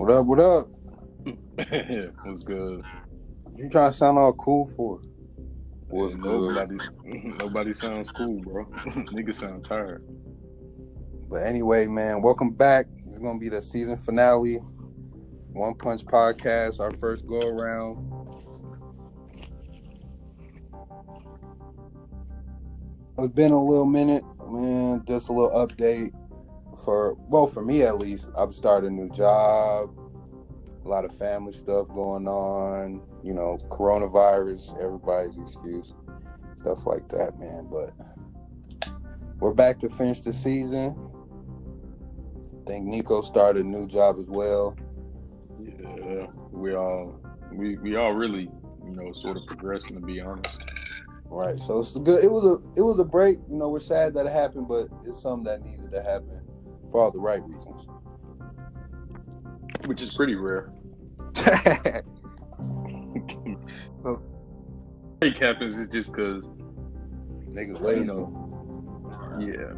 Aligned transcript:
What 0.00 0.10
up? 0.12 0.24
What 0.24 0.40
up? 0.40 0.68
What's 2.24 2.42
good? 2.42 2.82
You 3.54 3.68
trying 3.68 3.90
to 3.90 3.92
sound 3.94 4.16
all 4.16 4.32
cool 4.32 4.66
for? 4.74 4.98
What's 5.90 6.14
good? 6.14 6.54
Nobody, 6.54 6.78
nobody 7.38 7.74
sounds 7.74 8.10
cool, 8.10 8.40
bro. 8.40 8.64
Niggas 9.12 9.34
sound 9.34 9.66
tired. 9.66 10.02
But 11.28 11.42
anyway, 11.42 11.86
man, 11.86 12.22
welcome 12.22 12.48
back. 12.48 12.86
It's 13.10 13.18
gonna 13.18 13.38
be 13.38 13.50
the 13.50 13.60
season 13.60 13.98
finale. 13.98 14.54
One 15.52 15.74
Punch 15.74 16.06
Podcast, 16.06 16.80
our 16.80 16.92
first 16.92 17.26
go 17.26 17.38
around. 17.38 17.98
It's 23.18 23.34
been 23.34 23.52
a 23.52 23.62
little 23.62 23.84
minute, 23.84 24.24
man. 24.50 25.04
Just 25.06 25.28
a 25.28 25.32
little 25.34 25.50
update 25.50 26.14
for 26.84 27.14
well, 27.28 27.46
for 27.46 27.64
me 27.64 27.82
at 27.82 27.98
least. 27.98 28.28
I've 28.36 28.54
started 28.54 28.90
a 28.90 28.94
new 28.94 29.10
job. 29.10 29.96
A 30.84 30.88
lot 30.88 31.04
of 31.04 31.16
family 31.16 31.52
stuff 31.52 31.88
going 31.88 32.26
on. 32.26 33.02
You 33.22 33.34
know, 33.34 33.58
coronavirus, 33.68 34.82
everybody's 34.82 35.36
excuse, 35.38 35.92
stuff 36.56 36.86
like 36.86 37.08
that, 37.08 37.38
man. 37.38 37.68
But 37.70 37.92
we're 39.38 39.54
back 39.54 39.78
to 39.80 39.88
finish 39.88 40.20
the 40.20 40.32
season. 40.32 40.96
I 42.62 42.66
think 42.66 42.86
Nico 42.86 43.20
started 43.20 43.64
a 43.64 43.68
new 43.68 43.86
job 43.86 44.18
as 44.18 44.28
well. 44.28 44.76
Yeah, 45.62 46.26
we 46.50 46.74
all 46.74 47.20
we 47.52 47.76
we 47.76 47.96
all 47.96 48.12
really 48.12 48.50
you 48.84 48.90
know 48.92 49.12
sort 49.12 49.36
of 49.36 49.46
progressing 49.46 49.96
to 49.96 50.06
be 50.06 50.20
honest. 50.20 50.58
Right. 51.26 51.60
So 51.60 51.78
it's 51.78 51.92
good. 51.92 52.24
It 52.24 52.30
was 52.30 52.44
a 52.44 52.54
it 52.76 52.82
was 52.82 52.98
a 52.98 53.04
break. 53.04 53.38
You 53.48 53.56
know, 53.56 53.68
we're 53.68 53.78
sad 53.78 54.14
that 54.14 54.26
it 54.26 54.32
happened, 54.32 54.66
but 54.66 54.88
it's 55.06 55.22
something 55.22 55.44
that 55.44 55.62
needed 55.62 55.92
to 55.92 56.02
happen 56.02 56.39
for 56.90 57.00
all 57.00 57.10
the 57.10 57.18
right 57.18 57.42
reasons. 57.42 57.86
Which 59.86 60.02
is 60.02 60.14
pretty 60.14 60.34
rare. 60.34 60.72
so, 64.02 64.22
break 65.20 65.38
happens 65.38 65.76
is 65.76 65.88
just 65.88 66.12
because 66.12 66.46
niggas 67.50 67.80
lazy. 67.80 68.00
You 68.00 68.06
know, 68.06 69.38
yeah. 69.40 69.74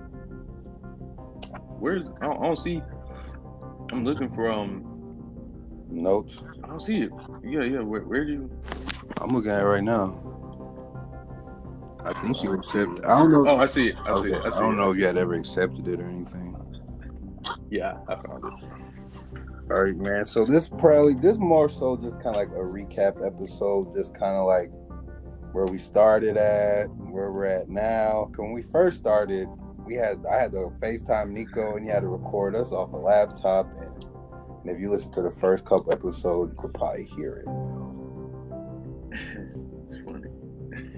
Where's 1.79 2.09
I 2.21 2.27
don't, 2.27 2.39
I 2.39 2.47
don't 2.47 2.57
see. 2.57 2.83
I'm 3.93 4.05
looking 4.05 4.33
for 4.35 4.51
um 4.51 4.85
notes. 5.89 6.43
I 6.65 6.69
don't 6.69 6.81
see 6.81 7.03
it. 7.03 7.11
Yeah, 7.45 7.63
yeah. 7.63 7.81
Where, 7.81 8.03
where 8.03 8.25
do 8.25 8.33
you? 8.33 8.51
I'm 9.21 9.33
looking 9.33 9.51
at 9.51 9.61
it 9.61 9.65
right 9.65 9.85
now. 9.85 10.33
I 12.05 12.13
think 12.21 12.43
you 12.43 12.53
accepted. 12.53 13.05
I 13.05 13.19
don't 13.19 13.31
know. 13.31 13.49
Oh, 13.49 13.57
I 13.57 13.67
see 13.67 13.89
it. 13.89 13.97
I 14.05 14.11
okay. 14.13 14.31
see 14.31 14.35
it. 14.35 14.43
I, 14.45 14.51
see 14.51 14.57
I 14.57 14.61
don't 14.61 14.75
it. 14.75 14.77
know 14.77 14.91
if 14.91 14.97
you 14.97 15.07
had 15.07 15.17
ever 15.17 15.35
accepted 15.35 15.87
it 15.87 16.01
or 16.01 16.09
anything. 16.09 16.57
Yeah, 17.71 17.99
I 18.09 18.15
found 18.17 18.45
it. 18.45 19.43
All 19.71 19.85
right, 19.85 19.97
man. 19.97 20.27
So 20.27 20.45
this 20.45 20.69
probably 20.69 21.15
this 21.15 21.39
more 21.39 21.69
so 21.69 21.97
just 21.97 22.23
kind 22.23 22.37
of 22.37 22.37
like 22.37 22.51
a 22.51 22.61
recap 22.61 23.25
episode, 23.27 23.95
just 23.97 24.15
kind 24.15 24.37
of 24.37 24.47
like 24.47 24.71
where 25.53 25.67
we 25.67 25.79
started 25.79 26.37
at, 26.37 26.87
where 26.91 27.31
we're 27.31 27.47
at 27.47 27.69
now. 27.69 28.31
When 28.37 28.53
we 28.53 28.63
first 28.63 28.99
started, 28.99 29.49
we 29.87 29.95
had 29.95 30.25
I 30.31 30.39
had 30.39 30.53
to 30.53 30.71
FaceTime 30.81 31.31
Nico, 31.31 31.77
and 31.77 31.85
he 31.87 31.91
had 31.91 32.01
to 32.01 32.09
record 32.09 32.55
us 32.55 32.73
off 32.73 32.93
a 32.93 32.97
laptop. 32.97 33.71
And, 33.81 34.05
and 34.65 34.71
if 34.71 34.81
you 34.81 34.91
listen 34.91 35.13
to 35.13 35.23
the 35.23 35.31
first 35.31 35.65
couple 35.65 35.93
episodes, 35.93 36.53
you 36.53 36.61
could 36.61 36.75
probably 36.75 37.05
hear 37.05 37.45
it. 37.47 37.49
it's 39.85 39.97
funny. 40.05 40.29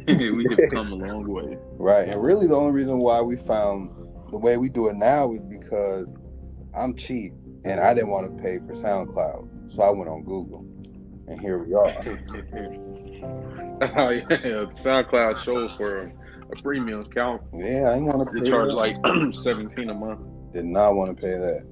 we 0.30 0.46
have 0.50 0.70
come 0.70 0.92
a 0.92 0.94
long 0.94 1.26
way. 1.28 1.58
Right, 1.76 2.08
and 2.08 2.22
really 2.22 2.46
the 2.46 2.54
only 2.54 2.72
reason 2.72 2.98
why 2.98 3.20
we 3.20 3.36
found 3.36 3.90
the 4.30 4.38
way 4.38 4.56
we 4.56 4.68
do 4.68 4.88
it 4.88 4.96
now 4.96 5.32
is 5.32 5.42
because 5.42 6.06
I'm 6.76 6.96
cheap 6.96 7.32
and 7.64 7.80
I 7.80 7.94
didn't 7.94 8.10
want 8.10 8.36
to 8.36 8.42
pay 8.42 8.58
for 8.58 8.74
SoundCloud, 8.74 9.72
so 9.72 9.82
I 9.82 9.90
went 9.90 10.08
on 10.08 10.22
Google, 10.22 10.66
and 11.28 11.40
here 11.40 11.58
we 11.58 11.74
are. 11.74 11.86
oh 13.96 14.10
yeah, 14.10 14.66
SoundCloud 14.72 15.42
shows 15.42 15.74
for 15.76 16.00
a, 16.00 16.12
a 16.52 16.62
premium 16.62 17.00
account. 17.00 17.42
Yeah, 17.54 17.90
I 17.90 17.94
didn't 17.94 18.06
want 18.06 18.28
to 18.28 18.40
pay. 18.40 18.50
charge 18.50 18.70
like 18.70 18.96
seventeen 19.34 19.90
a 19.90 19.94
month. 19.94 20.20
Did 20.52 20.66
not 20.66 20.94
want 20.94 21.16
to 21.16 21.20
pay 21.20 21.32
that, 21.32 21.66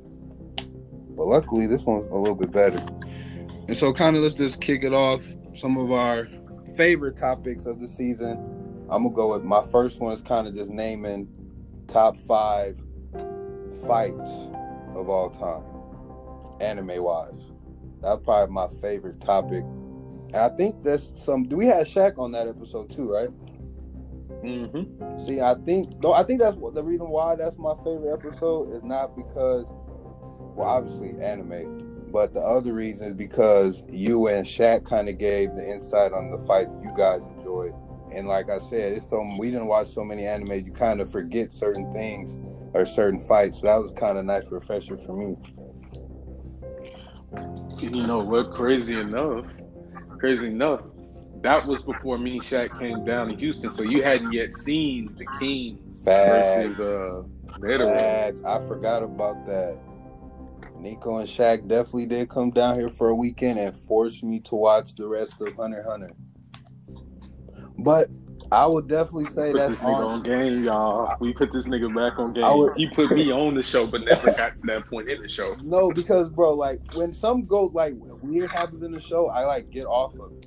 but 1.17 1.27
luckily 1.27 1.67
this 1.67 1.85
one's 1.85 2.07
a 2.07 2.17
little 2.17 2.35
bit 2.35 2.51
better. 2.51 2.83
And 3.69 3.77
so, 3.77 3.93
kind 3.93 4.17
of 4.17 4.23
let's 4.23 4.35
just 4.35 4.61
kick 4.61 4.83
it 4.83 4.95
off. 4.95 5.25
Some 5.55 5.77
of 5.77 5.93
our 5.93 6.27
favorite 6.77 7.17
topics 7.17 7.67
of 7.67 7.81
the 7.81 7.89
season. 7.89 8.49
I'm 8.91 9.05
gonna 9.05 9.15
go 9.15 9.33
with 9.35 9.45
my 9.45 9.63
first 9.67 10.01
one 10.01 10.13
is 10.13 10.23
kind 10.23 10.47
of 10.47 10.55
just 10.55 10.71
naming 10.71 11.29
top 11.87 12.17
five 12.17 12.79
fights 13.87 14.31
of 14.95 15.09
all 15.09 15.31
time, 15.31 15.65
anime 16.61 17.03
wise. 17.03 17.53
That's 18.01 18.23
probably 18.25 18.53
my 18.53 18.69
favorite 18.81 19.21
topic. 19.21 19.63
And 19.63 20.37
I 20.37 20.49
think 20.49 20.83
that's 20.83 21.13
some. 21.17 21.45
Do 21.45 21.57
we 21.57 21.67
have 21.67 21.87
Shaq 21.87 22.19
on 22.19 22.33
that 22.33 22.49
episode 22.49 22.91
too? 22.91 23.13
Right. 23.13 23.29
Mm-hmm. 24.43 25.25
See, 25.25 25.41
I 25.41 25.55
think 25.55 26.01
though. 26.01 26.13
I 26.13 26.25
think 26.25 26.41
that's 26.41 26.57
what 26.57 26.75
the 26.75 26.83
reason 26.83 27.09
why 27.09 27.37
that's 27.37 27.59
my 27.59 27.75
favorite 27.77 28.13
episode 28.13 28.75
is 28.75 28.83
not 28.83 29.15
because, 29.17 29.67
well, 29.69 30.69
obviously 30.69 31.11
anime, 31.21 32.11
but 32.11 32.35
the 32.35 32.41
other 32.41 32.73
reason 32.73 33.09
is 33.09 33.15
because 33.15 33.83
you 33.89 34.27
and 34.29 34.45
Shaq 34.45 34.85
kind 34.85 35.09
of 35.09 35.19
gave 35.19 35.55
the 35.55 35.71
insight 35.71 36.13
on 36.13 36.31
the 36.31 36.39
fight 36.39 36.69
you 36.83 36.93
guys 36.97 37.21
enjoyed. 37.37 37.75
And 38.11 38.27
like 38.27 38.51
I 38.51 38.59
said, 38.59 38.95
it's 38.95 39.09
so 39.09 39.37
we 39.39 39.51
didn't 39.51 39.67
watch 39.67 39.89
so 39.89 40.05
many 40.05 40.23
animes, 40.23 40.67
you 40.67 40.73
kind 40.73 41.01
of 41.01 41.11
forget 41.11 41.53
certain 41.53 41.93
things 41.93 42.35
or 42.75 42.87
certain 42.87 43.21
fights. 43.21 43.61
So 43.61 43.67
that 43.67 43.77
was 43.77 43.93
kind 43.93 44.19
of 44.19 44.25
nice 44.25 44.45
refresher 44.51 44.97
for 44.97 45.17
me. 45.17 45.37
You 47.79 48.07
know 48.07 48.19
what? 48.19 48.55
Crazy 48.55 48.99
enough, 48.99 49.47
crazy 50.19 50.49
enough, 50.49 50.83
that 51.43 51.67
was 51.67 51.83
before 51.83 52.19
me 52.19 52.35
and 52.35 52.43
Shaq 52.43 52.79
came 52.79 53.05
down 53.05 53.29
to 53.29 53.37
Houston, 53.37 53.73
so 53.73 53.83
you 53.83 54.03
hadn't 54.03 54.33
yet 54.33 54.55
seen 54.55 55.13
the 55.19 55.27
King 55.41 55.79
Facts. 56.05 56.79
versus 56.79 56.81
uh. 56.81 57.23
Facts. 57.85 58.43
I 58.47 58.59
forgot 58.67 59.03
about 59.03 59.45
that. 59.47 59.79
Nico 60.79 61.19
and 61.19 61.29
Shaq 61.29 61.69
definitely 61.69 62.07
did 62.07 62.29
come 62.29 62.51
down 62.51 62.77
here 62.77 62.89
for 62.89 63.09
a 63.09 63.15
weekend 63.15 63.59
and 63.59 63.77
forced 63.77 64.25
me 64.25 64.41
to 64.41 64.55
watch 64.55 64.95
the 64.95 65.07
rest 65.07 65.41
of 65.41 65.55
Hunter 65.55 65.85
Hunter. 65.87 66.13
But 67.79 68.09
I 68.53 68.67
would 68.67 68.87
definitely 68.87 69.27
say 69.27 69.51
Put 69.53 69.59
that's 69.59 69.81
this 69.81 69.83
nigga 69.83 70.07
on, 70.07 70.23
game, 70.23 70.63
y'all. 70.63 71.17
We 71.21 71.33
put 71.33 71.51
this 71.53 71.67
nigga 71.67 71.95
back 71.95 72.19
on 72.19 72.35
game. 72.35 72.45
I 72.45 72.55
would- 72.55 72.77
he 72.77 72.87
put 72.87 73.11
me 73.11 73.33
on 73.33 73.55
the 73.55 73.63
show, 73.63 73.87
but 73.87 74.03
never 74.05 74.31
got 74.31 74.61
to 74.61 74.67
that 74.67 74.87
point 74.89 75.09
in 75.09 75.23
the 75.23 75.29
show. 75.29 75.57
No, 75.63 75.91
because 75.91 76.29
bro, 76.29 76.53
like 76.53 76.81
when 76.95 77.15
some 77.15 77.47
go 77.47 77.71
like 77.73 77.95
weird 78.23 78.51
happens 78.51 78.83
in 78.83 78.93
the 78.93 79.01
show, 79.01 79.29
I 79.29 79.45
like 79.47 79.71
get 79.71 79.87
off 79.87 80.19
of 80.19 80.33
it. 80.33 80.47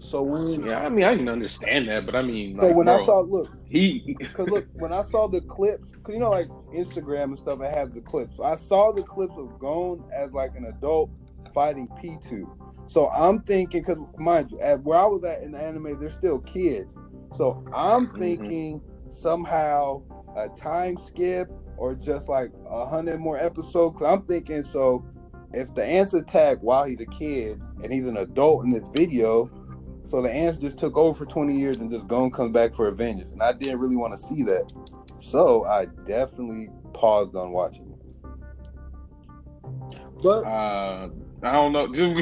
So 0.00 0.22
when 0.22 0.64
Yeah, 0.64 0.80
I 0.84 0.88
mean, 0.88 1.04
I 1.04 1.16
can 1.16 1.28
understand 1.28 1.88
that, 1.90 2.06
but 2.06 2.16
I 2.16 2.22
mean, 2.22 2.58
so 2.60 2.66
like, 2.66 2.76
when 2.76 2.88
I 2.88 3.04
saw 3.04 3.20
look, 3.20 3.50
he, 3.68 4.16
Cause 4.32 4.48
look, 4.48 4.66
when 4.74 4.92
I 4.92 5.02
saw 5.02 5.28
the 5.28 5.40
clips, 5.42 5.92
cause 6.02 6.12
you 6.12 6.20
know, 6.20 6.30
like 6.30 6.48
Instagram 6.74 7.24
and 7.24 7.38
stuff, 7.38 7.60
it 7.60 7.72
has 7.72 7.92
the 7.92 8.00
clips. 8.00 8.36
So 8.36 8.44
I 8.44 8.54
saw 8.56 8.92
the 8.92 9.02
clips 9.02 9.34
of 9.36 9.58
Gon 9.58 10.04
as 10.12 10.32
like 10.32 10.56
an 10.56 10.64
adult 10.66 11.10
fighting 11.52 11.88
Pitou. 12.00 12.50
So 12.86 13.08
I'm 13.10 13.40
thinking, 13.42 13.82
cause 13.82 13.98
mind 14.18 14.52
you, 14.52 14.60
at 14.60 14.82
where 14.82 14.98
I 14.98 15.06
was 15.06 15.24
at 15.24 15.42
in 15.42 15.52
the 15.52 15.58
anime, 15.58 15.98
they're 15.98 16.10
still 16.10 16.38
kids. 16.40 16.88
So 17.32 17.64
I'm 17.72 18.08
Mhm. 18.08 18.18
thinking 18.18 18.82
somehow 19.10 20.02
a 20.36 20.48
time 20.50 20.96
skip 20.98 21.50
or 21.76 21.94
just 21.94 22.28
like 22.28 22.52
a 22.68 22.86
hundred 22.86 23.18
more 23.20 23.38
episodes. 23.38 23.98
Cause 23.98 24.06
I'm 24.06 24.22
thinking, 24.22 24.64
so 24.64 25.04
if 25.52 25.74
the 25.74 25.84
ants 25.84 26.14
attack 26.14 26.58
while 26.60 26.84
he's 26.84 27.00
a 27.00 27.06
kid 27.06 27.60
and 27.82 27.92
he's 27.92 28.06
an 28.06 28.18
adult 28.18 28.64
in 28.64 28.70
this 28.70 28.88
video, 28.90 29.50
so 30.04 30.22
the 30.22 30.30
ants 30.30 30.58
just 30.58 30.78
took 30.78 30.96
over 30.96 31.14
for 31.14 31.26
20 31.26 31.58
years 31.58 31.80
and 31.80 31.90
just 31.90 32.06
Gon 32.06 32.30
comes 32.30 32.52
back 32.52 32.74
for 32.74 32.90
vengeance. 32.92 33.30
And 33.30 33.42
I 33.42 33.52
didn't 33.52 33.80
really 33.80 33.96
want 33.96 34.14
to 34.14 34.22
see 34.22 34.42
that. 34.44 34.72
So 35.20 35.64
I 35.64 35.86
definitely 36.04 36.70
paused 36.92 37.34
on 37.34 37.50
watching 37.50 37.90
it. 37.90 37.96
But 40.22 40.44
uh, 40.44 41.08
I 41.42 41.52
don't 41.52 41.72
know. 41.72 41.86
Just, 41.94 42.20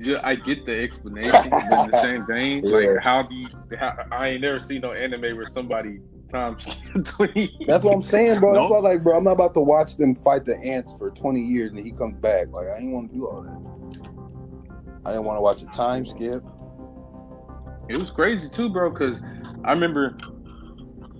just, 0.00 0.24
I 0.24 0.34
get 0.36 0.64
the 0.66 0.80
explanation, 0.82 1.50
but 1.50 1.80
in 1.86 1.90
the 1.90 1.98
same 2.02 2.26
vein, 2.26 2.62
Yeah. 2.64 2.76
like, 2.76 3.02
how 3.02 3.22
do 3.22 3.34
you? 3.34 3.48
How, 3.78 3.94
I 4.12 4.28
ain't 4.28 4.42
never 4.42 4.60
seen 4.60 4.82
no 4.82 4.92
anime 4.92 5.36
where 5.36 5.46
somebody 5.46 6.00
times 6.30 6.64
twenty. 7.04 7.50
that's 7.66 7.82
what 7.82 7.94
I'm 7.94 8.02
saying, 8.02 8.38
bro. 8.40 8.52
That's 8.54 8.70
why, 8.70 8.78
like, 8.78 9.02
bro, 9.02 9.16
I'm 9.16 9.24
not 9.24 9.32
about 9.32 9.54
to 9.54 9.60
watch 9.60 9.96
them 9.96 10.14
fight 10.14 10.44
the 10.44 10.56
ants 10.58 10.92
for 10.98 11.10
20 11.10 11.40
years 11.40 11.70
and 11.70 11.80
he 11.80 11.90
comes 11.90 12.16
back. 12.18 12.48
Like, 12.52 12.68
I 12.68 12.74
didn't 12.74 12.92
want 12.92 13.10
to 13.10 13.16
do 13.16 13.26
all 13.26 13.42
that. 13.42 15.00
I 15.06 15.12
didn't 15.12 15.24
want 15.24 15.38
to 15.38 15.40
watch 15.42 15.62
a 15.62 15.66
time 15.66 16.04
skip. 16.04 16.44
It 17.88 17.96
was 17.96 18.10
crazy 18.10 18.48
too, 18.50 18.68
bro. 18.68 18.90
Because 18.90 19.20
I 19.64 19.72
remember 19.72 20.16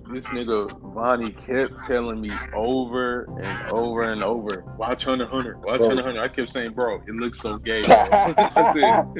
this 0.09 0.25
nigga 0.25 0.79
Vonnie 0.93 1.31
kept 1.31 1.85
telling 1.85 2.19
me 2.19 2.31
over 2.53 3.23
and 3.41 3.71
over 3.71 4.03
and 4.03 4.23
over, 4.23 4.63
"Watch 4.77 5.05
Hunter 5.05 5.27
Hunter, 5.27 5.57
watch 5.59 5.79
Bro. 5.79 5.89
Hunter 5.89 6.03
Hunter." 6.03 6.21
I 6.21 6.27
kept 6.27 6.51
saying, 6.51 6.71
"Bro, 6.71 7.01
it 7.07 7.15
looks 7.15 7.39
so 7.39 7.57
gay." 7.57 7.81
Bro. 7.83 9.13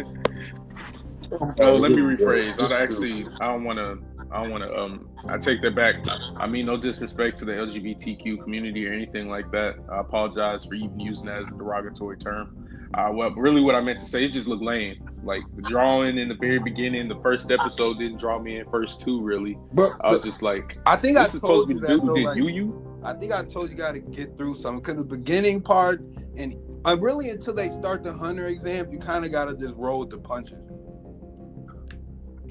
Oh, 1.60 1.76
let 1.76 1.92
me 1.92 2.00
rephrase. 2.00 2.60
I 2.72 2.82
actually, 2.82 3.28
I 3.40 3.48
don't 3.48 3.64
want 3.64 3.78
to 3.78 4.00
I 4.32 4.44
don't 4.44 4.52
want 4.52 4.68
to. 4.68 4.78
Um, 4.78 5.10
I 5.28 5.38
take 5.38 5.62
that 5.64 5.76
back. 5.76 5.96
I 6.38 6.48
mean, 6.48 6.66
no 6.68 6.78
disrespect 6.78 7.40
to 7.40 7.46
the 7.46 7.54
LGBTQ 7.54 8.44
community 8.44 8.88
or 8.88 8.94
anything 8.94 9.28
like 9.30 9.52
that. 9.52 9.76
I 9.92 10.00
apologize 10.00 10.66
for 10.66 10.76
even 10.76 11.00
using 11.00 11.28
that 11.28 11.44
as 11.44 11.48
a 11.48 11.58
derogatory 11.58 12.18
term. 12.18 12.68
Uh, 12.94 13.10
well, 13.12 13.32
really, 13.32 13.62
what 13.62 13.76
I 13.76 13.82
meant 13.82 14.00
to 14.00 14.06
say, 14.06 14.26
it 14.26 14.34
just 14.34 14.48
looked 14.48 14.64
lame. 14.64 15.08
Like 15.24 15.42
the 15.56 15.62
drawing 15.62 16.18
in 16.18 16.30
the 16.30 16.36
very 16.36 16.60
beginning, 16.60 17.08
the 17.08 17.20
first 17.22 17.52
episode 17.52 18.00
didn't 18.00 18.18
draw 18.18 18.40
me 18.40 18.60
in. 18.60 18.70
First 18.70 19.02
two, 19.02 19.22
really, 19.22 19.58
But, 19.74 19.94
I 20.04 20.12
was 20.12 20.24
just 20.24 20.42
like, 20.42 20.78
I 20.86 20.96
think 20.96 21.18
I 21.18 21.28
supposed 21.28 21.42
told 21.42 21.68
to 21.68 21.74
you 21.74 21.82
be 21.82 21.88
that. 21.88 22.06
though, 22.06 22.16
did 22.16 22.26
like, 22.26 22.38
you 22.38 22.48
you. 22.48 23.02
I 23.04 23.14
think 23.14 23.32
I 23.32 23.44
told 23.44 23.70
you 23.70 23.76
got 23.76 23.94
to 23.94 24.00
get 24.00 24.38
through 24.38 24.56
something 24.56 24.82
because 24.82 24.98
the 24.98 25.06
beginning 25.06 25.62
part 25.62 26.02
and 26.38 26.56
uh, 26.86 26.98
really 27.00 27.30
until 27.30 27.54
they 27.54 27.70
start 27.70 28.04
the 28.04 28.14
hunter 28.14 28.46
exam, 28.46 28.92
you 28.92 29.00
kind 29.00 29.26
of 29.26 29.32
got 29.32 29.46
to 29.46 29.56
just 29.56 29.76
roll 29.76 30.00
with 30.00 30.10
the 30.10 30.18
punches. 30.18 30.58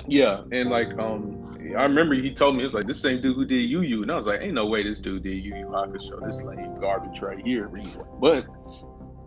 Yeah, 0.06 0.42
and 0.52 0.70
like 0.70 0.88
um, 0.98 1.37
I 1.60 1.82
remember 1.84 2.14
he 2.14 2.32
told 2.32 2.56
me 2.56 2.64
it's 2.64 2.74
like 2.74 2.86
this 2.86 3.00
same 3.00 3.20
dude 3.20 3.34
who 3.36 3.44
did 3.44 3.62
Yu 3.62 3.82
Yu, 3.82 4.02
and 4.02 4.10
I 4.12 4.16
was 4.16 4.26
like, 4.26 4.40
ain't 4.40 4.54
no 4.54 4.66
way 4.66 4.82
this 4.82 5.00
dude 5.00 5.22
did 5.24 5.42
Yu 5.44 5.54
Yu 5.56 5.66
Hakusho. 5.66 6.24
This 6.24 6.42
lame 6.42 6.78
garbage 6.80 7.20
right 7.20 7.44
here. 7.44 7.70
But 8.20 8.46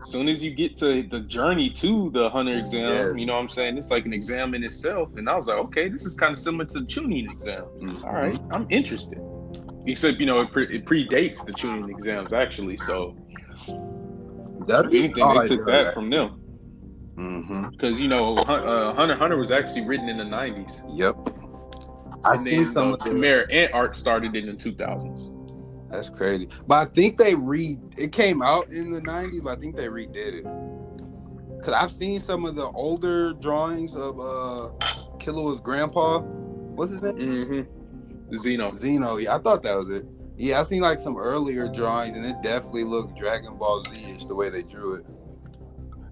as 0.01 0.09
soon 0.09 0.27
as 0.29 0.43
you 0.43 0.51
get 0.55 0.75
to 0.77 1.03
the 1.03 1.19
journey 1.21 1.69
to 1.69 2.09
the 2.13 2.29
hunter 2.29 2.57
exam, 2.57 2.87
Yes. 2.89 3.13
you 3.15 3.25
know 3.25 3.33
what 3.33 3.41
I'm 3.41 3.49
saying? 3.49 3.77
It's 3.77 3.91
like 3.91 4.05
an 4.05 4.13
exam 4.13 4.53
in 4.55 4.63
itself, 4.63 5.09
and 5.17 5.29
I 5.29 5.35
was 5.35 5.47
like, 5.47 5.57
okay, 5.57 5.89
this 5.89 6.05
is 6.05 6.15
kind 6.15 6.31
of 6.33 6.39
similar 6.39 6.65
to 6.65 6.79
the 6.79 6.85
Chunin 6.85 7.29
exam. 7.29 7.65
Mhm. 7.79 8.05
All 8.05 8.13
right, 8.13 8.39
I'm 8.51 8.65
interested. 8.69 9.19
Except 9.85 10.19
you 10.19 10.25
know 10.25 10.37
it, 10.37 10.51
pre- 10.51 10.73
it 10.75 10.85
predates 10.85 11.45
the 11.45 11.51
Chunin 11.53 11.89
exams 11.89 12.31
actually, 12.33 12.77
so 12.77 13.15
That's 14.67 14.87
if 14.87 14.93
anything, 14.93 15.13
they 15.39 15.47
took 15.47 15.65
that 15.65 15.93
from 15.93 16.09
them 16.09 16.37
Mm-hmm. 17.17 17.69
because 17.71 17.99
you 18.01 18.07
know 18.07 18.37
uh, 18.37 18.93
Hunter 18.93 19.15
Hunter 19.15 19.37
was 19.37 19.51
actually 19.51 19.85
written 19.85 20.07
in 20.09 20.17
the 20.17 20.23
90s. 20.23 20.81
Yep. 20.97 21.15
I 22.23 22.31
and 22.31 22.39
seen 22.39 22.63
then 22.63 22.71
some 22.71 22.87
the 22.89 22.97
of 22.97 23.03
the, 23.03 23.09
Chimera 23.11 23.51
Ant 23.51 23.73
arc 23.73 23.97
started 23.97 24.35
in 24.35 24.45
the 24.45 24.53
2000s. 24.53 25.89
That's 25.89 26.09
crazy. 26.09 26.47
But 26.67 26.87
I 26.87 26.91
think 26.91 27.17
they 27.17 27.35
re 27.35 27.77
it 27.97 28.11
came 28.11 28.41
out 28.41 28.71
in 28.71 28.91
the 28.91 29.01
nineties, 29.01 29.41
but 29.41 29.57
I 29.57 29.61
think 29.61 29.75
they 29.75 29.87
redid 29.87 30.15
it. 30.15 30.45
Cause 31.63 31.73
I've 31.73 31.91
seen 31.91 32.19
some 32.19 32.45
of 32.45 32.55
the 32.55 32.67
older 32.67 33.33
drawings 33.33 33.93
of 33.95 34.19
uh 34.19 34.69
Killua's 35.17 35.59
grandpa. 35.59 36.19
What's 36.19 36.91
his 36.91 37.01
name? 37.01 37.15
Mm-hmm. 37.15 38.35
Xeno. 38.35 38.75
Zeno. 38.75 39.17
Yeah, 39.17 39.35
I 39.35 39.39
thought 39.39 39.63
that 39.63 39.77
was 39.77 39.89
it. 39.89 40.05
Yeah, 40.37 40.59
I 40.59 40.63
seen 40.63 40.81
like 40.81 40.97
some 40.97 41.17
earlier 41.17 41.67
drawings 41.67 42.15
and 42.15 42.25
it 42.25 42.41
definitely 42.41 42.85
looked 42.85 43.17
Dragon 43.17 43.57
Ball 43.57 43.83
Z-ish 43.91 44.25
the 44.25 44.33
way 44.33 44.49
they 44.49 44.63
drew 44.63 44.95
it. 44.95 45.05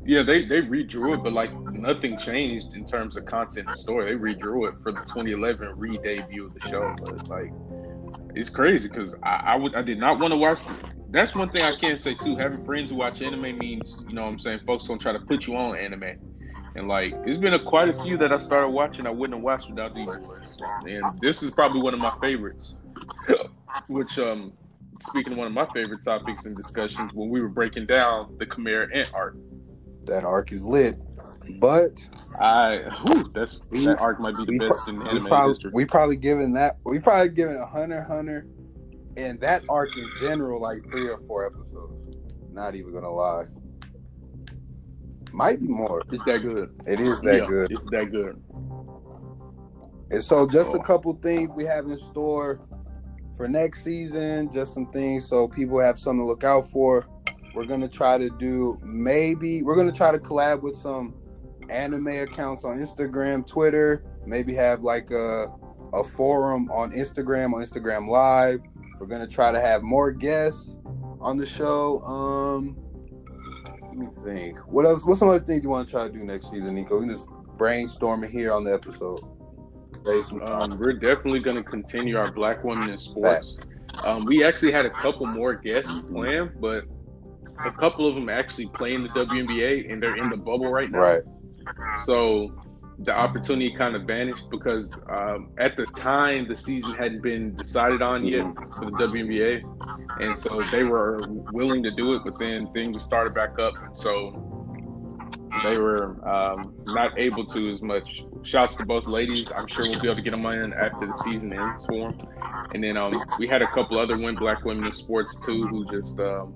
Yeah, 0.09 0.23
they 0.23 0.43
they 0.43 0.63
redrew 0.63 1.13
it, 1.13 1.21
but 1.21 1.33
like 1.33 1.53
nothing 1.71 2.17
changed 2.17 2.73
in 2.73 2.83
terms 2.83 3.15
of 3.15 3.27
content 3.27 3.67
and 3.67 3.77
story. 3.77 4.11
They 4.11 4.19
redrew 4.19 4.67
it 4.67 4.81
for 4.81 4.91
the 4.91 5.01
2011 5.01 5.77
re-debut 5.77 6.47
of 6.47 6.53
the 6.55 6.67
show, 6.67 6.95
but 6.99 7.27
like 7.27 7.53
it's 8.33 8.49
crazy 8.49 8.89
because 8.89 9.13
I, 9.21 9.43
I 9.45 9.55
would 9.55 9.75
I 9.75 9.83
did 9.83 9.99
not 9.99 10.17
want 10.17 10.31
to 10.31 10.35
watch. 10.35 10.61
That's 11.11 11.35
one 11.35 11.49
thing 11.49 11.61
I 11.61 11.73
can't 11.73 12.01
say 12.01 12.15
too. 12.15 12.35
Having 12.35 12.65
friends 12.65 12.89
who 12.89 12.97
watch 12.97 13.21
anime 13.21 13.59
means 13.59 14.03
you 14.07 14.15
know 14.15 14.23
what 14.23 14.29
I'm 14.29 14.39
saying 14.39 14.61
folks 14.65 14.85
don't 14.85 14.97
try 14.97 15.11
to 15.11 15.19
put 15.19 15.45
you 15.45 15.55
on 15.55 15.77
anime, 15.77 16.17
and 16.75 16.87
like 16.87 17.11
there's 17.23 17.37
been 17.37 17.53
a, 17.53 17.63
quite 17.63 17.89
a 17.89 17.93
few 17.93 18.17
that 18.17 18.33
I 18.33 18.39
started 18.39 18.69
watching 18.69 19.05
I 19.05 19.11
wouldn't 19.11 19.35
have 19.35 19.43
watched 19.43 19.69
without 19.69 19.93
these 19.93 20.07
and 20.87 21.21
this 21.21 21.43
is 21.43 21.51
probably 21.51 21.81
one 21.83 21.93
of 21.93 22.01
my 22.01 22.13
favorites. 22.19 22.73
Which 23.87 24.17
um. 24.17 24.53
Speaking 25.01 25.31
of 25.31 25.37
one 25.37 25.47
of 25.47 25.53
my 25.53 25.65
favorite 25.67 26.03
topics 26.03 26.45
and 26.45 26.53
discussions, 26.53 27.13
when 27.13 27.29
we 27.29 27.39
were 27.39 27.47
breaking 27.47 27.85
down 27.85 28.35
the 28.37 28.45
Chimera 28.45 28.93
Ant 28.93 29.09
arc, 29.13 29.37
That 30.07 30.23
arc 30.23 30.51
is 30.51 30.63
lit. 30.63 30.97
But 31.59 31.93
I 32.39 32.83
whew, 33.05 33.29
that's 33.33 33.63
We- 33.71 33.85
that 33.85 33.99
arc 33.99 34.19
might 34.19 34.35
be 34.37 34.45
the 34.45 34.51
we, 34.51 34.69
best 34.69 34.89
in 34.89 34.97
we 34.99 35.05
anime 35.09 35.23
probably 35.25 35.49
history. 35.53 35.71
we 35.73 35.85
probably 35.85 36.15
given 36.17 36.53
that 36.53 36.77
we 36.83 36.99
probably 36.99 37.29
given 37.29 37.55
a 37.55 37.65
Hunter 37.65 38.03
Hunter 38.03 38.47
and 39.17 39.39
that 39.41 39.63
arc 39.67 39.97
in 39.97 40.07
general 40.21 40.61
like 40.61 40.83
three 40.89 41.09
or 41.09 41.17
four 41.27 41.45
episodes. 41.45 41.93
Not 42.53 42.75
even 42.75 42.93
gonna 42.93 43.11
lie. 43.11 43.45
Might 45.31 45.59
be 45.61 45.67
more. 45.67 46.01
It's 46.11 46.23
that 46.25 46.39
good. 46.41 46.71
It 46.87 46.99
is 46.99 47.19
that 47.21 47.41
Yeah, 47.41 47.45
good. 47.47 47.71
It's 47.71 47.85
that 47.91 48.11
good. 48.11 48.41
And 50.11 50.23
so 50.23 50.47
just 50.47 50.73
a 50.73 50.79
Oh. 50.79 50.81
couple 50.81 51.13
things 51.21 51.49
we 51.55 51.65
have 51.65 51.85
in 51.87 51.97
store 51.97 52.59
for 53.35 53.47
next 53.47 53.83
season, 53.83 54.51
just 54.51 54.73
some 54.73 54.87
things 54.87 55.27
so 55.27 55.47
people 55.47 55.79
have 55.79 55.99
something 55.99 56.19
to 56.21 56.25
look 56.25 56.43
out 56.43 56.67
for. 56.67 57.05
We're 57.53 57.65
gonna 57.65 57.87
try 57.87 58.17
to 58.17 58.29
do 58.29 58.77
maybe 58.83 59.63
we're 59.63 59.75
gonna 59.75 59.91
try 59.91 60.11
to 60.11 60.19
collab 60.19 60.61
with 60.61 60.75
some 60.75 61.15
anime 61.69 62.07
accounts 62.07 62.63
on 62.63 62.79
Instagram, 62.79 63.45
Twitter, 63.45 64.03
maybe 64.25 64.53
have 64.55 64.81
like 64.83 65.11
a 65.11 65.51
a 65.93 66.03
forum 66.03 66.69
on 66.71 66.91
Instagram, 66.91 67.53
on 67.53 67.63
Instagram 67.63 68.07
Live. 68.07 68.59
We're 68.99 69.07
gonna 69.07 69.27
try 69.27 69.51
to 69.51 69.59
have 69.59 69.81
more 69.81 70.11
guests 70.11 70.75
on 71.19 71.37
the 71.37 71.45
show. 71.45 72.01
Um 72.03 72.77
let 73.81 73.97
me 73.97 74.07
think. 74.23 74.59
What 74.67 74.85
else 74.85 75.05
what's 75.05 75.19
some 75.19 75.29
other 75.29 75.43
things 75.43 75.63
you 75.63 75.69
want 75.69 75.87
to 75.87 75.91
try 75.91 76.07
to 76.07 76.13
do 76.13 76.23
next 76.23 76.51
season, 76.51 76.75
Nico? 76.75 76.99
We 76.99 77.07
can 77.07 77.15
just 77.15 77.27
brainstorm 77.57 78.23
it 78.23 78.31
here 78.31 78.51
on 78.51 78.63
the 78.63 78.73
episode. 78.73 79.19
Save 80.05 80.25
some 80.25 80.39
time. 80.39 80.71
Um, 80.71 80.79
we're 80.79 80.93
definitely 80.93 81.41
going 81.41 81.57
to 81.57 81.63
continue 81.63 82.17
our 82.17 82.31
Black 82.31 82.63
Women 82.63 82.89
in 82.89 82.99
Sports. 82.99 83.57
Um, 84.05 84.25
we 84.25 84.43
actually 84.43 84.71
had 84.71 84.85
a 84.85 84.89
couple 84.89 85.27
more 85.33 85.53
guests 85.53 86.01
planned, 86.03 86.51
but 86.61 86.85
a 87.65 87.71
couple 87.71 88.07
of 88.07 88.15
them 88.15 88.29
actually 88.29 88.67
play 88.67 88.93
in 88.93 89.03
the 89.03 89.09
WNBA 89.09 89.91
and 89.91 90.01
they're 90.01 90.17
in 90.17 90.29
the 90.29 90.37
bubble 90.37 90.71
right 90.71 90.89
now. 90.91 90.99
Right. 90.99 91.23
So 92.05 92.51
the 92.99 93.13
opportunity 93.13 93.73
kind 93.73 93.95
of 93.95 94.03
vanished 94.03 94.49
because 94.49 94.93
um, 95.21 95.51
at 95.57 95.75
the 95.75 95.85
time 95.85 96.47
the 96.47 96.55
season 96.55 96.93
hadn't 96.95 97.21
been 97.21 97.55
decided 97.55 98.01
on 98.01 98.25
yet 98.25 98.43
for 98.75 98.85
the 98.85 98.91
WNBA, 98.91 99.63
and 100.19 100.37
so 100.37 100.59
they 100.71 100.83
were 100.83 101.21
willing 101.53 101.81
to 101.83 101.91
do 101.91 102.15
it, 102.15 102.23
but 102.25 102.37
then 102.37 102.67
things 102.73 103.01
started 103.01 103.33
back 103.33 103.57
up, 103.57 103.75
so 103.93 104.49
they 105.63 105.77
were 105.77 106.17
um, 106.27 106.75
not 106.87 107.17
able 107.17 107.45
to 107.45 107.71
as 107.71 107.81
much. 107.81 108.23
Shouts 108.43 108.75
to 108.75 108.85
both 108.85 109.07
ladies. 109.07 109.51
I'm 109.55 109.67
sure 109.67 109.85
we'll 109.85 109.99
be 109.99 110.07
able 110.07 110.17
to 110.17 110.21
get 110.21 110.31
them 110.31 110.45
on 110.45 110.73
after 110.73 111.07
the 111.07 111.17
season 111.25 111.53
ends 111.53 111.85
for 111.85 112.09
them. 112.09 112.27
And 112.73 112.83
then 112.83 112.97
um, 112.97 113.11
we 113.37 113.47
had 113.47 113.61
a 113.61 113.67
couple 113.67 113.99
other 113.99 114.17
win 114.17 114.35
black 114.35 114.63
women 114.63 114.85
in 114.85 114.93
sports 114.93 115.37
too 115.45 115.63
who 115.63 115.85
just 115.85 116.19
um, 116.19 116.53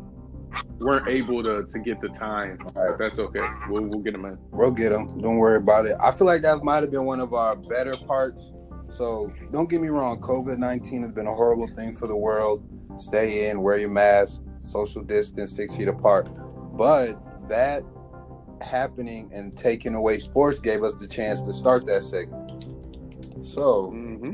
weren't 0.79 1.07
able 1.07 1.44
to, 1.44 1.65
to 1.71 1.79
get 1.79 2.01
the 2.01 2.09
time. 2.09 2.59
But 2.73 2.97
that's 2.97 3.19
okay. 3.19 3.41
We'll, 3.69 3.83
we'll 3.88 4.01
get 4.01 4.13
them 4.13 4.25
in. 4.25 4.38
We'll 4.51 4.71
get 4.71 4.89
them. 4.89 5.07
Don't 5.07 5.38
worry 5.38 5.57
about 5.57 5.85
it. 5.85 5.95
I 6.00 6.11
feel 6.11 6.27
like 6.27 6.41
that 6.44 6.63
might 6.63 6.83
have 6.83 6.91
been 6.91 7.05
one 7.05 7.19
of 7.19 7.33
our 7.33 7.55
better 7.55 7.97
parts. 7.97 8.51
So 8.89 9.33
don't 9.51 9.69
get 9.69 9.81
me 9.81 9.89
wrong. 9.89 10.19
COVID 10.21 10.57
19 10.57 11.03
has 11.03 11.11
been 11.11 11.27
a 11.27 11.33
horrible 11.33 11.68
thing 11.68 11.95
for 11.95 12.07
the 12.07 12.16
world. 12.16 12.63
Stay 12.97 13.49
in, 13.49 13.61
wear 13.61 13.78
your 13.78 13.89
mask, 13.89 14.42
social 14.61 15.01
distance, 15.01 15.56
six 15.56 15.75
feet 15.75 15.87
apart. 15.87 16.30
But 16.78 17.19
that 17.47 17.83
happening 18.61 19.30
and 19.33 19.56
taking 19.56 19.95
away 19.95 20.19
sports 20.19 20.59
gave 20.59 20.83
us 20.83 20.94
the 20.94 21.07
chance 21.07 21.42
to 21.42 21.54
start 21.54 21.85
that 21.87 22.04
segment. 22.04 22.66
So 23.42 23.89
hmm 23.89 24.33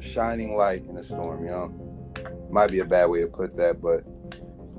shining 0.00 0.54
light 0.54 0.84
in 0.86 0.96
a 0.96 1.02
storm, 1.02 1.44
you 1.44 1.50
know. 1.50 2.14
Might 2.50 2.70
be 2.70 2.78
a 2.78 2.84
bad 2.84 3.06
way 3.06 3.20
to 3.20 3.26
put 3.26 3.54
that, 3.56 3.82
but 3.82 4.04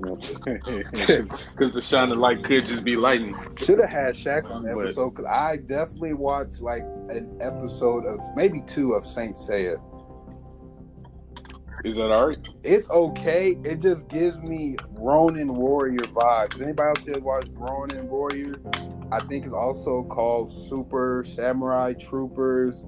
Because 0.00 1.72
the 1.72 1.82
shining 1.82 2.18
light 2.18 2.42
could 2.42 2.66
just 2.66 2.84
be 2.84 2.96
lightning. 2.96 3.34
Should 3.56 3.80
have 3.80 3.90
had 3.90 4.14
Shaq 4.14 4.50
on 4.50 4.62
the 4.62 4.70
episode 4.70 5.10
because 5.10 5.26
I 5.26 5.56
definitely 5.56 6.14
watched 6.14 6.60
like 6.60 6.82
an 7.10 7.36
episode 7.40 8.06
of 8.06 8.20
maybe 8.34 8.62
two 8.66 8.94
of 8.94 9.04
Saint 9.04 9.36
Seiya. 9.36 9.80
Is 11.84 11.96
that 11.96 12.10
all 12.10 12.28
right? 12.28 12.48
It's 12.62 12.88
okay. 12.90 13.56
It 13.64 13.80
just 13.80 14.08
gives 14.08 14.38
me 14.38 14.76
Ronin 14.90 15.54
Warrior 15.54 16.00
vibes. 16.00 16.60
Anybody 16.60 16.88
out 16.88 17.04
there 17.04 17.20
watch 17.20 17.48
Ronin 17.52 18.08
Warriors? 18.08 18.62
I 19.10 19.20
think 19.20 19.46
it's 19.46 19.54
also 19.54 20.04
called 20.04 20.52
Super 20.68 21.24
Samurai 21.26 21.94
Troopers. 21.94 22.84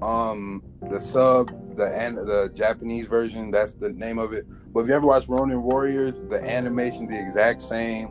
Um, 0.00 0.62
the 0.88 0.98
sub, 0.98 1.76
the 1.76 1.86
and 1.94 2.16
the 2.16 2.50
Japanese 2.54 3.06
version, 3.06 3.50
that's 3.50 3.74
the 3.74 3.90
name 3.90 4.18
of 4.18 4.32
it. 4.32 4.46
But 4.72 4.80
if 4.80 4.88
you 4.88 4.94
ever 4.94 5.06
watch 5.06 5.28
Ronin 5.28 5.62
Warriors, 5.62 6.14
the 6.28 6.42
animation 6.42 7.08
the 7.08 7.20
exact 7.20 7.60
same. 7.60 8.08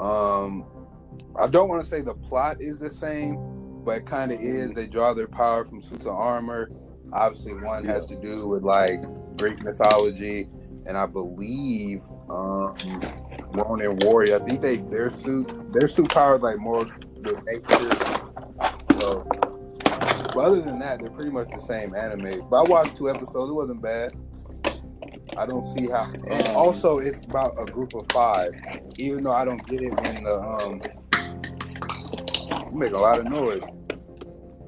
Um, 0.00 0.64
I 1.38 1.46
don't 1.46 1.68
want 1.68 1.82
to 1.82 1.88
say 1.88 2.00
the 2.00 2.14
plot 2.14 2.60
is 2.60 2.78
the 2.78 2.90
same, 2.90 3.36
but 3.84 3.98
it 3.98 4.06
kind 4.06 4.32
of 4.32 4.40
is. 4.40 4.72
They 4.72 4.86
draw 4.86 5.12
their 5.12 5.28
power 5.28 5.64
from 5.64 5.82
suits 5.82 6.06
of 6.06 6.14
armor. 6.14 6.70
Obviously, 7.12 7.54
one 7.54 7.84
has 7.84 8.06
to 8.06 8.16
do 8.16 8.46
with 8.46 8.62
like 8.62 9.02
Greek 9.36 9.62
mythology, 9.62 10.48
and 10.86 10.96
I 10.96 11.04
believe 11.04 12.02
um, 12.30 12.74
Ronin 13.52 13.98
Warrior. 14.02 14.40
I 14.40 14.44
think 14.44 14.62
they 14.62 14.78
their 14.78 15.10
suit 15.10 15.72
their 15.72 15.88
suit 15.88 16.08
power 16.08 16.36
is 16.36 16.42
like 16.42 16.58
more 16.58 16.86
with 17.16 17.44
nature. 17.44 17.90
So, 18.98 19.26
but 20.34 20.38
other 20.38 20.62
than 20.62 20.78
that, 20.78 21.00
they're 21.00 21.10
pretty 21.10 21.30
much 21.30 21.50
the 21.50 21.60
same 21.60 21.94
anime. 21.94 22.48
But 22.48 22.56
I 22.56 22.70
watched 22.70 22.96
two 22.96 23.10
episodes. 23.10 23.50
It 23.50 23.54
wasn't 23.54 23.82
bad. 23.82 24.14
I 25.36 25.46
don't 25.46 25.64
see 25.64 25.88
how. 25.88 26.04
And 26.28 26.48
Um, 26.48 26.56
also, 26.56 26.98
it's 26.98 27.24
about 27.24 27.54
a 27.58 27.66
group 27.66 27.94
of 27.94 28.06
five. 28.12 28.52
Even 28.98 29.24
though 29.24 29.32
I 29.32 29.44
don't 29.44 29.66
get 29.66 29.82
it 29.82 29.92
when 30.00 30.22
the 30.22 30.40
um 30.40 30.82
you 32.72 32.78
make 32.78 32.92
a 32.92 32.98
lot 32.98 33.18
of 33.18 33.26
noise. 33.26 33.62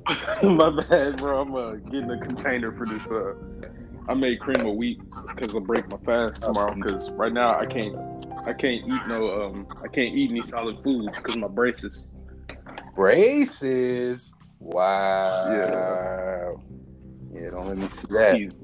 My 0.42 0.70
bad, 0.70 1.16
bro. 1.18 1.40
I'm 1.40 1.54
uh, 1.54 1.74
getting 1.90 2.10
a 2.10 2.18
container 2.18 2.72
for 2.72 2.86
this. 2.86 3.10
Uh, 3.10 3.34
I 4.08 4.14
made 4.14 4.40
cream 4.40 4.66
a 4.66 4.72
week 4.72 5.00
because 5.34 5.54
I 5.54 5.58
break 5.60 5.88
my 5.88 5.96
fast 6.04 6.42
tomorrow. 6.42 6.74
Because 6.74 7.10
right 7.12 7.32
now 7.32 7.58
I 7.58 7.64
can't, 7.66 7.96
I 8.46 8.52
can't 8.52 8.86
eat 8.86 9.06
no, 9.08 9.42
um, 9.42 9.66
I 9.82 9.88
can't 9.88 10.14
eat 10.14 10.30
any 10.30 10.42
solid 10.42 10.78
foods 10.82 11.16
because 11.18 11.36
my 11.36 11.48
braces. 11.48 12.02
Braces. 12.94 14.32
Wow. 14.60 16.58
Yeah. 17.32 17.40
Yeah. 17.40 17.50
Don't 17.50 17.68
let 17.68 17.78
me 17.78 17.88
see 17.88 18.06
that. 18.10 18.63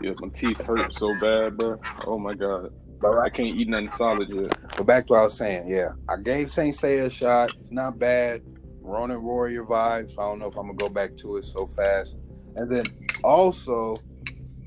Yeah, 0.00 0.12
my 0.20 0.28
teeth 0.28 0.58
hurt 0.64 0.92
so 0.94 1.08
bad, 1.20 1.56
bro. 1.56 1.80
Oh 2.06 2.18
my 2.18 2.34
god. 2.34 2.72
But, 3.00 3.18
I 3.18 3.30
can't 3.30 3.50
eat 3.50 3.68
nothing 3.68 3.90
solid 3.92 4.32
yet. 4.32 4.56
but 4.76 4.86
back 4.86 5.08
to 5.08 5.14
what 5.14 5.20
I 5.20 5.24
was 5.24 5.36
saying. 5.36 5.68
Yeah, 5.68 5.90
I 6.08 6.16
gave 6.16 6.50
Saint 6.50 6.76
Seiya 6.76 7.06
a 7.06 7.10
shot. 7.10 7.52
It's 7.58 7.72
not 7.72 7.98
bad. 7.98 8.42
Ronin 8.80 9.22
Warrior 9.22 9.64
vibes. 9.64 10.12
I 10.12 10.22
don't 10.22 10.38
know 10.38 10.46
if 10.46 10.56
I'm 10.56 10.66
gonna 10.66 10.74
go 10.74 10.88
back 10.88 11.16
to 11.18 11.36
it 11.36 11.44
so 11.44 11.66
fast. 11.66 12.16
And 12.56 12.70
then 12.70 12.84
also, 13.24 13.96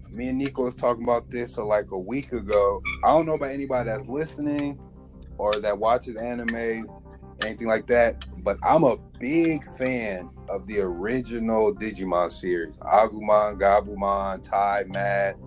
me 0.10 0.30
and 0.30 0.38
Nico 0.38 0.66
was 0.66 0.76
talking 0.76 1.04
about 1.04 1.30
this 1.30 1.58
uh, 1.58 1.66
like 1.66 1.92
a 1.92 1.98
week 1.98 2.32
ago. 2.34 2.82
I 3.04 3.10
don't 3.10 3.26
know 3.26 3.36
about 3.36 3.52
anybody 3.52 3.90
that's 3.90 4.08
listening 4.08 4.80
or 5.38 5.54
that 5.54 5.78
watches 5.78 6.16
anime, 6.18 6.88
anything 7.44 7.68
like 7.68 7.88
that. 7.88 8.26
But 8.44 8.58
I'm 8.64 8.84
a 8.84 8.98
big 9.20 9.66
fan 9.78 10.30
of 10.50 10.68
the 10.68 10.80
original 10.80 11.74
Digimon 11.74 12.32
series: 12.32 12.78
Agumon, 12.78 13.60
Gabumon, 13.60 14.44
Tai, 14.44 14.86
Matt, 14.88 15.38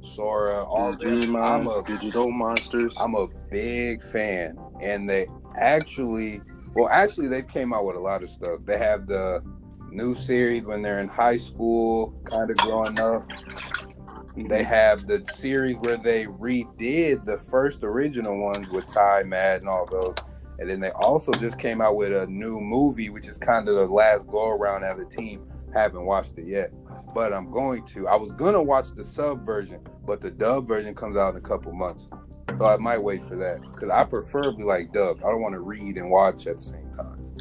Sora, 0.00 0.64
all. 0.64 0.94
Digimon, 0.94 1.42
I'm 1.42 1.66
a 1.66 1.82
digital 1.82 2.30
monsters. 2.30 2.96
I'm 3.00 3.14
a 3.14 3.28
big 3.50 4.02
fan, 4.02 4.58
and 4.80 5.08
they 5.08 5.26
actually, 5.56 6.40
well, 6.74 6.88
actually, 6.88 7.28
they 7.28 7.42
came 7.42 7.72
out 7.72 7.84
with 7.84 7.96
a 7.96 8.00
lot 8.00 8.22
of 8.22 8.30
stuff. 8.30 8.64
They 8.64 8.78
have 8.78 9.06
the 9.06 9.42
new 9.90 10.14
series 10.14 10.62
when 10.62 10.82
they're 10.82 11.00
in 11.00 11.08
high 11.08 11.38
school, 11.38 12.14
kind 12.24 12.50
of 12.50 12.56
growing 12.58 12.98
up. 12.98 13.28
Mm-hmm. 13.28 14.48
They 14.48 14.64
have 14.64 15.06
the 15.06 15.24
series 15.32 15.76
where 15.76 15.96
they 15.96 16.26
redid 16.26 17.24
the 17.24 17.38
first 17.38 17.84
original 17.84 18.42
ones 18.42 18.68
with 18.70 18.86
Tai, 18.86 19.22
Matt, 19.24 19.60
and 19.60 19.68
all 19.68 19.86
those. 19.86 20.16
And 20.58 20.70
then 20.70 20.80
they 20.80 20.90
also 20.92 21.32
just 21.32 21.58
came 21.58 21.80
out 21.80 21.96
with 21.96 22.12
a 22.12 22.26
new 22.26 22.60
movie, 22.60 23.10
which 23.10 23.28
is 23.28 23.36
kind 23.38 23.68
of 23.68 23.74
the 23.76 23.86
last 23.86 24.26
go 24.28 24.48
around 24.50 24.84
as 24.84 24.98
a 25.00 25.04
team. 25.04 25.46
Haven't 25.74 26.04
watched 26.06 26.38
it 26.38 26.46
yet, 26.46 26.70
but 27.14 27.32
I'm 27.32 27.50
going 27.50 27.84
to. 27.86 28.06
I 28.08 28.14
was 28.16 28.32
gonna 28.32 28.62
watch 28.62 28.92
the 28.94 29.04
sub 29.04 29.44
version, 29.44 29.80
but 30.06 30.20
the 30.20 30.30
dub 30.30 30.68
version 30.68 30.94
comes 30.94 31.16
out 31.16 31.30
in 31.34 31.38
a 31.38 31.40
couple 31.40 31.72
months, 31.72 32.08
so 32.56 32.64
I 32.66 32.76
might 32.76 32.98
wait 32.98 33.24
for 33.24 33.36
that 33.36 33.60
because 33.62 33.90
I 33.90 34.04
preferably 34.04 34.64
like 34.64 34.92
dub. 34.92 35.18
I 35.18 35.30
don't 35.30 35.42
want 35.42 35.54
to 35.54 35.60
read 35.60 35.96
and 35.96 36.10
watch 36.10 36.46
at 36.46 36.56
the 36.56 36.64
same 36.64 36.90
time. 36.96 37.36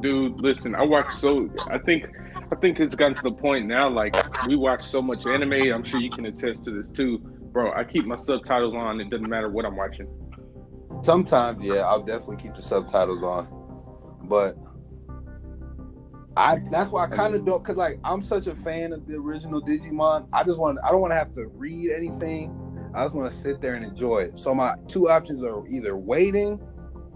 dude 0.00 0.40
listen 0.40 0.74
i 0.74 0.82
watch 0.82 1.12
so 1.14 1.48
i 1.68 1.78
think 1.78 2.06
i 2.50 2.54
think 2.56 2.80
it's 2.80 2.94
gotten 2.94 3.14
to 3.14 3.22
the 3.22 3.32
point 3.32 3.66
now 3.66 3.88
like 3.88 4.14
we 4.46 4.56
watch 4.56 4.82
so 4.82 5.00
much 5.02 5.26
anime 5.26 5.72
i'm 5.72 5.84
sure 5.84 6.00
you 6.00 6.10
can 6.10 6.26
attest 6.26 6.64
to 6.64 6.70
this 6.70 6.90
too 6.90 7.18
bro 7.52 7.72
i 7.72 7.84
keep 7.84 8.04
my 8.04 8.16
subtitles 8.16 8.74
on 8.74 9.00
it 9.00 9.10
doesn't 9.10 9.28
matter 9.28 9.48
what 9.50 9.64
i'm 9.64 9.76
watching 9.76 10.08
Sometimes, 11.02 11.64
yeah, 11.64 11.80
I'll 11.80 12.02
definitely 12.02 12.36
keep 12.36 12.54
the 12.54 12.62
subtitles 12.62 13.22
on, 13.22 13.48
but 14.22 14.56
I 16.36 16.58
that's 16.70 16.90
why 16.90 17.04
I 17.04 17.08
kind 17.08 17.34
of 17.34 17.44
don't 17.44 17.62
cause 17.64 17.76
like 17.76 17.98
I'm 18.04 18.22
such 18.22 18.46
a 18.46 18.54
fan 18.54 18.92
of 18.92 19.06
the 19.06 19.16
original 19.16 19.60
Digimon. 19.60 20.28
I 20.32 20.44
just 20.44 20.58
want 20.58 20.78
I 20.84 20.90
don't 20.90 21.00
want 21.00 21.10
to 21.10 21.16
have 21.16 21.32
to 21.34 21.46
read 21.48 21.90
anything. 21.90 22.56
I 22.94 23.04
just 23.04 23.14
want 23.14 23.30
to 23.30 23.36
sit 23.36 23.60
there 23.60 23.74
and 23.74 23.84
enjoy 23.84 24.20
it. 24.20 24.38
So 24.38 24.54
my 24.54 24.76
two 24.86 25.10
options 25.10 25.42
are 25.42 25.66
either 25.68 25.96
waiting 25.96 26.60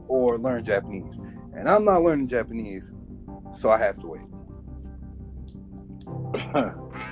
or 0.09 0.37
learn 0.37 0.65
Japanese, 0.65 1.15
and 1.55 1.69
I'm 1.69 1.85
not 1.85 2.03
learning 2.03 2.29
Japanese, 2.29 2.91
so 3.55 3.71
I 3.71 3.79
have 3.79 4.01
to 4.01 4.07
wait. 4.07 4.23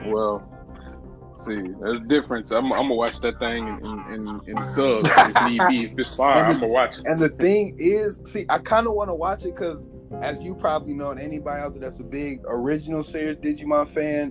well 0.12 0.53
see 1.44 1.62
there's 1.80 1.98
a 1.98 2.04
difference 2.04 2.50
i'm, 2.50 2.72
I'm 2.72 2.82
gonna 2.82 2.94
watch 2.94 3.20
that 3.20 3.38
thing 3.38 3.66
in, 3.66 3.86
in, 3.86 4.28
in, 4.28 4.56
in 4.56 4.64
subs 4.64 5.08
if 5.10 5.42
need 5.48 5.60
be. 5.68 5.84
If 5.86 5.98
it's 5.98 6.14
fire 6.14 6.44
i'm 6.44 6.60
gonna 6.60 6.72
watch 6.72 6.98
it. 6.98 7.06
And 7.06 7.20
the 7.20 7.28
thing 7.28 7.76
is, 7.78 8.18
see, 8.24 8.46
I 8.48 8.58
kind 8.58 8.86
of 8.86 8.94
want 8.94 9.10
to 9.10 9.14
watch 9.14 9.44
it 9.44 9.54
because, 9.54 9.86
as 10.20 10.40
you 10.42 10.54
probably 10.54 10.94
know, 10.94 11.10
and 11.10 11.20
anybody 11.20 11.60
out 11.60 11.72
there 11.74 11.82
that's 11.82 12.00
a 12.00 12.04
big 12.04 12.40
original 12.46 13.02
series 13.02 13.36
Digimon 13.38 13.88
fan, 13.88 14.30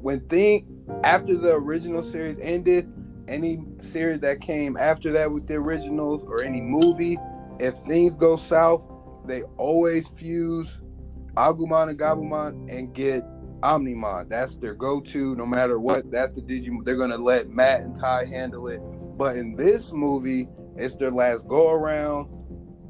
when 0.00 0.20
thing 0.28 0.84
after 1.04 1.36
the 1.36 1.54
original 1.54 2.02
series 2.02 2.38
ended, 2.40 2.92
any 3.28 3.64
series 3.80 4.20
that 4.20 4.40
came 4.40 4.76
after 4.76 5.12
that 5.12 5.30
with 5.30 5.46
the 5.46 5.54
originals 5.54 6.24
or 6.24 6.42
any 6.42 6.60
movie, 6.60 7.18
if 7.60 7.74
things 7.86 8.14
go 8.16 8.36
south, 8.36 8.84
they 9.26 9.42
always 9.56 10.08
fuse 10.08 10.78
Agumon 11.34 11.90
and 11.90 11.98
Gabumon 11.98 12.70
and 12.70 12.92
get 12.92 13.24
Omnimon. 13.62 14.28
That's 14.28 14.56
their 14.56 14.74
go-to, 14.74 15.34
no 15.36 15.46
matter 15.46 15.78
what. 15.78 16.10
That's 16.10 16.32
the 16.32 16.42
Digimon. 16.42 16.84
They're 16.84 16.96
gonna 16.96 17.18
let 17.18 17.48
Matt 17.48 17.82
and 17.82 17.96
Tai 17.96 18.26
handle 18.26 18.68
it. 18.68 18.80
But 19.16 19.36
in 19.36 19.56
this 19.56 19.92
movie, 19.92 20.48
it's 20.76 20.94
their 20.96 21.10
last 21.10 21.46
go 21.48 21.70
around, 21.70 22.28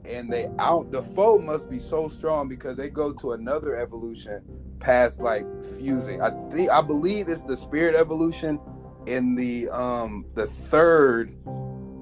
and 0.05 0.33
they 0.33 0.49
out 0.59 0.91
the 0.93 1.03
foe 1.03 1.39
must 1.39 1.69
be 1.69 1.79
so 1.79 2.09
strong 2.09 2.49
because 2.49 2.77
they 2.77 2.89
go 2.89 3.13
to 3.13 3.33
another 3.33 3.77
evolution 3.77 4.43
past 4.81 5.21
like 5.21 5.47
fusing. 5.77 6.21
I 6.21 6.31
think 6.51 6.71
I 6.71 6.81
believe 6.81 7.29
it's 7.29 7.43
the 7.43 7.57
spirit 7.57 7.95
evolution 7.95 8.61
in 9.07 9.35
the 9.35 9.69
um 9.71 10.27
the 10.35 10.47
third 10.47 11.37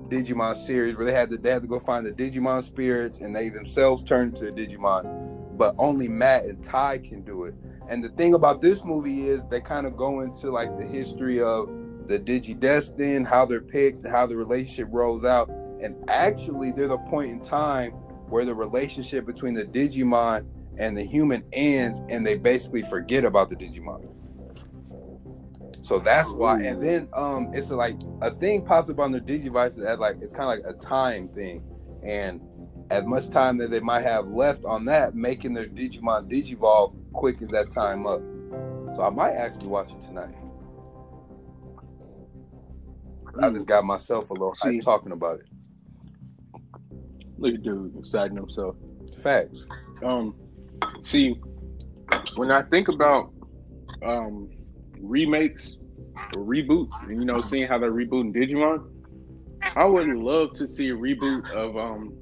Digimon 0.08 0.56
series 0.56 0.96
where 0.96 1.06
they 1.06 1.12
had 1.12 1.30
to 1.30 1.38
they 1.38 1.50
had 1.50 1.62
to 1.62 1.68
go 1.68 1.78
find 1.78 2.04
the 2.04 2.10
Digimon 2.12 2.62
spirits 2.62 3.18
and 3.18 3.34
they 3.34 3.48
themselves 3.48 4.02
turn 4.02 4.32
to 4.32 4.46
the 4.46 4.52
Digimon, 4.52 5.56
but 5.56 5.74
only 5.78 6.08
Matt 6.08 6.44
and 6.46 6.62
Tai 6.64 6.98
can 6.98 7.22
do 7.22 7.44
it. 7.44 7.54
And 7.90 8.04
the 8.04 8.08
thing 8.10 8.34
about 8.34 8.60
this 8.60 8.84
movie 8.84 9.26
is 9.26 9.44
they 9.46 9.60
kind 9.60 9.84
of 9.84 9.96
go 9.96 10.20
into 10.20 10.48
like 10.48 10.78
the 10.78 10.84
history 10.84 11.42
of 11.42 11.68
the 12.06 12.20
Digidestin, 12.20 13.26
how 13.26 13.44
they're 13.44 13.60
picked, 13.60 14.06
how 14.06 14.26
the 14.26 14.36
relationship 14.36 14.86
rolls 14.92 15.24
out. 15.24 15.50
And 15.82 15.96
actually, 16.08 16.70
there's 16.70 16.92
a 16.92 16.98
point 16.98 17.32
in 17.32 17.40
time 17.40 17.90
where 18.30 18.44
the 18.44 18.54
relationship 18.54 19.26
between 19.26 19.54
the 19.54 19.64
Digimon 19.64 20.46
and 20.78 20.96
the 20.96 21.02
human 21.02 21.42
ends, 21.52 22.00
and 22.08 22.24
they 22.24 22.36
basically 22.36 22.82
forget 22.82 23.24
about 23.24 23.48
the 23.48 23.56
Digimon. 23.56 24.06
So 25.82 25.98
that's 25.98 26.28
why. 26.28 26.62
And 26.62 26.80
then 26.80 27.08
um, 27.12 27.50
it's 27.52 27.70
like 27.70 27.96
a 28.20 28.30
thing 28.30 28.64
pops 28.64 28.88
up 28.88 29.00
on 29.00 29.10
the 29.10 29.20
Digivices 29.20 29.84
as 29.84 29.98
like 29.98 30.18
it's 30.20 30.32
kind 30.32 30.44
of 30.44 30.64
like 30.64 30.76
a 30.76 30.78
time 30.78 31.26
thing, 31.30 31.64
and 32.04 32.40
as 32.90 33.04
much 33.04 33.30
time 33.30 33.56
that 33.58 33.70
they 33.70 33.80
might 33.80 34.02
have 34.02 34.28
left 34.28 34.64
on 34.64 34.84
that, 34.86 35.14
making 35.14 35.54
their 35.54 35.66
Digimon 35.66 36.30
Digivolve 36.30 36.94
quickens 37.12 37.52
that 37.52 37.70
time 37.70 38.06
up. 38.06 38.20
So 38.94 39.02
I 39.02 39.10
might 39.10 39.32
actually 39.34 39.68
watch 39.68 39.92
it 39.92 40.02
tonight. 40.02 40.34
I 43.40 43.50
just 43.50 43.66
got 43.66 43.84
myself 43.84 44.30
a 44.30 44.32
little 44.32 44.56
hype 44.58 44.82
talking 44.82 45.12
about 45.12 45.40
it. 45.40 45.46
look 47.38 47.54
at 47.54 47.62
dude 47.62 47.96
exciting 47.96 48.36
himself 48.36 48.74
Facts. 49.22 49.64
Um, 50.02 50.34
see, 51.02 51.40
when 52.36 52.50
I 52.50 52.62
think 52.62 52.88
about 52.88 53.32
um 54.02 54.50
remakes 54.98 55.76
or 56.36 56.42
reboots, 56.42 57.02
and 57.02 57.20
you 57.20 57.26
know, 57.26 57.38
seeing 57.38 57.68
how 57.68 57.78
they're 57.78 57.92
rebooting 57.92 58.34
Digimon, 58.34 58.88
I 59.76 59.84
would 59.84 60.08
love 60.08 60.52
to 60.54 60.68
see 60.68 60.88
a 60.88 60.94
reboot 60.94 61.50
of 61.52 61.76
um. 61.76 62.14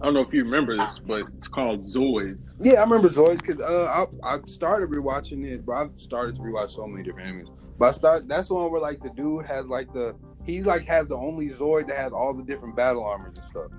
I 0.00 0.04
don't 0.04 0.14
know 0.14 0.20
if 0.20 0.32
you 0.32 0.44
remember 0.44 0.76
this, 0.76 1.00
but 1.00 1.22
it's 1.36 1.48
called 1.48 1.86
Zoids. 1.86 2.46
Yeah, 2.60 2.74
I 2.74 2.82
remember 2.84 3.08
Zoids 3.08 3.38
because 3.38 3.60
uh, 3.60 4.04
I, 4.22 4.34
I 4.34 4.40
started 4.46 4.90
rewatching 4.90 5.44
it, 5.44 5.66
but 5.66 5.72
I've 5.72 5.90
started 5.96 6.36
to 6.36 6.42
rewatch 6.42 6.70
so 6.70 6.86
many 6.86 7.02
different 7.02 7.28
animes. 7.28 7.50
But 7.78 7.88
I 7.88 7.92
start 7.92 8.28
that's 8.28 8.48
the 8.48 8.54
one 8.54 8.70
where 8.70 8.80
like 8.80 9.02
the 9.02 9.10
dude 9.10 9.46
has 9.46 9.66
like 9.66 9.92
the 9.92 10.14
he's 10.44 10.66
like 10.66 10.86
has 10.86 11.08
the 11.08 11.16
only 11.16 11.48
Zoid 11.50 11.88
that 11.88 11.96
has 11.96 12.12
all 12.12 12.32
the 12.32 12.44
different 12.44 12.76
battle 12.76 13.04
armors 13.04 13.38
and 13.38 13.46
stuff. 13.46 13.70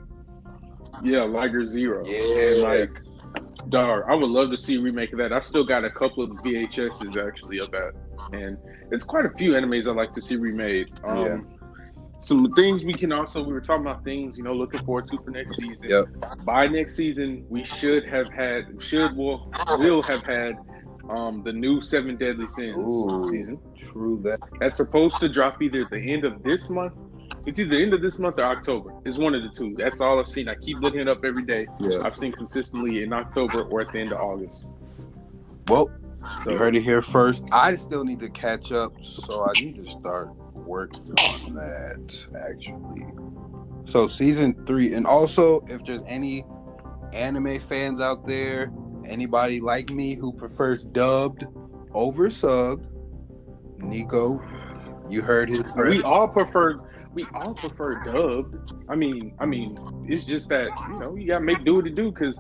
Yeah, 1.03 1.23
Liger 1.23 1.65
Zero. 1.65 2.05
Yeah. 2.05 2.19
And 2.19 2.61
like, 2.63 3.69
dog, 3.69 4.03
I 4.09 4.15
would 4.15 4.29
love 4.29 4.51
to 4.51 4.57
see 4.57 4.75
a 4.75 4.81
remake 4.81 5.13
of 5.13 5.19
that. 5.19 5.31
I've 5.31 5.45
still 5.45 5.63
got 5.63 5.85
a 5.85 5.89
couple 5.89 6.23
of 6.23 6.31
VHSs 6.31 7.15
actually 7.27 7.59
of 7.59 7.71
that, 7.71 7.93
and 8.33 8.57
it's 8.91 9.05
quite 9.05 9.25
a 9.25 9.29
few 9.37 9.51
animes 9.51 9.87
I 9.87 9.91
like 9.91 10.13
to 10.13 10.21
see 10.21 10.35
remade. 10.35 10.89
Um, 11.05 11.25
Yeah. 11.25 11.37
Some 12.21 12.51
things 12.53 12.83
we 12.83 12.93
can 12.93 13.13
also 13.13 13.41
we 13.41 13.53
were 13.53 13.61
talking 13.61 13.85
about 13.85 14.03
things 14.03 14.37
you 14.37 14.43
know 14.43 14.53
looking 14.53 14.81
forward 14.81 15.09
to 15.09 15.17
for 15.17 15.31
next 15.31 15.55
season. 15.55 15.83
Yep. 15.83 16.07
By 16.43 16.67
next 16.67 16.95
season, 16.95 17.45
we 17.49 17.63
should 17.63 18.05
have 18.07 18.29
had 18.29 18.65
should 18.79 19.15
will 19.15 19.51
will 19.77 20.03
have 20.03 20.23
had 20.23 20.57
um 21.09 21.41
the 21.43 21.53
new 21.53 21.81
Seven 21.81 22.17
Deadly 22.17 22.47
Sins 22.47 22.75
Ooh. 22.77 23.29
season. 23.31 23.59
True 23.77 24.19
that. 24.23 24.39
That's 24.59 24.75
supposed 24.75 25.17
to 25.21 25.29
drop 25.29 25.61
either 25.61 25.79
at 25.79 25.89
the 25.89 25.97
end 25.99 26.25
of 26.25 26.43
this 26.43 26.69
month. 26.69 26.93
It's 27.45 27.57
either 27.57 27.75
the 27.75 27.81
end 27.81 27.93
of 27.93 28.01
this 28.01 28.19
month 28.19 28.37
or 28.37 28.43
October. 28.43 28.91
It's 29.05 29.17
one 29.17 29.33
of 29.33 29.41
the 29.41 29.49
two. 29.49 29.73
That's 29.77 30.01
all 30.01 30.19
I've 30.19 30.27
seen. 30.27 30.49
I 30.49 30.55
keep 30.55 30.79
looking 30.81 30.99
it 30.99 31.07
up 31.07 31.23
every 31.23 31.43
day. 31.43 31.67
Yeah. 31.79 32.01
I've 32.03 32.17
seen 32.17 32.33
consistently 32.33 33.01
in 33.01 33.13
October 33.13 33.61
or 33.63 33.81
at 33.81 33.93
the 33.93 33.99
end 33.99 34.11
of 34.11 34.19
August. 34.19 34.65
Well, 35.69 35.89
So 36.43 36.51
you 36.51 36.57
heard 36.57 36.75
it 36.75 36.81
here 36.81 37.01
first. 37.01 37.43
I 37.51 37.75
still 37.75 38.03
need 38.03 38.19
to 38.19 38.29
catch 38.29 38.73
up, 38.73 38.93
so 39.03 39.45
I 39.45 39.53
need 39.61 39.83
to 39.83 39.89
start 39.99 40.29
working 40.73 41.13
on 41.19 41.55
that 41.55 42.15
actually. 42.45 43.05
So 43.85 44.07
season 44.07 44.55
three, 44.65 44.93
and 44.93 45.07
also 45.07 45.65
if 45.67 45.83
there's 45.85 46.03
any 46.07 46.45
anime 47.11 47.59
fans 47.59 47.99
out 47.99 48.25
there 48.27 48.71
Anybody 49.09 49.59
like 49.59 49.89
me 49.89 50.13
who 50.15 50.31
prefers 50.31 50.83
dubbed 50.83 51.45
over 51.93 52.29
subbed? 52.29 52.85
Nico, 53.79 54.39
you 55.09 55.23
heard 55.23 55.49
his. 55.49 55.73
We 55.75 56.03
all 56.03 56.27
prefer 56.27 56.79
we 57.13 57.25
all 57.33 57.55
prefer 57.55 58.03
dubbed. 58.05 58.71
I 58.87 58.95
mean, 58.95 59.33
I 59.39 59.47
mean, 59.47 59.75
it's 60.07 60.25
just 60.25 60.49
that 60.49 60.69
you 60.89 60.99
know 60.99 61.15
you 61.15 61.27
gotta 61.27 61.43
make 61.43 61.63
do 61.63 61.73
what 61.73 61.87
it 61.87 61.95
do 61.95 62.11
because 62.11 62.37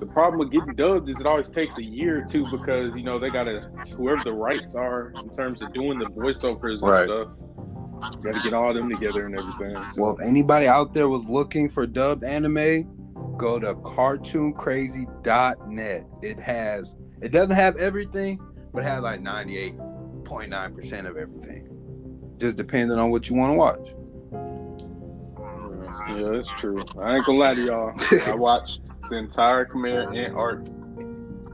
the 0.00 0.06
problem 0.06 0.40
with 0.40 0.50
getting 0.50 0.74
dubbed 0.74 1.08
is 1.08 1.20
it 1.20 1.26
always 1.26 1.48
takes 1.48 1.78
a 1.78 1.84
year 1.84 2.22
or 2.22 2.24
two 2.24 2.44
because 2.50 2.96
you 2.96 3.04
know 3.04 3.20
they 3.20 3.28
gotta 3.30 3.70
whoever 3.96 4.24
the 4.24 4.32
rights 4.32 4.74
are 4.74 5.12
in 5.22 5.32
terms 5.36 5.62
of 5.62 5.72
doing 5.72 5.98
the 5.98 6.06
voiceovers 6.06 6.80
Right. 6.82 7.08
and 7.08 7.10
stuff. 7.10 7.28
Got 8.00 8.34
to 8.34 8.40
get 8.42 8.54
all 8.54 8.72
them 8.74 8.88
together 8.90 9.26
and 9.26 9.38
everything. 9.38 9.76
So, 9.76 9.84
Well, 9.96 10.16
if 10.16 10.20
anybody 10.26 10.66
out 10.66 10.92
there 10.94 11.08
was 11.08 11.24
looking 11.26 11.68
for 11.68 11.86
dubbed 11.86 12.24
anime, 12.24 13.36
go 13.36 13.58
to 13.58 13.74
cartooncrazy.net. 13.74 16.06
It 16.22 16.38
has 16.40 16.94
it 17.20 17.32
doesn't 17.32 17.54
have 17.54 17.76
everything, 17.76 18.40
but 18.72 18.82
it 18.82 18.86
has 18.86 19.02
like 19.02 19.20
98.9% 19.20 21.06
of 21.08 21.16
everything. 21.18 21.66
Just 22.38 22.56
depending 22.56 22.98
on 22.98 23.10
what 23.10 23.28
you 23.28 23.36
want 23.36 23.50
to 23.52 23.56
watch. 23.56 23.86
yeah, 26.16 26.30
that's 26.36 26.50
true. 26.52 26.82
I 27.00 27.14
ain't 27.16 27.24
gonna 27.26 27.38
lie 27.38 27.54
to 27.54 27.62
y'all. 27.64 27.92
I 28.26 28.34
watched 28.38 28.80
the 29.10 29.16
entire 29.16 29.66
Chimera 29.66 30.06
Ant 30.16 30.34
arc 30.34 30.64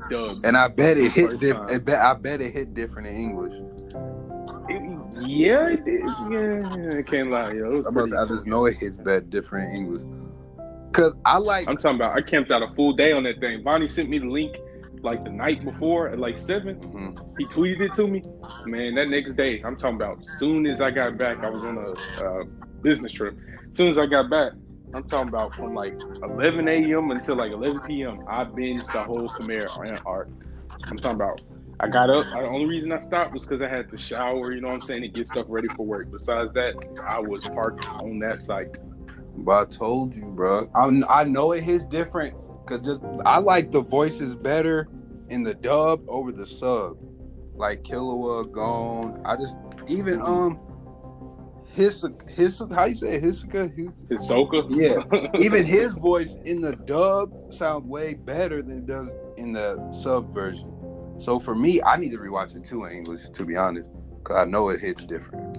dubbed. 0.09 0.47
And 0.47 0.57
I 0.57 0.69
bet 0.69 0.97
it 0.99 1.11
hit 1.13 1.31
First 1.31 1.41
diff- 1.41 1.57
time. 1.57 1.67
I 1.69 1.79
bet 1.79 2.01
I 2.01 2.15
bet 2.15 2.41
it 2.41 2.53
hit 2.53 2.75
different 2.75 3.09
in 3.09 3.17
English. 3.17 3.53
Yeah, 5.21 5.69
it 5.69 5.85
did. 5.85 6.01
Yeah, 6.31 6.99
I 6.99 7.03
can't 7.03 7.31
lie, 7.31 7.53
yo. 7.53 7.73
It 7.73 7.93
was 7.93 8.13
I, 8.13 8.23
I 8.23 8.27
just 8.27 8.47
know 8.47 8.67
it 8.67 8.77
hits 8.77 8.97
bet 8.99 9.31
different 9.31 9.75
English. 9.75 10.03
Cause 10.93 11.13
I 11.25 11.39
like 11.39 11.69
I'm 11.69 11.77
talking 11.77 11.97
about. 11.97 12.17
I 12.17 12.23
camped 12.23 12.51
out 12.51 12.63
a 12.63 12.75
full 12.75 12.95
day 12.95 13.13
on 13.13 13.25
that 13.25 13.41
thing. 13.41 13.63
Bonnie 13.63 13.89
sent 13.89 14.09
me 14.09 14.19
the 14.19 14.27
link 14.27 14.57
like 15.03 15.23
the 15.25 15.31
night 15.31 15.65
before 15.65 16.09
at 16.09 16.19
like 16.19 16.39
seven. 16.39 16.77
Mhm. 16.81 17.39
He 17.39 17.45
tweeted 17.47 17.81
it 17.83 17.95
to 17.97 18.07
me. 18.09 18.23
Man, 18.67 18.95
that 18.95 19.09
next 19.09 19.37
day, 19.37 19.63
I'm 19.65 19.77
talking 19.77 19.97
about. 19.97 20.19
Soon 20.39 20.67
as 20.67 20.81
I 20.81 20.91
got 20.91 21.19
back, 21.19 21.39
I 21.41 21.51
was 21.51 21.63
on 21.63 21.77
a 21.77 22.25
uh, 22.25 22.45
business 22.83 23.13
trip. 23.13 23.37
Soon 23.75 23.89
as 23.89 23.99
I 23.99 24.07
got 24.07 24.31
back, 24.31 24.53
I'm 24.95 25.05
talking 25.05 25.29
about 25.29 25.55
from 25.55 25.75
like 25.75 25.95
11 26.23 26.67
a.m. 26.69 27.11
until 27.11 27.37
like 27.37 27.53
11 27.53 27.81
p.m. 27.87 28.25
I 28.29 28.45
binged 28.45 28.91
the 28.93 29.03
whole 29.03 29.29
Chimera 29.29 29.71
Ant 29.87 30.01
arc. 30.07 30.29
I'm 30.89 30.97
talking 30.97 31.17
about. 31.17 31.41
I 31.79 31.89
got 31.89 32.09
up. 32.09 32.25
The 32.25 32.47
only 32.47 32.67
reason 32.67 32.93
I 32.93 33.01
stopped 33.01 33.35
was 33.35 33.45
because 33.45 33.61
I 33.61 33.69
had 33.69 33.91
to 33.91 33.99
shower. 33.99 34.53
You 34.53 34.61
know 34.61 34.69
what 34.69 34.77
I'm 34.77 34.81
saying? 34.81 35.03
To 35.03 35.09
get 35.09 35.27
stuff 35.27 35.47
ready 35.49 35.69
for 35.77 35.85
work. 35.85 36.11
Besides 36.11 36.53
that, 36.55 36.75
I 37.03 37.21
was 37.21 37.43
parked 37.43 37.87
on 37.89 38.19
that 38.21 38.43
site. 38.43 38.79
But 39.37 39.69
I 39.69 39.71
told 39.71 40.15
you, 40.15 40.33
bro. 40.33 40.71
I, 40.75 41.03
I 41.09 41.25
know 41.25 41.53
it 41.53 41.63
hits 41.63 41.85
different 41.85 42.35
because 42.65 42.87
just 42.87 43.01
I 43.27 43.39
like 43.39 43.71
the 43.71 43.83
voices 43.83 44.35
better 44.35 44.89
in 45.29 45.43
the 45.43 45.55
dub 45.55 46.03
over 46.09 46.33
the 46.33 46.47
sub. 46.47 46.97
Like 47.55 47.83
Killua, 47.83 48.51
Gon. 48.51 49.21
I 49.25 49.37
just 49.37 49.59
even 49.87 50.21
um 50.23 50.59
his 51.73 52.05
his 52.29 52.63
how 52.73 52.87
you 52.87 52.97
say 52.97 53.17
it? 53.17 53.23
Hisoka? 53.23 53.77
His- 54.09 54.29
Hisoka. 54.29 54.67
Yeah. 54.71 55.29
even 55.39 55.67
his 55.67 55.93
voice 55.93 56.37
in 56.45 56.63
the 56.63 56.75
dub 56.75 57.53
sounds 57.53 57.85
way 57.85 58.15
better 58.15 58.63
than 58.63 58.79
it 58.79 58.87
does 58.87 59.11
in 59.37 59.53
the 59.53 59.93
sub 59.93 60.33
version. 60.33 60.73
So 61.19 61.39
for 61.39 61.55
me, 61.55 61.83
I 61.83 61.97
need 61.97 62.11
to 62.11 62.19
rewatch 62.19 62.57
it 62.57 62.67
too 62.67 62.85
in 62.85 62.93
English, 62.93 63.23
to 63.35 63.45
be 63.45 63.57
honest, 63.57 63.89
because 64.19 64.37
I 64.37 64.45
know 64.45 64.69
it 64.69 64.81
hits 64.81 65.05
different. 65.05 65.59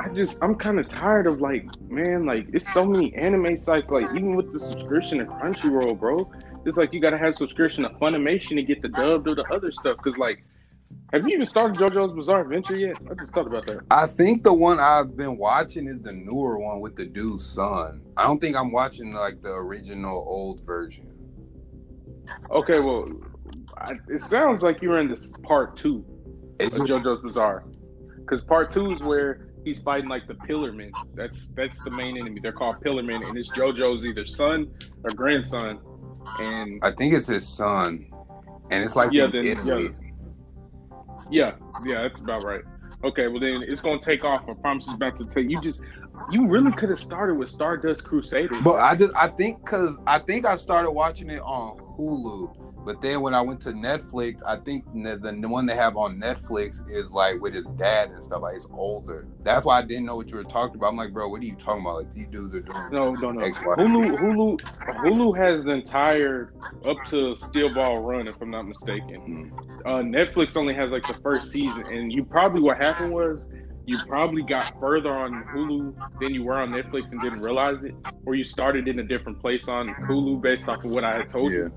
I 0.00 0.08
just 0.08 0.38
I'm 0.42 0.56
kind 0.56 0.78
of 0.78 0.88
tired 0.88 1.26
of 1.26 1.40
like 1.40 1.64
man 1.88 2.26
like 2.26 2.48
it's 2.52 2.72
so 2.72 2.84
many 2.84 3.14
anime 3.14 3.56
sites 3.56 3.90
like 3.90 4.06
even 4.14 4.34
with 4.34 4.52
the 4.52 4.58
subscription 4.58 5.18
to 5.18 5.26
Crunchyroll 5.26 5.98
bro 5.98 6.30
it's 6.66 6.76
like 6.76 6.92
you 6.92 7.00
gotta 7.00 7.18
have 7.18 7.36
subscription 7.36 7.84
to 7.84 7.90
Funimation 7.90 8.56
to 8.56 8.62
get 8.62 8.82
the 8.82 8.88
dubbed 8.88 9.28
or 9.28 9.36
the 9.36 9.44
other 9.52 9.70
stuff 9.70 9.96
because 9.98 10.18
like 10.18 10.44
have 11.12 11.26
you 11.28 11.34
even 11.34 11.46
started 11.46 11.76
JoJo's 11.76 12.12
Bizarre 12.12 12.42
Adventure 12.42 12.76
yet 12.76 12.96
I 13.08 13.14
just 13.14 13.32
thought 13.32 13.46
about 13.46 13.66
that 13.66 13.82
I 13.90 14.08
think 14.08 14.42
the 14.42 14.52
one 14.52 14.80
I've 14.80 15.16
been 15.16 15.36
watching 15.36 15.86
is 15.86 16.02
the 16.02 16.12
newer 16.12 16.58
one 16.58 16.80
with 16.80 16.96
the 16.96 17.06
dude's 17.06 17.46
son. 17.46 18.02
I 18.16 18.24
don't 18.24 18.40
think 18.40 18.56
I'm 18.56 18.72
watching 18.72 19.12
like 19.12 19.42
the 19.42 19.50
original 19.52 20.24
old 20.26 20.66
version. 20.66 21.12
okay 22.50 22.80
well 22.80 23.06
I, 23.78 23.92
it 24.08 24.20
sounds 24.22 24.62
like 24.62 24.82
you're 24.82 24.98
in 24.98 25.08
this 25.08 25.32
part 25.42 25.76
two 25.76 26.04
of 26.60 26.70
JoJo's 26.70 27.22
Bizarre 27.22 27.64
because 28.16 28.42
part 28.42 28.70
two 28.70 28.90
is 28.92 29.00
where 29.00 29.40
he's 29.64 29.80
fighting 29.80 30.08
like 30.08 30.26
the 30.26 30.34
Pillarmen 30.34 30.92
that's 31.14 31.48
that's 31.56 31.84
the 31.84 31.90
main 31.92 32.16
enemy 32.16 32.40
they're 32.42 32.52
called 32.52 32.76
Pillarmen 32.84 33.26
and 33.28 33.36
it's 33.36 33.50
JoJo's 33.50 34.04
either 34.06 34.24
son 34.26 34.70
or 35.02 35.10
grandson 35.10 35.80
and 36.40 36.80
I 36.82 36.90
think 36.90 37.14
it's 37.14 37.26
his 37.26 37.46
son, 37.46 38.06
and 38.70 38.84
it's 38.84 38.96
like 38.96 39.12
Yeah, 39.12 39.26
then- 39.26 39.46
Italy. 39.46 39.94
Yeah, 41.30 41.52
yeah, 41.86 42.02
that's 42.02 42.18
about 42.18 42.44
right. 42.44 42.62
Okay, 43.02 43.28
well 43.28 43.40
then 43.40 43.62
it's 43.62 43.80
gonna 43.80 43.98
take 43.98 44.24
off. 44.24 44.44
I 44.48 44.54
promise 44.54 44.86
it's 44.86 44.94
about 44.94 45.16
to 45.16 45.24
take. 45.26 45.50
You 45.50 45.60
just, 45.60 45.82
you 46.30 46.46
really 46.46 46.72
could 46.72 46.88
have 46.90 46.98
started 46.98 47.34
with 47.34 47.50
Stardust 47.50 48.04
Crusaders. 48.04 48.58
But 48.62 48.76
I 48.76 48.94
just 48.94 49.14
I 49.14 49.28
think 49.28 49.58
because 49.64 49.96
I 50.06 50.18
think 50.18 50.46
I 50.46 50.56
started 50.56 50.90
watching 50.90 51.28
it 51.30 51.40
on 51.40 51.78
Hulu, 51.98 52.63
but 52.84 53.00
then 53.00 53.20
when 53.20 53.34
I 53.34 53.40
went 53.40 53.60
to 53.62 53.70
Netflix, 53.72 54.40
I 54.46 54.56
think 54.56 54.84
the, 54.92 55.16
the 55.16 55.48
one 55.48 55.66
they 55.66 55.74
have 55.74 55.96
on 55.96 56.20
Netflix 56.20 56.80
is 56.90 57.10
like 57.10 57.40
with 57.40 57.54
his 57.54 57.66
dad 57.78 58.10
and 58.10 58.22
stuff. 58.24 58.42
Like 58.42 58.56
it's 58.56 58.66
older. 58.72 59.26
That's 59.42 59.64
why 59.64 59.78
I 59.78 59.82
didn't 59.82 60.04
know 60.04 60.16
what 60.16 60.30
you 60.30 60.36
were 60.36 60.44
talking 60.44 60.76
about. 60.76 60.88
I'm 60.88 60.96
like, 60.96 61.12
bro, 61.12 61.28
what 61.28 61.40
are 61.40 61.44
you 61.44 61.56
talking 61.56 61.80
about? 61.80 61.96
Like 61.96 62.14
these 62.14 62.28
dudes 62.30 62.54
are 62.54 62.60
doing. 62.60 62.88
no, 62.92 63.14
no, 63.14 63.30
no. 63.32 63.40
Hulu, 63.40 64.18
Hulu, 64.18 64.60
Hulu 64.60 65.36
has 65.36 65.64
the 65.64 65.70
entire 65.70 66.52
up 66.86 66.98
to 67.08 67.34
Steel 67.36 67.72
Ball 67.72 68.02
run, 68.02 68.28
if 68.28 68.40
I'm 68.40 68.50
not 68.50 68.66
mistaken. 68.68 69.52
Mhm. 69.54 69.80
Uh, 69.86 70.02
Netflix 70.02 70.56
only 70.56 70.74
has 70.74 70.90
like 70.90 71.06
the 71.06 71.14
first 71.14 71.50
season, 71.50 71.84
and 71.96 72.12
you 72.12 72.24
probably 72.24 72.60
what 72.62 72.76
happened 72.76 73.12
was 73.12 73.46
you 73.86 73.98
probably 74.06 74.42
got 74.42 74.78
further 74.80 75.10
on 75.12 75.44
Hulu 75.44 76.18
than 76.20 76.32
you 76.32 76.44
were 76.44 76.54
on 76.54 76.72
Netflix 76.72 77.12
and 77.12 77.20
didn't 77.20 77.40
realize 77.40 77.84
it, 77.84 77.94
or 78.24 78.34
you 78.34 78.44
started 78.44 78.88
in 78.88 78.98
a 78.98 79.02
different 79.02 79.40
place 79.40 79.68
on 79.68 79.88
Hulu 79.88 80.40
based 80.40 80.68
off 80.68 80.84
of 80.84 80.90
what 80.90 81.04
I 81.04 81.16
had 81.16 81.28
told 81.28 81.52
you. 81.52 81.70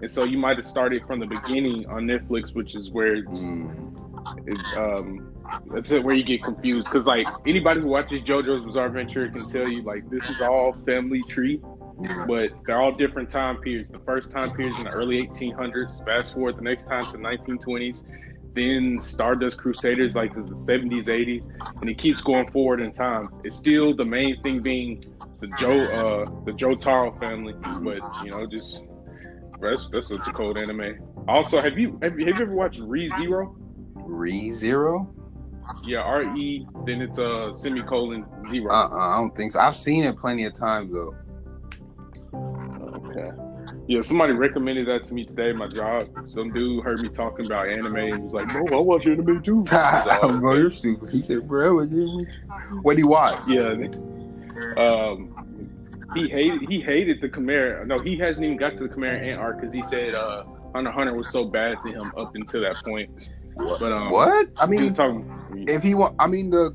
And 0.00 0.10
so 0.10 0.24
you 0.24 0.38
might 0.38 0.56
have 0.56 0.66
started 0.66 1.04
from 1.04 1.20
the 1.20 1.26
beginning 1.26 1.86
on 1.88 2.06
Netflix, 2.06 2.54
which 2.54 2.74
is 2.74 2.90
where 2.90 3.14
it's, 3.16 3.40
Mm. 3.42 4.46
it's 4.46 4.76
um 4.76 5.30
that's 5.70 5.90
it 5.90 6.02
where 6.02 6.16
you 6.16 6.24
get 6.24 6.42
confused 6.42 6.88
because 6.90 7.06
like 7.06 7.26
anybody 7.46 7.80
who 7.80 7.88
watches 7.88 8.22
JoJo's 8.22 8.64
Bizarre 8.66 8.86
Adventure 8.86 9.28
can 9.28 9.46
tell 9.50 9.68
you 9.68 9.82
like 9.82 10.08
this 10.08 10.28
is 10.30 10.40
all 10.40 10.72
family 10.86 11.22
tree, 11.28 11.60
but 12.26 12.48
they're 12.64 12.80
all 12.80 12.92
different 12.92 13.30
time 13.30 13.58
periods. 13.58 13.90
The 13.90 13.98
first 14.00 14.30
time 14.30 14.50
period 14.52 14.74
in 14.78 14.84
the 14.84 14.90
early 14.94 15.28
1800s. 15.28 16.04
Fast 16.04 16.32
forward 16.34 16.56
the 16.56 16.62
next 16.62 16.84
time 16.84 17.02
to 17.02 17.18
1920s. 17.18 18.04
Then 18.54 19.00
Stardust 19.02 19.58
Crusaders 19.58 20.14
like 20.14 20.32
the 20.34 20.42
70s, 20.42 21.06
80s, 21.06 21.42
and 21.80 21.90
it 21.90 21.98
keeps 21.98 22.20
going 22.20 22.48
forward 22.50 22.80
in 22.80 22.92
time. 22.92 23.28
It's 23.44 23.56
still 23.56 23.94
the 23.94 24.04
main 24.04 24.40
thing 24.42 24.60
being 24.62 25.02
the 25.40 25.48
Joe 25.58 25.70
uh 25.70 26.44
the 26.46 26.52
Joe 26.52 26.74
Taro 26.74 27.12
family, 27.18 27.52
but 27.82 28.00
you 28.24 28.30
know 28.30 28.46
just 28.46 28.82
that's 29.70 29.88
that's 29.88 30.08
such 30.08 30.26
a 30.26 30.32
cold 30.32 30.58
anime. 30.58 30.98
Also, 31.28 31.60
have 31.60 31.78
you 31.78 31.98
have 32.02 32.18
you, 32.18 32.26
have 32.26 32.38
you 32.38 32.44
ever 32.44 32.54
watched 32.54 32.80
Re 32.80 33.10
Zero? 33.18 33.56
Re 33.94 34.50
Zero? 34.52 35.14
Yeah, 35.82 36.00
R 36.00 36.22
E. 36.36 36.66
Then 36.84 37.00
it's 37.00 37.18
a 37.18 37.24
uh, 37.24 37.54
semicolon 37.54 38.26
zero. 38.50 38.70
Uh, 38.70 38.88
uh 38.88 38.96
I 38.96 39.16
don't 39.16 39.34
think 39.34 39.52
so. 39.52 39.60
I've 39.60 39.76
seen 39.76 40.04
it 40.04 40.18
plenty 40.18 40.44
of 40.44 40.54
times 40.54 40.92
though. 40.92 41.14
Okay. 42.34 43.30
Yeah, 43.86 44.00
somebody 44.02 44.32
recommended 44.32 44.88
that 44.88 45.06
to 45.06 45.14
me 45.14 45.24
today 45.24 45.50
at 45.50 45.56
my 45.56 45.66
job. 45.66 46.08
Some 46.28 46.52
dude 46.52 46.84
heard 46.84 47.00
me 47.00 47.08
talking 47.08 47.46
about 47.46 47.68
anime 47.68 47.96
and 47.96 48.24
was 48.24 48.32
like, 48.32 48.48
"Bro, 48.48 48.78
I 48.78 48.82
watch 48.82 49.06
anime 49.06 49.42
too." 49.42 49.64
So, 49.68 50.38
bro, 50.40 50.54
you're 50.54 50.70
stupid. 50.70 51.10
He 51.10 51.22
said, 51.22 51.48
bro, 51.48 51.84
what 52.82 52.96
do 52.96 53.02
you 53.02 53.08
watch? 53.08 53.48
yeah. 53.48 53.74
Um, 54.76 55.33
he 56.14 56.28
hated 56.28 56.68
he 56.68 56.80
hated 56.80 57.20
the 57.20 57.28
Chimera. 57.28 57.86
No, 57.86 57.98
he 57.98 58.16
hasn't 58.18 58.44
even 58.44 58.56
got 58.56 58.76
to 58.76 58.88
the 58.88 58.94
Chimera 58.94 59.18
Ant 59.18 59.40
arc 59.40 59.60
because 59.60 59.74
he 59.74 59.82
said 59.82 60.14
uh, 60.14 60.44
Hunter 60.74 60.90
Hunter 60.90 61.14
was 61.16 61.30
so 61.30 61.44
bad 61.44 61.76
to 61.84 61.92
him 61.92 62.12
up 62.16 62.34
until 62.34 62.62
that 62.62 62.76
point. 62.84 63.32
But 63.56 63.92
um, 63.92 64.10
What? 64.10 64.48
I 64.58 64.66
mean, 64.66 64.94
talking. 64.94 65.64
if 65.68 65.82
he 65.82 65.94
want, 65.94 66.16
I 66.18 66.26
mean 66.26 66.50
the 66.50 66.74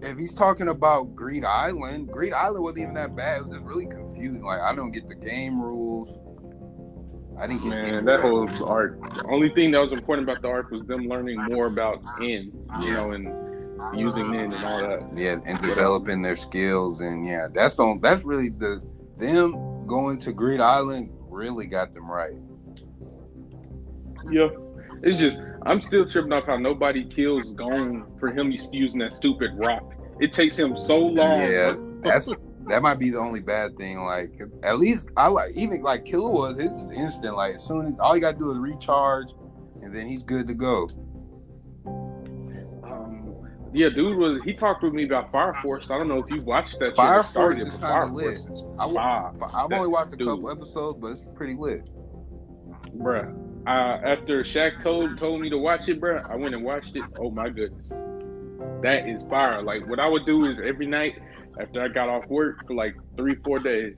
if 0.00 0.16
he's 0.16 0.34
talking 0.34 0.68
about 0.68 1.14
Greed 1.14 1.44
Island, 1.44 2.08
Greed 2.08 2.32
Island 2.32 2.62
wasn't 2.62 2.82
even 2.82 2.94
that 2.94 3.16
bad. 3.16 3.38
It 3.38 3.42
was 3.44 3.56
just 3.56 3.62
really 3.64 3.86
confusing. 3.86 4.42
Like 4.42 4.60
I 4.60 4.74
don't 4.74 4.92
get 4.92 5.08
the 5.08 5.14
game 5.14 5.60
rules. 5.60 6.16
I 7.38 7.46
didn't 7.46 7.62
get 7.62 7.70
Man, 7.70 7.94
of 7.94 8.04
that 8.04 8.20
whole 8.20 8.48
arc. 8.68 9.00
The 9.14 9.26
only 9.28 9.50
thing 9.50 9.70
that 9.70 9.78
was 9.78 9.92
important 9.92 10.28
about 10.28 10.42
the 10.42 10.48
arc 10.48 10.70
was 10.70 10.80
them 10.82 11.06
learning 11.08 11.40
more 11.44 11.66
about 11.66 12.02
Nen, 12.18 12.50
you 12.80 12.92
know, 12.94 13.12
and 13.12 13.28
using 13.94 14.30
Nen 14.30 14.52
and 14.52 14.64
all 14.64 14.80
that. 14.80 15.16
yeah, 15.16 15.38
and 15.44 15.60
developing 15.62 16.22
their 16.22 16.36
skills 16.36 17.00
and 17.00 17.26
yeah, 17.26 17.48
that's 17.52 17.76
the 17.76 17.98
that's 18.00 18.24
really 18.24 18.48
the 18.48 18.82
them 19.16 19.86
going 19.86 20.18
to 20.20 20.32
Greed 20.32 20.60
Island 20.60 21.10
really 21.28 21.66
got 21.66 21.94
them 21.94 22.10
right. 22.10 22.38
Yeah. 24.30 24.48
It's 25.02 25.18
just 25.18 25.40
I'm 25.66 25.80
still 25.80 26.08
tripping 26.08 26.32
off 26.32 26.44
how 26.44 26.56
nobody 26.56 27.04
kills 27.04 27.52
Gon 27.52 28.06
for 28.18 28.32
him 28.32 28.52
using 28.72 29.00
that 29.00 29.14
stupid 29.14 29.50
rock. 29.54 29.94
It 30.20 30.32
takes 30.32 30.56
him 30.56 30.76
so 30.76 30.98
long. 30.98 31.40
Yeah, 31.40 31.76
that's 32.00 32.32
that 32.66 32.82
might 32.82 32.98
be 32.98 33.10
the 33.10 33.18
only 33.18 33.40
bad 33.40 33.76
thing. 33.76 34.00
Like 34.00 34.40
at 34.62 34.78
least 34.78 35.08
I 35.16 35.28
like 35.28 35.54
even 35.54 35.82
like 35.82 36.04
Killua, 36.04 36.58
his 36.58 36.76
is 36.76 36.90
instant. 36.92 37.36
Like 37.36 37.56
as 37.56 37.64
soon 37.64 37.86
as 37.86 37.94
all 38.00 38.14
you 38.14 38.20
gotta 38.20 38.38
do 38.38 38.50
is 38.50 38.58
recharge, 38.58 39.28
and 39.82 39.94
then 39.94 40.06
he's 40.08 40.22
good 40.22 40.48
to 40.48 40.54
go. 40.54 40.88
Yeah, 43.72 43.88
dude 43.90 44.16
was 44.16 44.42
he 44.44 44.52
talked 44.54 44.82
with 44.82 44.94
me 44.94 45.04
about 45.04 45.30
Fire 45.30 45.54
Force. 45.54 45.90
I 45.90 45.98
don't 45.98 46.08
know 46.08 46.22
if 46.22 46.34
you 46.34 46.42
watched 46.42 46.78
that. 46.80 46.96
Fire 46.96 47.22
shit 47.22 47.26
or 47.26 47.28
started 47.28 47.58
Force 47.68 47.74
is 47.74 47.80
but 47.80 48.00
kinda 48.00 48.14
lit. 48.14 48.38
Force 48.38 48.62
I, 48.78 49.64
I've 49.64 49.72
only 49.72 49.88
watched 49.88 50.12
a 50.14 50.16
Dude. 50.16 50.28
couple 50.28 50.50
episodes, 50.50 50.98
but 51.00 51.12
it's 51.12 51.26
pretty 51.34 51.54
lit. 51.54 51.90
bruh. 52.96 53.34
Uh, 53.66 54.00
after 54.06 54.42
Shaq 54.42 54.82
told 54.82 55.18
told 55.20 55.40
me 55.42 55.50
to 55.50 55.58
watch 55.58 55.88
it, 55.88 56.00
bruh, 56.00 56.24
I 56.32 56.36
went 56.36 56.54
and 56.54 56.64
watched 56.64 56.96
it. 56.96 57.02
Oh 57.18 57.30
my 57.30 57.50
goodness, 57.50 57.90
that 58.82 59.06
is 59.06 59.24
fire! 59.24 59.62
Like 59.62 59.86
what 59.88 60.00
I 60.00 60.08
would 60.08 60.24
do 60.24 60.46
is 60.46 60.58
every 60.60 60.86
night 60.86 61.20
after 61.60 61.82
I 61.82 61.88
got 61.88 62.08
off 62.08 62.26
work 62.28 62.66
for 62.66 62.74
like 62.74 62.96
three 63.18 63.34
four 63.44 63.58
days, 63.58 63.94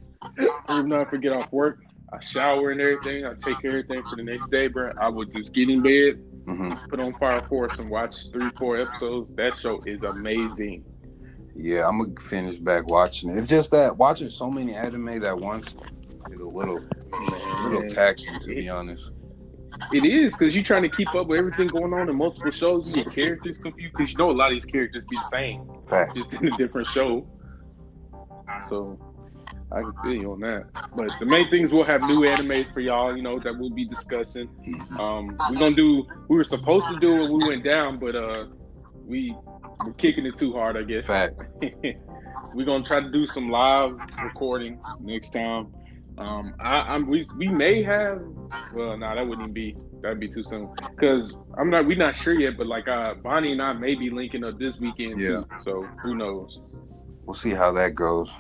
every 0.68 0.88
night 0.88 1.06
I 1.12 1.16
get 1.18 1.32
off 1.32 1.52
work, 1.52 1.78
I 2.12 2.18
shower 2.24 2.70
and 2.70 2.80
everything. 2.80 3.24
I 3.24 3.34
take 3.34 3.60
care 3.60 3.78
of 3.78 3.84
everything 3.84 4.02
for 4.02 4.16
the 4.16 4.24
next 4.24 4.50
day, 4.50 4.68
bruh. 4.68 4.92
I 5.00 5.08
would 5.08 5.32
just 5.32 5.52
get 5.52 5.68
in 5.70 5.82
bed, 5.82 6.20
hmm 6.46 6.70
put 6.88 7.00
on 7.00 7.12
Fire 7.14 7.42
Force, 7.48 7.78
and 7.78 7.88
watch 7.90 8.14
three 8.32 8.50
four 8.50 8.80
episodes. 8.80 9.30
That 9.36 9.56
show 9.58 9.80
is 9.86 10.02
amazing. 10.02 10.84
Yeah, 11.54 11.86
I'm 11.88 11.98
gonna 11.98 12.20
finish 12.20 12.56
back 12.56 12.88
watching 12.88 13.30
it. 13.30 13.38
It's 13.38 13.48
just 13.48 13.70
that 13.72 13.96
watching 13.96 14.28
so 14.28 14.50
many 14.50 14.74
anime 14.74 15.08
at 15.08 15.38
once 15.38 15.66
is 16.30 16.40
a 16.40 16.44
little, 16.44 16.82
little 17.62 17.82
taxing, 17.88 18.38
to 18.40 18.48
be 18.48 18.68
honest. 18.68 19.10
It 19.92 20.04
is 20.04 20.36
because 20.36 20.54
you're 20.54 20.64
trying 20.64 20.82
to 20.82 20.88
keep 20.88 21.12
up 21.14 21.26
with 21.26 21.40
everything 21.40 21.66
going 21.68 21.92
on 21.92 22.08
in 22.08 22.16
multiple 22.16 22.52
shows. 22.52 22.86
You 22.86 23.02
get 23.02 23.12
characters 23.12 23.58
confused 23.58 23.94
because 23.96 24.12
you 24.12 24.18
know 24.18 24.30
a 24.30 24.32
lot 24.32 24.46
of 24.46 24.52
these 24.52 24.64
characters 24.64 25.02
be 25.10 25.16
the 25.16 25.22
same, 25.22 25.68
Fact. 25.88 26.16
just 26.16 26.32
in 26.32 26.46
a 26.46 26.56
different 26.56 26.88
show. 26.88 27.26
So 28.68 28.98
I 29.72 29.82
can 29.82 29.92
feel 30.02 30.22
you 30.22 30.32
on 30.32 30.40
that. 30.40 30.66
But 30.96 31.12
the 31.20 31.26
main 31.26 31.48
things 31.48 31.72
we'll 31.72 31.84
have 31.84 32.02
new 32.02 32.22
animes 32.22 32.72
for 32.72 32.80
y'all. 32.80 33.16
You 33.16 33.22
know 33.22 33.38
that 33.38 33.56
we'll 33.56 33.70
be 33.70 33.84
discussing. 33.84 34.48
Um, 34.98 35.36
we're 35.48 35.60
gonna 35.60 35.76
do. 35.76 36.06
We 36.28 36.36
were 36.36 36.44
supposed 36.44 36.88
to 36.88 36.96
do 36.96 37.22
it. 37.22 37.30
We 37.30 37.48
went 37.48 37.64
down, 37.64 37.98
but 37.98 38.16
uh, 38.16 38.46
we 39.06 39.36
we're 39.84 39.92
kicking 39.92 40.26
it 40.26 40.38
too 40.38 40.52
hard, 40.52 40.76
I 40.76 40.82
guess. 40.82 41.06
Fact. 41.06 41.42
we're 42.54 42.66
gonna 42.66 42.84
try 42.84 43.00
to 43.00 43.10
do 43.10 43.26
some 43.26 43.48
live 43.50 43.92
recording 44.22 44.80
next 45.00 45.30
time. 45.30 45.72
Um, 46.18 46.54
I, 46.60 46.80
I'm 46.80 47.08
we 47.08 47.26
we 47.36 47.48
may 47.48 47.82
have. 47.82 48.20
Well, 48.74 48.96
no, 48.96 49.14
that 49.14 49.26
wouldn't 49.26 49.54
be. 49.54 49.76
That'd 50.02 50.18
be 50.18 50.28
too 50.28 50.42
soon. 50.44 50.74
Cause 50.98 51.34
I'm 51.56 51.70
not. 51.70 51.86
We're 51.86 51.96
not 51.96 52.16
sure 52.16 52.34
yet. 52.34 52.56
But 52.56 52.66
like, 52.66 52.88
uh, 52.88 53.14
Bonnie 53.14 53.52
and 53.52 53.62
I 53.62 53.72
may 53.72 53.94
be 53.94 54.10
linking 54.10 54.44
up 54.44 54.58
this 54.58 54.78
weekend 54.78 55.20
too. 55.20 55.46
So 55.62 55.82
who 56.02 56.14
knows? 56.14 56.60
We'll 57.24 57.34
see 57.34 57.50
how 57.50 57.70
that 57.72 57.94
goes. 57.94 58.30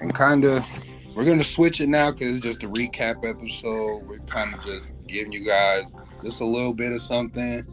And 0.00 0.14
kind 0.14 0.44
of, 0.44 0.66
we're 1.14 1.24
gonna 1.24 1.42
switch 1.42 1.80
it 1.80 1.88
now 1.88 2.12
because 2.12 2.36
it's 2.36 2.44
just 2.44 2.62
a 2.62 2.68
recap 2.68 3.28
episode. 3.28 4.06
We're 4.06 4.20
kind 4.20 4.54
of 4.54 4.64
just 4.64 4.92
giving 5.08 5.32
you 5.32 5.44
guys 5.44 5.84
just 6.22 6.40
a 6.40 6.44
little 6.44 6.72
bit 6.72 6.92
of 6.92 7.02
something, 7.02 7.66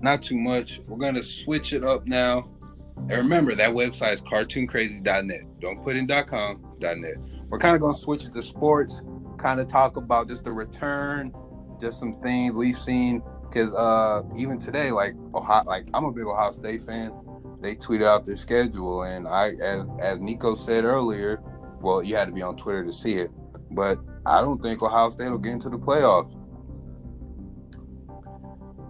not 0.00 0.22
too 0.22 0.36
much. 0.36 0.80
We're 0.88 0.98
gonna 0.98 1.22
switch 1.22 1.72
it 1.72 1.84
up 1.84 2.06
now. 2.06 2.50
And 2.96 3.12
remember 3.12 3.54
that 3.54 3.70
website 3.70 4.14
is 4.14 4.22
cartooncrazy.net. 4.22 5.60
Don't 5.60 5.82
put 5.84 5.94
in 5.94 6.08
.com 6.26 6.64
.net. 6.80 7.14
We're 7.48 7.58
kind 7.58 7.76
of 7.76 7.80
gonna 7.80 7.94
switch 7.94 8.24
it 8.24 8.34
to 8.34 8.42
sports. 8.42 9.02
Kind 9.38 9.60
of 9.60 9.68
talk 9.68 9.96
about 9.96 10.28
just 10.28 10.42
the 10.42 10.52
return, 10.52 11.32
just 11.80 12.00
some 12.00 12.20
things 12.22 12.52
we've 12.52 12.78
seen. 12.78 13.22
Because 13.42 13.72
uh, 13.74 14.22
even 14.36 14.58
today, 14.58 14.90
like 14.90 15.14
Ohio, 15.32 15.62
like 15.64 15.86
I'm 15.94 16.04
a 16.04 16.12
big 16.12 16.24
Ohio 16.24 16.50
State 16.50 16.82
fan 16.82 17.12
they 17.60 17.74
tweeted 17.74 18.06
out 18.06 18.24
their 18.24 18.36
schedule 18.36 19.02
and 19.02 19.26
i 19.26 19.50
as 19.60 19.84
as 20.00 20.20
nico 20.20 20.54
said 20.54 20.84
earlier 20.84 21.42
well 21.80 22.02
you 22.02 22.16
had 22.16 22.26
to 22.26 22.32
be 22.32 22.42
on 22.42 22.56
twitter 22.56 22.84
to 22.84 22.92
see 22.92 23.14
it 23.14 23.30
but 23.70 23.98
i 24.26 24.40
don't 24.40 24.60
think 24.62 24.82
ohio 24.82 25.10
state 25.10 25.28
will 25.30 25.38
get 25.38 25.52
into 25.52 25.68
the 25.68 25.78
playoffs 25.78 26.34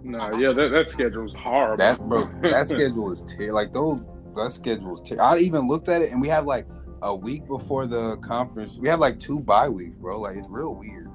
No, 0.03 0.17
yeah, 0.39 0.53
that, 0.53 0.69
that 0.71 0.89
schedule's 0.89 1.33
horrible. 1.33 1.77
that 1.77 1.99
bro 2.07 2.23
that 2.41 2.67
schedule 2.75 3.11
is 3.11 3.21
ter- 3.23 3.51
like 3.51 3.73
those 3.73 4.03
that 4.35 4.51
schedule 4.51 4.95
is 4.95 5.07
ter- 5.07 5.21
i 5.21 5.37
even 5.37 5.67
looked 5.67 5.89
at 5.89 6.01
it 6.01 6.11
and 6.11 6.21
we 6.21 6.27
have 6.27 6.45
like 6.45 6.67
a 7.01 7.15
week 7.15 7.45
before 7.47 7.85
the 7.87 8.17
conference 8.17 8.77
we 8.77 8.87
have 8.87 8.99
like 8.99 9.19
two 9.19 9.39
bye 9.39 9.69
weeks 9.69 9.95
bro 9.97 10.19
like 10.19 10.37
it's 10.37 10.47
real 10.49 10.73
weird 10.75 11.09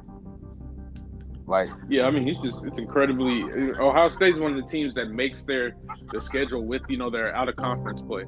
like 1.46 1.68
Yeah, 1.90 2.06
I 2.06 2.10
mean, 2.10 2.26
it's 2.26 2.40
just 2.40 2.64
it's 2.64 2.78
incredibly. 2.78 3.42
Ohio 3.78 4.08
State's 4.08 4.38
one 4.38 4.52
of 4.52 4.56
the 4.56 4.62
teams 4.66 4.94
that 4.94 5.10
makes 5.10 5.44
their 5.44 5.76
their 6.10 6.22
schedule 6.22 6.64
with 6.64 6.80
you 6.88 6.96
know 6.96 7.10
their 7.10 7.37
out 7.37 7.50
of 7.50 7.56
conference 7.56 8.00
play. 8.00 8.24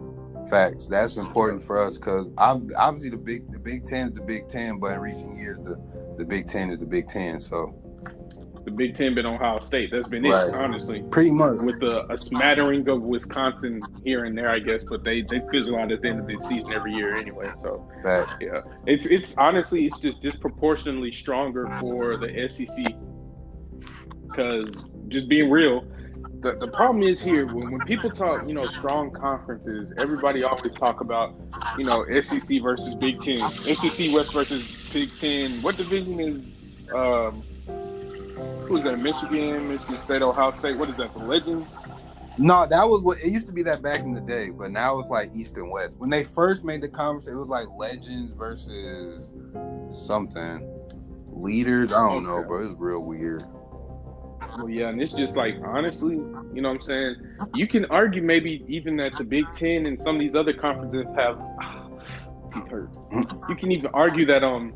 Facts 0.48 0.86
that's 0.86 1.16
important 1.16 1.62
for 1.62 1.78
us 1.78 1.96
because 1.96 2.26
obviously 2.38 3.10
the 3.10 3.16
big 3.16 3.50
the 3.52 3.58
big 3.58 3.84
ten 3.84 4.08
is 4.08 4.14
the 4.14 4.20
big 4.20 4.48
ten 4.48 4.78
but 4.78 4.92
in 4.92 5.00
recent 5.00 5.36
years 5.36 5.58
the 5.58 5.78
the 6.18 6.24
big 6.24 6.46
ten 6.46 6.70
is 6.70 6.78
the 6.78 6.86
big 6.86 7.08
ten 7.08 7.40
so 7.40 7.74
The 8.64 8.72
Big 8.72 8.96
Ten 8.96 9.14
been 9.14 9.26
Ohio 9.26 9.60
State. 9.60 9.92
That's 9.92 10.08
been 10.08 10.24
Right. 10.24 10.48
it, 10.48 10.54
honestly. 10.56 11.04
pretty 11.12 11.30
much 11.30 11.60
With 11.62 11.80
a, 11.84 12.04
a 12.12 12.18
smattering 12.18 12.88
of 12.88 13.00
Wisconsin 13.00 13.80
here 14.02 14.24
and 14.24 14.36
there, 14.36 14.50
I 14.50 14.58
guess, 14.58 14.82
but 14.82 15.04
they 15.04 15.22
they 15.22 15.40
fizzle 15.52 15.78
out 15.78 15.92
at 15.92 16.02
the 16.02 16.08
end 16.08 16.18
of 16.18 16.26
the 16.26 16.36
season 16.44 16.72
every 16.72 16.92
year 16.92 17.14
anyway. 17.14 17.48
So 17.62 17.88
facts. 18.02 18.34
yeah, 18.40 18.62
it's 18.86 19.06
it's 19.06 19.38
honestly 19.38 19.86
it's 19.86 20.00
just 20.00 20.20
disproportionately 20.20 21.12
stronger 21.12 21.68
for 21.78 22.16
the 22.16 22.28
SEC 22.50 22.92
because 24.26 24.82
just 25.08 25.28
being 25.28 25.48
real. 25.48 25.84
The, 26.40 26.52
the 26.60 26.68
problem 26.68 27.02
is 27.02 27.22
here 27.22 27.46
when, 27.46 27.70
when 27.70 27.82
people 27.82 28.10
talk, 28.10 28.46
you 28.46 28.54
know, 28.54 28.66
strong 28.66 29.10
conferences, 29.10 29.92
everybody 29.96 30.42
always 30.44 30.74
talk 30.74 31.00
about, 31.00 31.34
you 31.76 31.84
know, 31.84 32.04
SEC 32.20 32.62
versus 32.62 32.94
Big 32.94 33.20
Ten, 33.20 33.38
SEC 33.40 34.12
West 34.12 34.32
versus 34.32 34.90
Big 34.92 35.08
Ten. 35.18 35.50
What 35.62 35.76
division 35.76 36.20
is, 36.20 36.90
um, 36.92 37.42
who's 38.68 38.82
that? 38.84 38.98
Michigan, 38.98 39.68
Michigan 39.68 39.98
State, 40.00 40.22
Ohio 40.22 40.52
State. 40.58 40.76
What 40.78 40.90
is 40.90 40.96
that? 40.96 41.12
The 41.14 41.20
Legends. 41.20 41.74
No, 42.38 42.66
that 42.66 42.86
was 42.86 43.00
what 43.02 43.18
it 43.18 43.28
used 43.32 43.46
to 43.46 43.52
be 43.52 43.62
that 43.62 43.80
back 43.80 44.00
in 44.00 44.12
the 44.12 44.20
day, 44.20 44.50
but 44.50 44.70
now 44.70 44.98
it's 44.98 45.08
like 45.08 45.30
East 45.34 45.56
and 45.56 45.70
West. 45.70 45.94
When 45.96 46.10
they 46.10 46.22
first 46.22 46.64
made 46.64 46.82
the 46.82 46.88
conference, 46.88 47.28
it 47.28 47.34
was 47.34 47.48
like 47.48 47.66
Legends 47.78 48.30
versus 48.32 49.26
something. 49.94 50.68
Leaders, 51.28 51.92
I 51.92 52.08
don't 52.08 52.24
know, 52.24 52.36
Okay. 52.36 52.46
bro. 52.48 52.64
It 52.64 52.68
was 52.68 52.76
real 52.78 53.00
weird. 53.00 53.42
Well, 54.56 54.68
yeah, 54.68 54.88
and 54.88 55.00
it's 55.00 55.12
just 55.12 55.36
like 55.36 55.56
honestly, 55.64 56.14
you 56.14 56.60
know 56.62 56.68
what 56.68 56.76
I'm 56.76 56.80
saying? 56.82 57.16
You 57.54 57.66
can 57.66 57.84
argue 57.86 58.22
maybe 58.22 58.64
even 58.68 58.96
that 58.98 59.12
the 59.12 59.24
Big 59.24 59.44
Ten 59.54 59.86
and 59.86 60.00
some 60.00 60.16
of 60.16 60.20
these 60.20 60.34
other 60.34 60.52
conferences 60.52 61.06
have 61.16 61.38
hurt. 62.70 62.96
You 63.48 63.56
can 63.56 63.72
even 63.72 63.90
argue 63.92 64.26
that 64.26 64.42
um 64.44 64.74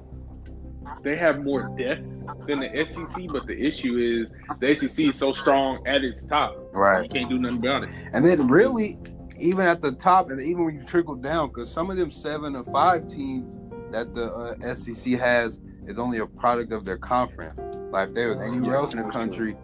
they 1.03 1.16
have 1.16 1.42
more 1.42 1.68
depth 1.77 2.03
than 2.46 2.61
the 2.61 2.87
SEC, 2.88 3.27
but 3.29 3.46
the 3.46 3.59
issue 3.59 3.96
is 3.96 4.33
the 4.61 4.75
SEC 4.75 5.07
is 5.07 5.16
so 5.16 5.33
strong 5.33 5.87
at 5.87 6.03
its 6.03 6.25
top. 6.25 6.57
Right. 6.73 7.03
You 7.03 7.09
can't 7.09 7.29
do 7.29 7.38
nothing 7.38 7.59
about 7.59 7.85
it. 7.85 7.90
And 8.12 8.25
then 8.25 8.46
really, 8.49 8.99
even 9.38 9.66
at 9.66 9.81
the 9.81 9.92
top, 9.92 10.31
and 10.31 10.40
even 10.40 10.64
when 10.64 10.75
you 10.75 10.85
trickle 10.85 11.14
down, 11.14 11.49
because 11.49 11.73
some 11.73 11.90
of 11.90 11.96
them 11.96 12.11
seven 12.11 12.57
or 12.57 12.64
five 12.64 13.07
teams 13.07 13.46
that 13.92 14.14
the 14.14 14.33
uh, 14.33 14.75
SEC 14.75 15.14
has 15.18 15.59
is 15.87 15.99
only 15.99 16.18
a 16.18 16.27
product 16.27 16.73
of 16.73 16.85
their 16.85 16.99
conference. 16.99 17.69
Like 17.90 18.09
if 18.09 18.14
there 18.14 18.29
was 18.35 18.42
anywhere 18.42 18.72
Yeah, 18.72 18.79
else 18.79 18.94
in 18.94 19.03
the 19.03 19.11
country, 19.11 19.57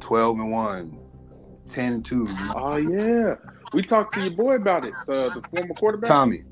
twelve 0.00 0.38
and 0.38 0.50
one, 0.50 0.98
10 1.70 1.92
and 1.92 2.04
two. 2.04 2.28
Oh 2.54 2.76
yeah. 2.76 3.34
We 3.72 3.82
talked 3.82 4.14
to 4.14 4.20
your 4.22 4.32
boy 4.32 4.54
about 4.54 4.84
it, 4.84 4.94
the, 5.06 5.30
the 5.30 5.42
former 5.50 5.74
quarterback. 5.74 6.08
Tommy. 6.08 6.44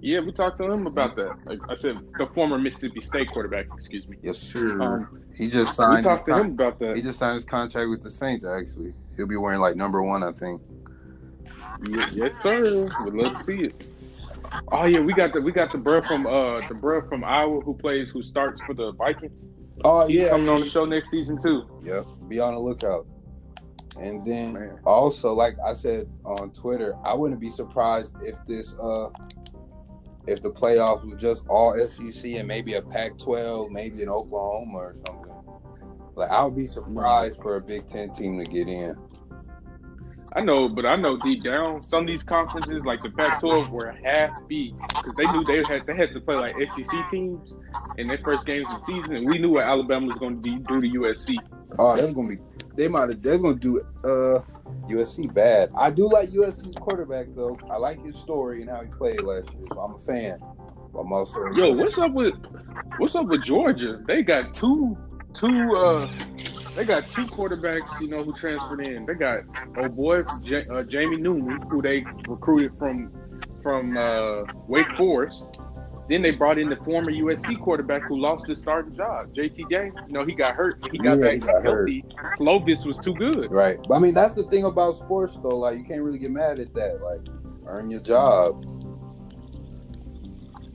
Yeah, 0.00 0.20
we 0.20 0.30
talked 0.30 0.58
to 0.58 0.70
him 0.70 0.86
about 0.86 1.16
that. 1.16 1.46
Like 1.46 1.58
I 1.68 1.74
said, 1.74 2.00
the 2.18 2.26
former 2.26 2.58
Mississippi 2.58 3.00
State 3.00 3.30
quarterback, 3.32 3.66
excuse 3.76 4.06
me. 4.06 4.16
Yes, 4.22 4.38
sir. 4.38 4.80
Um, 4.80 5.22
he 5.34 5.48
just 5.48 5.74
signed. 5.74 5.98
his 5.98 6.16
talked 6.16 6.26
to 6.26 6.32
con- 6.32 6.40
him 6.46 6.52
about 6.52 6.78
that. 6.78 6.96
He 6.96 7.02
just 7.02 7.18
signed 7.18 7.34
his 7.34 7.44
contract 7.44 7.88
with 7.90 8.02
the 8.02 8.10
Saints. 8.10 8.44
Actually, 8.44 8.94
he'll 9.16 9.26
be 9.26 9.36
wearing 9.36 9.60
like 9.60 9.74
number 9.74 10.02
one, 10.02 10.22
I 10.22 10.30
think. 10.32 10.62
Yes, 11.88 12.16
yes, 12.16 12.40
sir. 12.42 12.86
Would 13.04 13.14
love 13.14 13.38
to 13.38 13.44
see 13.44 13.64
it. 13.66 13.84
Oh 14.70 14.86
yeah, 14.86 15.00
we 15.00 15.14
got 15.14 15.32
the 15.32 15.40
we 15.40 15.50
got 15.52 15.72
the 15.72 15.78
bro 15.78 16.02
from 16.02 16.26
uh 16.26 16.60
the 16.68 16.74
bro 16.74 17.06
from 17.08 17.24
Iowa 17.24 17.60
who 17.60 17.74
plays 17.74 18.10
who 18.10 18.22
starts 18.22 18.60
for 18.60 18.74
the 18.74 18.92
Vikings. 18.92 19.46
Oh 19.84 20.06
yeah, 20.06 20.22
He's 20.22 20.28
coming 20.30 20.48
on 20.48 20.60
the 20.60 20.68
show 20.68 20.84
next 20.84 21.10
season 21.10 21.40
too. 21.40 21.68
Yep. 21.82 22.06
Be 22.28 22.40
on 22.40 22.54
the 22.54 22.60
lookout. 22.60 23.06
And 23.98 24.24
then 24.24 24.52
Man. 24.52 24.78
also, 24.84 25.32
like 25.32 25.56
I 25.64 25.74
said 25.74 26.08
on 26.24 26.50
Twitter, 26.50 26.94
I 27.04 27.14
wouldn't 27.14 27.40
be 27.40 27.50
surprised 27.50 28.14
if 28.22 28.36
this 28.46 28.74
uh 28.74 29.08
if 30.26 30.42
the 30.42 30.50
playoffs 30.50 31.04
was 31.10 31.20
just 31.20 31.46
all 31.48 31.74
SEC 31.88 32.32
and 32.32 32.46
maybe 32.46 32.74
a 32.74 32.82
Pac-12, 32.82 33.70
maybe 33.70 34.02
in 34.02 34.10
Oklahoma 34.10 34.76
or 34.76 34.96
something. 35.06 35.32
Like 36.14 36.30
I 36.30 36.44
would 36.44 36.56
be 36.56 36.66
surprised 36.66 37.40
for 37.40 37.56
a 37.56 37.60
Big 37.60 37.86
Ten 37.86 38.12
team 38.12 38.38
to 38.38 38.44
get 38.44 38.68
in. 38.68 38.96
I 40.34 40.42
know, 40.42 40.68
but 40.68 40.84
I 40.84 40.94
know 40.96 41.16
deep 41.16 41.40
down 41.40 41.82
some 41.82 42.02
of 42.02 42.06
these 42.06 42.22
conferences 42.22 42.84
like 42.84 43.00
the 43.00 43.10
Pac-12 43.10 43.70
were 43.70 43.94
half 44.04 44.30
beat 44.46 44.74
because 44.78 45.14
they 45.16 45.24
knew 45.32 45.44
they 45.44 45.62
had 45.66 45.86
they 45.86 45.96
had 45.96 46.12
to 46.12 46.20
play 46.20 46.34
like 46.34 46.54
SEC 46.76 47.10
teams 47.10 47.56
in 47.96 48.06
their 48.08 48.18
first 48.18 48.44
games 48.44 48.66
of 48.72 48.80
the 48.80 48.84
season, 48.84 49.16
and 49.16 49.26
we 49.26 49.38
knew 49.38 49.50
what 49.50 49.66
Alabama 49.66 50.06
was 50.06 50.16
going 50.16 50.42
to 50.42 50.50
do 50.50 50.80
to 50.80 50.98
USC. 51.00 51.34
Oh, 51.78 51.96
that's 51.96 52.12
gonna 52.12 52.28
be. 52.28 52.38
They 52.76 52.88
might. 52.88 53.08
have 53.08 53.22
They're 53.22 53.38
gonna 53.38 53.54
do 53.54 53.80
uh 54.04 54.40
USC 54.88 55.32
bad. 55.32 55.70
I 55.76 55.90
do 55.90 56.08
like 56.08 56.30
USC's 56.30 56.76
quarterback 56.76 57.26
though. 57.34 57.58
I 57.70 57.76
like 57.76 58.04
his 58.04 58.16
story 58.16 58.60
and 58.62 58.70
how 58.70 58.82
he 58.82 58.88
played 58.88 59.22
last 59.22 59.50
year, 59.52 59.66
so 59.72 59.80
I'm 59.80 59.94
a 59.94 59.98
fan. 59.98 60.40
I'm 60.98 61.12
also 61.12 61.52
Yo, 61.52 61.72
what's 61.72 61.98
up 61.98 62.12
with 62.12 62.34
what's 62.98 63.14
up 63.14 63.26
with 63.26 63.44
Georgia? 63.44 64.00
They 64.06 64.22
got 64.22 64.54
two 64.54 64.96
two 65.34 65.76
uh 65.76 66.08
they 66.78 66.84
got 66.84 67.10
two 67.10 67.24
quarterbacks, 67.26 68.00
you 68.00 68.08
know, 68.08 68.22
who 68.22 68.32
transferred 68.32 68.86
in. 68.86 69.04
They 69.04 69.14
got 69.14 69.40
oh 69.76 69.88
boy 69.88 70.22
J- 70.44 70.64
uh, 70.72 70.84
Jamie 70.84 71.16
Newman, 71.16 71.60
who 71.70 71.82
they 71.82 72.04
recruited 72.28 72.72
from 72.78 73.12
from 73.64 73.96
uh, 73.96 74.44
Wake 74.68 74.86
Forest. 74.96 75.44
Then 76.08 76.22
they 76.22 76.30
brought 76.30 76.56
in 76.56 76.68
the 76.68 76.76
former 76.76 77.10
USC 77.10 77.60
quarterback 77.60 78.02
who 78.04 78.18
lost 78.18 78.46
his 78.46 78.60
starting 78.60 78.96
job, 78.96 79.34
JT 79.34 79.68
James. 79.68 79.98
You 80.06 80.12
know, 80.12 80.24
he 80.24 80.34
got 80.34 80.54
hurt. 80.54 80.78
He 80.92 80.98
got 80.98 81.18
Yeah, 81.18 81.24
back 81.24 81.34
he 81.34 81.40
got 81.40 81.62
healthy. 81.64 82.04
Slovis 82.38 82.86
was 82.86 83.02
too 83.02 83.12
good. 83.14 83.50
right. 83.50 83.78
But 83.88 83.96
I 83.96 83.98
mean, 83.98 84.14
that's 84.14 84.34
the 84.34 84.44
thing 84.44 84.64
about 84.64 84.96
sports, 84.96 85.36
though. 85.42 85.48
Like, 85.58 85.76
you 85.78 85.84
can't 85.84 86.00
really 86.00 86.18
get 86.20 86.30
mad 86.30 86.60
at 86.60 86.72
that. 86.74 87.02
Like, 87.02 87.20
earn 87.66 87.90
your 87.90 88.00
job. 88.00 88.64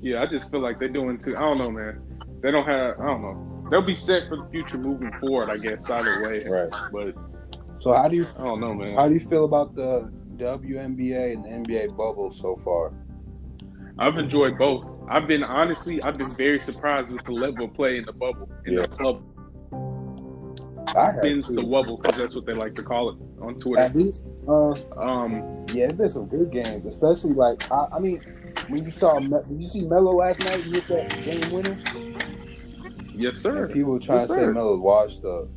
Yeah, 0.02 0.22
I 0.22 0.28
just 0.28 0.52
feel 0.52 0.60
like 0.60 0.80
they're 0.80 0.90
doing 0.90 1.18
too. 1.18 1.36
I 1.38 1.40
don't 1.40 1.58
know, 1.58 1.72
man. 1.72 2.02
They 2.42 2.52
don't 2.52 2.66
have. 2.68 3.00
I 3.00 3.06
don't 3.06 3.22
know. 3.22 3.53
They'll 3.70 3.82
be 3.82 3.96
set 3.96 4.28
for 4.30 4.38
the 4.38 4.46
future 4.50 4.78
moving 4.78 5.12
forward, 5.14 5.50
I 5.50 5.58
guess, 5.58 5.80
either 5.90 6.24
way. 6.28 6.44
Right. 6.48 6.70
But 6.92 7.16
So, 7.82 7.94
how 7.94 8.08
do 8.08 8.16
you 8.16 8.26
I 8.40 8.44
don't 8.44 8.60
know, 8.62 8.74
man. 8.74 8.96
how 8.96 9.08
do 9.08 9.14
you 9.14 9.20
feel 9.20 9.46
about 9.46 9.76
the 9.76 10.12
WNBA 10.38 11.34
and 11.34 11.44
the 11.46 11.50
NBA 11.50 11.96
bubble 11.98 12.32
so 12.32 12.56
far? 12.58 12.94
I've 14.00 14.18
enjoyed 14.18 14.58
both. 14.58 14.86
I've 15.10 15.28
been 15.28 15.44
honestly, 15.44 16.02
I've 16.04 16.18
been 16.18 16.34
very 16.36 16.62
surprised 16.62 17.10
with 17.10 17.24
the 17.26 17.32
level 17.34 17.66
of 17.66 17.74
play 17.74 17.98
in 17.98 18.04
the 18.04 18.14
bubble, 18.14 18.50
in 18.66 18.74
Yeah. 18.74 18.82
the 18.84 18.88
club 18.90 19.22
I 20.96 21.06
have 21.06 21.16
spins 21.16 21.48
too. 21.48 21.56
the 21.56 21.62
wubble 21.62 22.02
because 22.02 22.20
that's 22.20 22.36
what 22.36 22.46
they 22.46 22.54
like 22.54 22.76
to 22.76 22.84
call 22.84 23.10
it 23.10 23.18
on 23.42 23.56
Twitter. 23.60 23.82
At 23.82 23.96
least, 23.96 24.24
uh, 24.48 24.72
Um, 24.98 25.66
yeah, 25.74 25.86
it's 25.90 25.98
been 25.98 26.10
some 26.10 26.28
good 26.28 26.52
games, 26.52 26.86
especially 26.86 27.34
like 27.34 27.70
I, 27.72 27.88
I 27.96 28.00
mean, 28.00 28.20
when 28.70 28.84
you 28.86 28.92
saw, 28.92 29.20
did 29.20 29.32
you 29.62 29.68
see 29.68 29.86
Melo 29.86 30.12
last 30.16 30.40
night? 30.44 30.64
You 30.66 30.74
hit 30.74 30.88
that 30.90 31.22
game 31.26 31.52
winner. 31.54 31.76
Yes, 33.16 33.36
sir. 33.38 33.66
And 33.66 33.74
people 33.74 34.00
trying 34.00 34.20
Yes, 34.20 34.30
to 34.30 34.36
say. 34.36 34.46
Melo's 34.48 34.80
washed 34.80 35.24
up. 35.26 35.48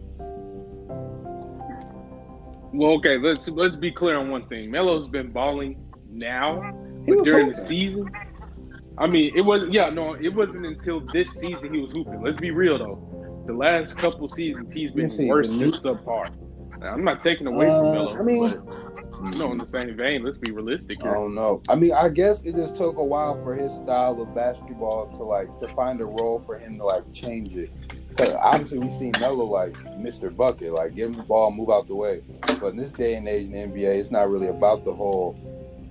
Well, 2.72 2.92
okay, 2.94 3.16
let's 3.18 3.48
let's 3.48 3.76
be 3.76 3.90
clear 3.90 4.18
on 4.18 4.30
one 4.30 4.46
thing. 4.46 4.70
Melo's 4.70 5.08
been 5.08 5.30
balling 5.30 5.82
now, 6.10 6.72
but 7.06 7.16
was 7.16 7.24
during 7.24 7.50
the 7.50 7.56
season, 7.56 8.10
I 8.98 9.06
mean, 9.06 9.32
it 9.36 9.42
wasn't. 9.42 9.72
Yeah, 9.72 9.90
no, 9.90 10.14
it 10.14 10.34
wasn't 10.34 10.66
until 10.66 11.00
this 11.00 11.30
season 11.32 11.72
he 11.72 11.80
was 11.80 11.92
hooping. 11.92 12.22
Let's 12.22 12.38
be 12.38 12.50
real 12.50 12.78
though. 12.78 13.42
The 13.46 13.52
last 13.52 13.96
couple 13.96 14.28
seasons 14.28 14.72
he's 14.72 14.90
been 14.90 15.10
worse 15.28 15.50
than 15.50 15.70
subpar. 15.72 16.30
I'm 16.82 17.04
not 17.04 17.22
taking 17.22 17.46
away 17.46 17.66
from 17.66 17.86
Uh, 17.86 17.92
Melo, 17.92 18.18
I 18.18 18.22
mean, 18.22 18.50
but 18.50 19.34
you 19.34 19.38
know, 19.38 19.52
in 19.52 19.58
the 19.58 19.66
same 19.66 19.96
vein, 19.96 20.22
let's 20.22 20.38
be 20.38 20.50
realistic 20.52 21.00
here. 21.00 21.10
I 21.10 21.14
don't 21.14 21.34
know. 21.34 21.62
I 21.68 21.74
mean, 21.74 21.92
I 21.92 22.08
guess 22.08 22.42
it 22.42 22.54
just 22.54 22.76
took 22.76 22.96
a 22.98 23.04
while 23.04 23.42
for 23.42 23.54
his 23.54 23.72
style 23.72 24.20
of 24.20 24.34
basketball 24.34 25.06
to 25.16 25.22
like 25.24 25.48
to 25.60 25.68
find 25.74 26.00
a 26.00 26.04
role 26.04 26.40
for 26.44 26.58
him 26.58 26.76
to 26.78 26.84
like 26.84 27.02
change 27.12 27.56
it. 27.56 27.70
Because 28.10 28.34
obviously 28.34 28.78
we 28.78 28.90
seen 28.90 29.12
Melo 29.20 29.44
like 29.44 29.72
Mr. 29.98 30.34
Bucket, 30.34 30.72
like 30.72 30.94
give 30.94 31.10
him 31.10 31.16
the 31.16 31.22
ball, 31.22 31.50
move 31.50 31.70
out 31.70 31.86
the 31.86 31.94
way. 31.94 32.22
But 32.60 32.68
in 32.68 32.76
this 32.76 32.92
day 32.92 33.14
and 33.14 33.28
age 33.28 33.46
in 33.50 33.52
the 33.52 33.58
NBA, 33.80 33.96
it's 33.96 34.10
not 34.10 34.30
really 34.30 34.48
about 34.48 34.84
the 34.84 34.92
whole 34.94 35.34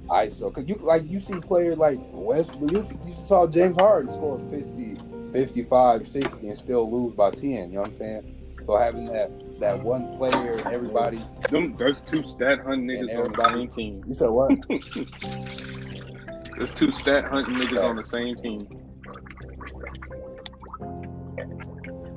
ISO. 0.09 0.53
Because 0.53 0.67
you 0.67 0.75
like 0.75 1.09
you 1.09 1.19
see 1.19 1.39
players 1.39 1.77
like 1.77 1.99
Westbrook. 2.11 2.71
You, 2.71 2.99
you 3.07 3.13
saw 3.25 3.47
James 3.47 3.77
Harden 3.77 4.11
score 4.11 4.39
50, 4.51 4.97
55, 5.31 6.07
60 6.07 6.47
and 6.47 6.57
still 6.57 6.91
lose 6.91 7.13
by 7.15 7.31
ten. 7.31 7.69
You 7.69 7.75
know 7.75 7.81
what 7.81 7.87
I'm 7.89 7.93
saying? 7.95 8.35
So 8.65 8.77
having 8.77 9.05
that 9.05 9.29
that 9.59 9.79
one 9.79 10.17
player, 10.17 10.61
everybody. 10.67 11.19
Them, 11.49 11.75
those 11.77 12.01
two 12.01 12.23
stat 12.23 12.59
hunting 12.59 12.87
niggas 12.87 13.17
on 13.17 13.31
the 13.31 13.43
same 13.43 13.69
team. 13.69 14.03
You 14.07 14.13
said 14.13 14.29
what? 14.29 14.51
There's 16.57 16.71
two 16.71 16.91
stat 16.91 17.25
hunting 17.25 17.55
niggas 17.55 17.83
on 17.83 17.95
the 17.95 18.03
same 18.03 18.33
team. 18.35 18.61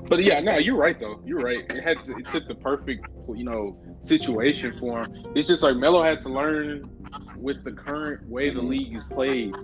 But 0.09 0.25
yeah, 0.25 0.41
no, 0.41 0.57
you're 0.57 0.77
right 0.77 0.99
though. 0.99 1.21
You're 1.25 1.41
right. 1.41 1.71
It 1.71 1.85
had 1.85 2.03
to, 2.07 2.17
it 2.17 2.27
took 2.29 2.49
the 2.49 2.55
perfect, 2.55 3.07
you 3.35 3.45
know, 3.45 3.77
situation 4.03 4.77
for 4.79 5.01
him. 5.01 5.27
It's 5.35 5.47
just 5.47 5.63
like 5.63 5.77
Melo 5.77 6.03
had 6.03 6.23
to 6.23 6.31
learn 6.31 6.91
with 7.37 7.63
the 7.63 7.73
current 7.73 8.27
way 8.27 8.51
the 8.51 8.61
mm-hmm. 8.61 8.69
league 8.69 8.97
is 8.97 9.03
played. 9.11 9.55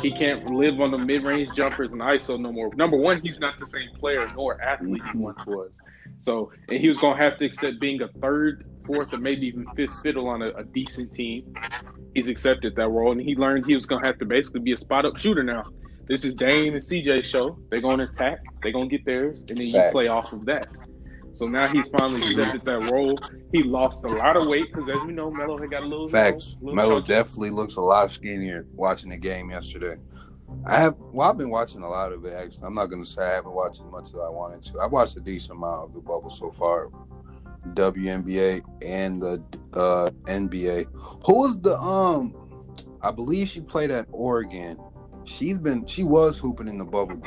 He 0.00 0.12
can't 0.12 0.50
live 0.50 0.80
on 0.80 0.90
the 0.90 0.98
mid-range 0.98 1.50
jumpers 1.54 1.90
and 1.90 2.00
ISO 2.00 2.38
no 2.38 2.52
more. 2.52 2.70
Number 2.76 2.96
one, 2.96 3.20
he's 3.22 3.40
not 3.40 3.58
the 3.58 3.66
same 3.66 3.90
player 3.98 4.30
nor 4.34 4.60
athlete 4.60 5.02
he 5.02 5.08
mm-hmm. 5.10 5.20
once 5.20 5.46
was. 5.46 5.70
So, 6.20 6.50
and 6.68 6.80
he 6.80 6.88
was 6.88 6.98
gonna 6.98 7.16
have 7.16 7.38
to 7.38 7.44
accept 7.44 7.80
being 7.80 8.00
a 8.02 8.08
third, 8.20 8.66
fourth, 8.86 9.12
or 9.12 9.18
maybe 9.18 9.46
even 9.46 9.66
fifth 9.76 10.00
fiddle 10.02 10.28
on 10.28 10.42
a, 10.42 10.48
a 10.50 10.64
decent 10.64 11.12
team. 11.12 11.54
He's 12.14 12.28
accepted 12.28 12.76
that 12.76 12.88
role, 12.88 13.12
and 13.12 13.20
he 13.20 13.34
learned 13.36 13.66
he 13.66 13.74
was 13.74 13.86
gonna 13.86 14.06
have 14.06 14.18
to 14.18 14.24
basically 14.24 14.60
be 14.60 14.72
a 14.72 14.78
spot-up 14.78 15.16
shooter 15.18 15.42
now. 15.42 15.62
This 16.06 16.24
is 16.24 16.34
Dame 16.34 16.74
and 16.74 16.82
CJ 16.82 17.24
show. 17.24 17.58
They're 17.70 17.80
gonna 17.80 18.04
attack. 18.04 18.38
They're 18.62 18.72
gonna 18.72 18.88
get 18.88 19.04
theirs, 19.04 19.40
and 19.48 19.58
then 19.58 19.66
you 19.66 19.72
Fact. 19.72 19.92
play 19.92 20.08
off 20.08 20.32
of 20.32 20.44
that. 20.46 20.68
So 21.34 21.46
now 21.46 21.66
he's 21.66 21.88
finally 21.88 22.22
accepted 22.22 22.62
that 22.64 22.90
role. 22.92 23.18
He 23.52 23.62
lost 23.64 24.04
a 24.04 24.08
lot 24.08 24.36
of 24.36 24.46
weight 24.46 24.72
because, 24.72 24.88
as 24.88 25.02
we 25.02 25.12
know, 25.12 25.30
Melo 25.32 25.58
had 25.58 25.70
got 25.70 25.82
a 25.82 25.86
little 25.86 26.08
Facts. 26.08 26.54
little 26.60 26.76
Melo 26.76 27.00
definitely 27.00 27.50
looks 27.50 27.74
a 27.74 27.80
lot 27.80 28.10
skinnier 28.12 28.66
watching 28.74 29.10
the 29.10 29.16
game 29.16 29.50
yesterday. 29.50 29.96
I 30.66 30.78
have 30.78 30.94
well, 31.12 31.28
I've 31.30 31.36
been 31.38 31.50
watching 31.50 31.82
a 31.82 31.88
lot 31.88 32.12
of 32.12 32.24
it 32.24 32.32
actually. 32.34 32.64
I'm 32.64 32.74
not 32.74 32.86
gonna 32.86 33.04
say 33.06 33.22
I 33.22 33.34
haven't 33.34 33.52
watched 33.52 33.80
as 33.80 33.86
much 33.90 34.08
as 34.08 34.14
I 34.16 34.28
wanted 34.30 34.64
to. 34.66 34.78
I 34.80 34.86
watched 34.86 35.16
a 35.16 35.20
decent 35.20 35.58
amount 35.58 35.88
of 35.88 35.94
the 35.94 36.00
bubble 36.00 36.30
so 36.30 36.50
far. 36.50 36.88
WNBA 37.74 38.62
and 38.84 39.22
the 39.22 39.42
uh 39.74 40.10
NBA. 40.24 40.86
Who 41.26 41.34
was 41.38 41.58
the 41.60 41.76
um 41.78 42.34
I 43.02 43.10
believe 43.10 43.48
she 43.48 43.60
played 43.60 43.90
at 43.90 44.06
Oregon. 44.10 44.78
She's 45.24 45.58
been 45.58 45.86
she 45.86 46.04
was 46.04 46.38
hooping 46.38 46.68
in 46.68 46.78
the 46.78 46.84
bubble. 46.84 47.20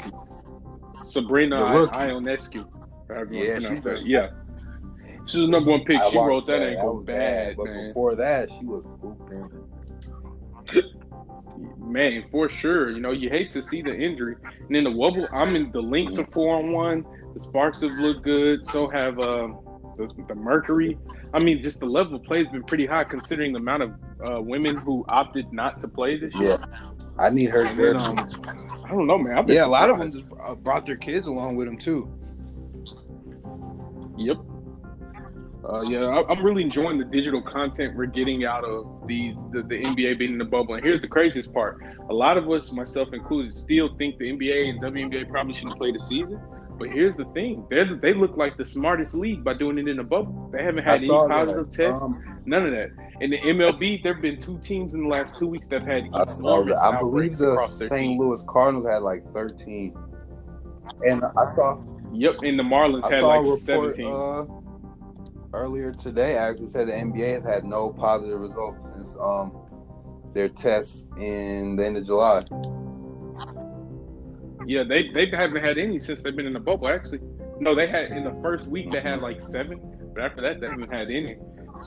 Sabrina 1.06 1.56
I-. 1.63 2.08
Ionescu. 2.10 2.66
Yeah, 3.10 3.16
pronounce 3.60 3.63
she 3.63 3.76
that. 3.76 3.84
was- 3.84 4.06
Yeah. 4.06 4.30
She 5.28 5.40
was 5.42 5.48
the 5.48 5.52
number 5.52 5.72
one 5.72 5.84
pick. 5.84 6.00
I 6.02 6.10
She 6.10 6.18
wrote 6.18 6.48
that, 6.48 6.62
ankle 6.62 6.96
was 6.98 7.06
bad, 7.06 7.58
But 7.58 7.66
man. 7.66 7.88
before 7.88 8.16
that, 8.16 8.50
she 8.50 8.63
was 8.63 8.84
hooping. 9.02 9.63
Man, 11.78 12.26
for 12.32 12.50
sure. 12.50 12.91
You 12.91 13.00
know, 13.00 13.12
you 13.12 13.30
hate 13.30 13.52
to 13.52 13.63
see 13.63 13.82
the 13.82 13.96
injury. 13.96 14.36
And 14.43 14.76
then 14.76 14.84
the 14.84 14.89
wubble, 14.89 15.28
I 15.34 15.50
mean, 15.50 15.72
the 15.72 15.82
Lynx 15.82 16.17
are 16.17 16.28
four 16.32 16.56
on 16.58 16.72
one. 16.72 17.06
The 17.34 17.39
Sparks 17.39 17.82
have 17.82 17.91
looked 17.93 18.24
good. 18.24 18.65
So 18.67 18.89
have 18.89 19.20
um, 19.20 19.60
the, 19.98 20.12
the 20.28 20.36
Mercury. 20.36 20.98
I 21.34 21.39
mean, 21.39 21.62
just 21.62 21.80
the 21.80 21.86
level 21.86 22.15
of 22.15 22.24
play 22.24 22.39
has 22.39 22.50
been 22.50 22.63
pretty 22.63 22.86
high 22.86 23.04
considering 23.04 23.54
the 23.54 23.60
amount 23.60 23.84
of 23.84 23.93
uh, 24.30 24.41
women 24.41 24.76
who 24.78 25.06
opted 25.08 25.52
not 25.52 25.80
to 25.80 25.88
play 25.88 26.17
this 26.17 26.34
year. 26.36 26.58
Yeah. 26.60 26.80
I 27.20 27.30
need 27.32 27.50
her 27.50 27.63
And 27.65 27.78
then, 27.78 27.98
um, 27.98 28.20
I 28.86 28.89
don't 28.89 29.08
know, 29.08 29.17
man. 29.17 29.38
I've 29.38 29.48
been 29.48 29.56
Yeah, 29.56 29.65
a 29.65 29.67
lot 29.67 29.89
of 29.89 29.98
them 29.98 30.12
just 30.12 30.26
uh, 30.39 30.56
brought 30.56 30.86
their 30.86 30.96
kids 30.96 31.26
along 31.28 31.56
with 31.56 31.65
them 31.65 31.78
too. 31.78 32.08
Yep. 34.17 34.38
Uh, 35.67 35.82
yeah, 35.88 36.06
I, 36.06 36.23
I'm 36.32 36.43
really 36.43 36.63
enjoying 36.63 36.97
the 36.97 37.03
digital 37.03 37.41
content 37.41 37.95
we're 37.95 38.06
getting 38.06 38.45
out 38.45 38.63
of 38.63 39.06
these 39.06 39.36
the, 39.51 39.63
the 39.63 39.82
NBA 39.82 40.17
being 40.17 40.34
in 40.34 40.38
the 40.38 40.45
bubble. 40.45 40.75
And 40.75 40.84
here's 40.84 41.01
the 41.01 41.08
craziest 41.10 41.53
part: 41.53 41.84
a 42.10 42.13
lot 42.13 42.38
of 42.38 42.49
us, 42.49 42.71
myself 42.71 43.10
included, 43.12 43.53
still 43.53 43.95
think 43.97 44.17
the 44.17 44.32
NBA 44.32 44.69
and 44.69 44.82
WNBA 44.82 45.30
probably 45.30 45.53
shouldn't 45.53 45.77
play 45.77 45.91
the 45.91 45.99
season. 45.99 46.39
But 46.80 46.93
here's 46.93 47.17
the 47.17 47.25
thing: 47.34 47.65
they 47.69 47.84
they 48.01 48.13
look 48.13 48.38
like 48.38 48.56
the 48.56 48.65
smartest 48.65 49.13
league 49.13 49.43
by 49.43 49.56
doing 49.56 49.77
it 49.77 49.89
in 49.89 49.97
the 49.97 50.03
bubble. 50.03 50.49
They 50.53 50.63
haven't 50.63 50.88
I 50.88 50.91
had 50.91 50.99
any 50.99 51.10
positive 51.10 51.71
that. 51.71 51.77
tests, 51.77 52.03
Um, 52.03 52.41
none 52.45 52.65
of 52.65 52.71
that. 52.71 52.91
In 53.19 53.32
the 53.32 53.39
MLB, 53.39 54.03
there 54.03 54.13
have 54.13 54.21
been 54.21 54.39
two 54.39 54.60
teams 54.60 54.93
in 54.93 55.03
the 55.03 55.10
last 55.10 55.38
two 55.38 55.47
weeks 55.47 55.67
that 55.67 55.82
have 55.82 55.89
had 55.89 56.10
I, 56.13 56.25
saw 56.25 56.63
that. 56.63 56.77
I 56.77 56.97
believe 56.99 57.38
the 57.38 57.67
St. 57.67 58.17
Louis 58.17 58.41
Cardinals 58.47 58.88
had 58.89 59.01
like 59.01 59.23
13, 59.34 59.97
and 61.06 61.23
I 61.23 61.45
saw 61.45 61.84
Yep, 62.13 62.36
and 62.43 62.58
the 62.58 62.63
Marlins 62.63 63.03
I 63.03 63.15
had 63.15 63.23
like 63.23 63.41
report 63.41 63.60
17. 63.97 64.08
uh, 64.08 64.45
earlier 65.54 65.92
today. 65.92 66.38
I 66.38 66.50
actually, 66.50 66.70
said 66.70 66.88
the 66.88 66.94
NBA 66.94 67.36
has 67.36 67.44
had 67.44 67.64
no 67.64 67.92
positive 67.92 68.40
results 68.40 68.92
since 68.92 69.16
um 69.20 69.52
their 70.34 70.50
tests 70.50 71.06
in 71.18 71.76
the 71.76 71.86
end 71.86 71.98
of 71.98 72.06
July. 72.06 72.46
Yeah, 74.66 74.84
they 74.84 75.10
they 75.14 75.30
haven't 75.32 75.64
had 75.64 75.78
any 75.78 76.00
since 76.00 76.22
they've 76.22 76.36
been 76.36 76.48
in 76.48 76.54
the 76.54 76.60
bubble. 76.60 76.90
Actually, 76.90 77.22
no, 77.60 77.74
they 77.74 77.88
had 77.88 78.12
in 78.12 78.24
the 78.24 78.38
first 78.42 78.68
week 78.68 78.92
they 78.92 79.02
had 79.02 79.22
like 79.22 79.44
seven, 79.44 79.80
but 80.14 80.24
after 80.24 80.42
that 80.42 80.60
they 80.60 80.68
haven't 80.68 80.92
had 80.92 81.10
any. 81.10 81.38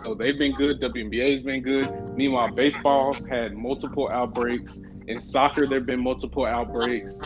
So 0.03 0.15
they've 0.15 0.39
been 0.39 0.53
good. 0.53 0.81
WNBA's 0.81 1.43
been 1.43 1.63
good. 1.63 2.17
Meanwhile, 2.17 2.53
baseball's 2.53 3.19
had 3.29 3.55
multiple 3.55 4.09
outbreaks. 4.09 4.81
In 5.09 5.21
soccer, 5.21 5.67
there've 5.67 5.87
been 5.87 6.03
multiple 6.03 6.47
outbreaks. 6.47 7.21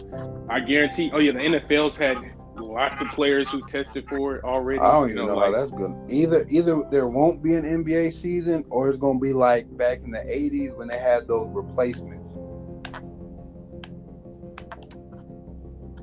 I 0.48 0.60
guarantee. 0.60 1.10
Oh 1.12 1.18
yeah, 1.18 1.32
the 1.32 1.38
NFL's 1.38 1.96
had 1.96 2.16
lots 2.56 3.00
of 3.02 3.08
players 3.08 3.50
who 3.50 3.60
tested 3.66 4.08
for 4.08 4.36
it 4.36 4.44
already. 4.44 4.78
I 4.80 4.92
don't 4.92 5.08
You 5.08 5.14
even 5.14 5.26
know, 5.26 5.32
know 5.34 5.36
like, 5.40 5.54
how 5.54 5.60
that's 5.60 5.72
good. 5.72 5.94
Either 6.08 6.46
either 6.48 6.82
there 6.90 7.08
won't 7.08 7.42
be 7.42 7.54
an 7.54 7.64
NBA 7.64 8.12
season, 8.12 8.64
or 8.70 8.88
it's 8.88 8.98
gonna 8.98 9.18
be 9.18 9.32
like 9.32 9.74
back 9.76 10.00
in 10.04 10.10
the 10.10 10.18
'80s 10.20 10.76
when 10.76 10.88
they 10.88 10.98
had 10.98 11.26
those 11.28 11.48
replacements. 11.52 12.20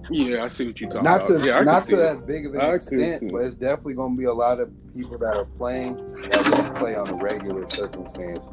Yeah, 0.10 0.44
I 0.44 0.48
see 0.50 0.66
what 0.68 0.80
you're 0.82 0.90
talking 0.90 1.04
not 1.04 1.30
about. 1.30 1.40
to 1.42 1.48
yeah, 1.48 1.62
not 1.62 1.84
to 1.86 1.94
it. 1.94 1.98
that 1.98 2.26
big 2.28 2.46
of 2.46 2.54
an 2.56 2.60
I 2.62 2.74
extent, 2.74 3.24
it. 3.24 3.32
but 3.32 3.44
it's 3.46 3.56
definitely 3.56 3.94
going 3.94 4.14
to 4.16 4.18
be 4.18 4.26
a 4.26 4.34
lot 4.34 4.60
of 4.60 4.70
people 4.94 5.18
that 5.20 5.38
are 5.38 5.46
playing 5.46 5.96
that 6.24 6.44
don't 6.52 6.76
play 6.76 6.96
on 6.96 7.08
a 7.08 7.14
regular 7.14 7.70
circumstance, 7.70 8.44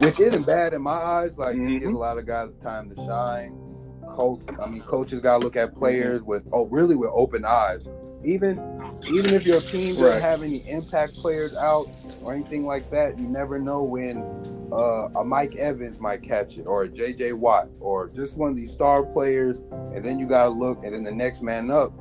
which 0.00 0.20
isn't 0.20 0.44
bad 0.46 0.74
in 0.74 0.82
my 0.82 0.90
eyes. 0.92 1.30
Like 1.36 1.56
it 1.56 1.66
gives 1.66 1.86
Mhm. 1.86 1.94
a 1.94 1.98
lot 1.98 2.18
of 2.18 2.26
guys 2.26 2.50
time 2.60 2.90
to 2.94 2.96
shine. 3.04 3.54
Coach. 4.18 4.40
I 4.60 4.66
mean, 4.66 4.82
coaches 4.82 5.20
gotta 5.20 5.42
look 5.42 5.56
at 5.56 5.74
players 5.74 6.22
with 6.22 6.42
oh, 6.52 6.66
really 6.66 6.96
with 6.96 7.10
open 7.12 7.44
eyes. 7.44 7.86
Even 8.24 8.58
even 9.12 9.32
if 9.32 9.46
your 9.46 9.60
team 9.60 9.94
doesn't 9.94 10.04
Right. 10.12 10.20
have 10.22 10.42
any 10.42 10.58
impact 10.68 11.14
players 11.16 11.56
out 11.56 11.86
or 12.22 12.34
anything 12.34 12.66
like 12.66 12.90
that, 12.90 13.16
you 13.18 13.28
never 13.28 13.58
know 13.58 13.84
when 13.84 14.18
uh, 14.72 15.08
a 15.16 15.24
Mike 15.24 15.54
Evans 15.56 15.98
might 16.00 16.22
catch 16.22 16.58
it 16.58 16.64
or 16.66 16.82
a 16.84 16.88
JJ 16.88 17.32
Watt 17.34 17.68
or 17.80 18.08
just 18.08 18.36
one 18.36 18.50
of 18.50 18.56
these 18.56 18.72
star 18.72 19.04
players, 19.04 19.58
and 19.94 20.04
then 20.04 20.18
you 20.18 20.26
gotta 20.26 20.50
look, 20.50 20.84
and 20.84 20.92
then 20.94 21.04
the 21.04 21.12
next 21.12 21.42
man 21.42 21.70
up 21.70 21.92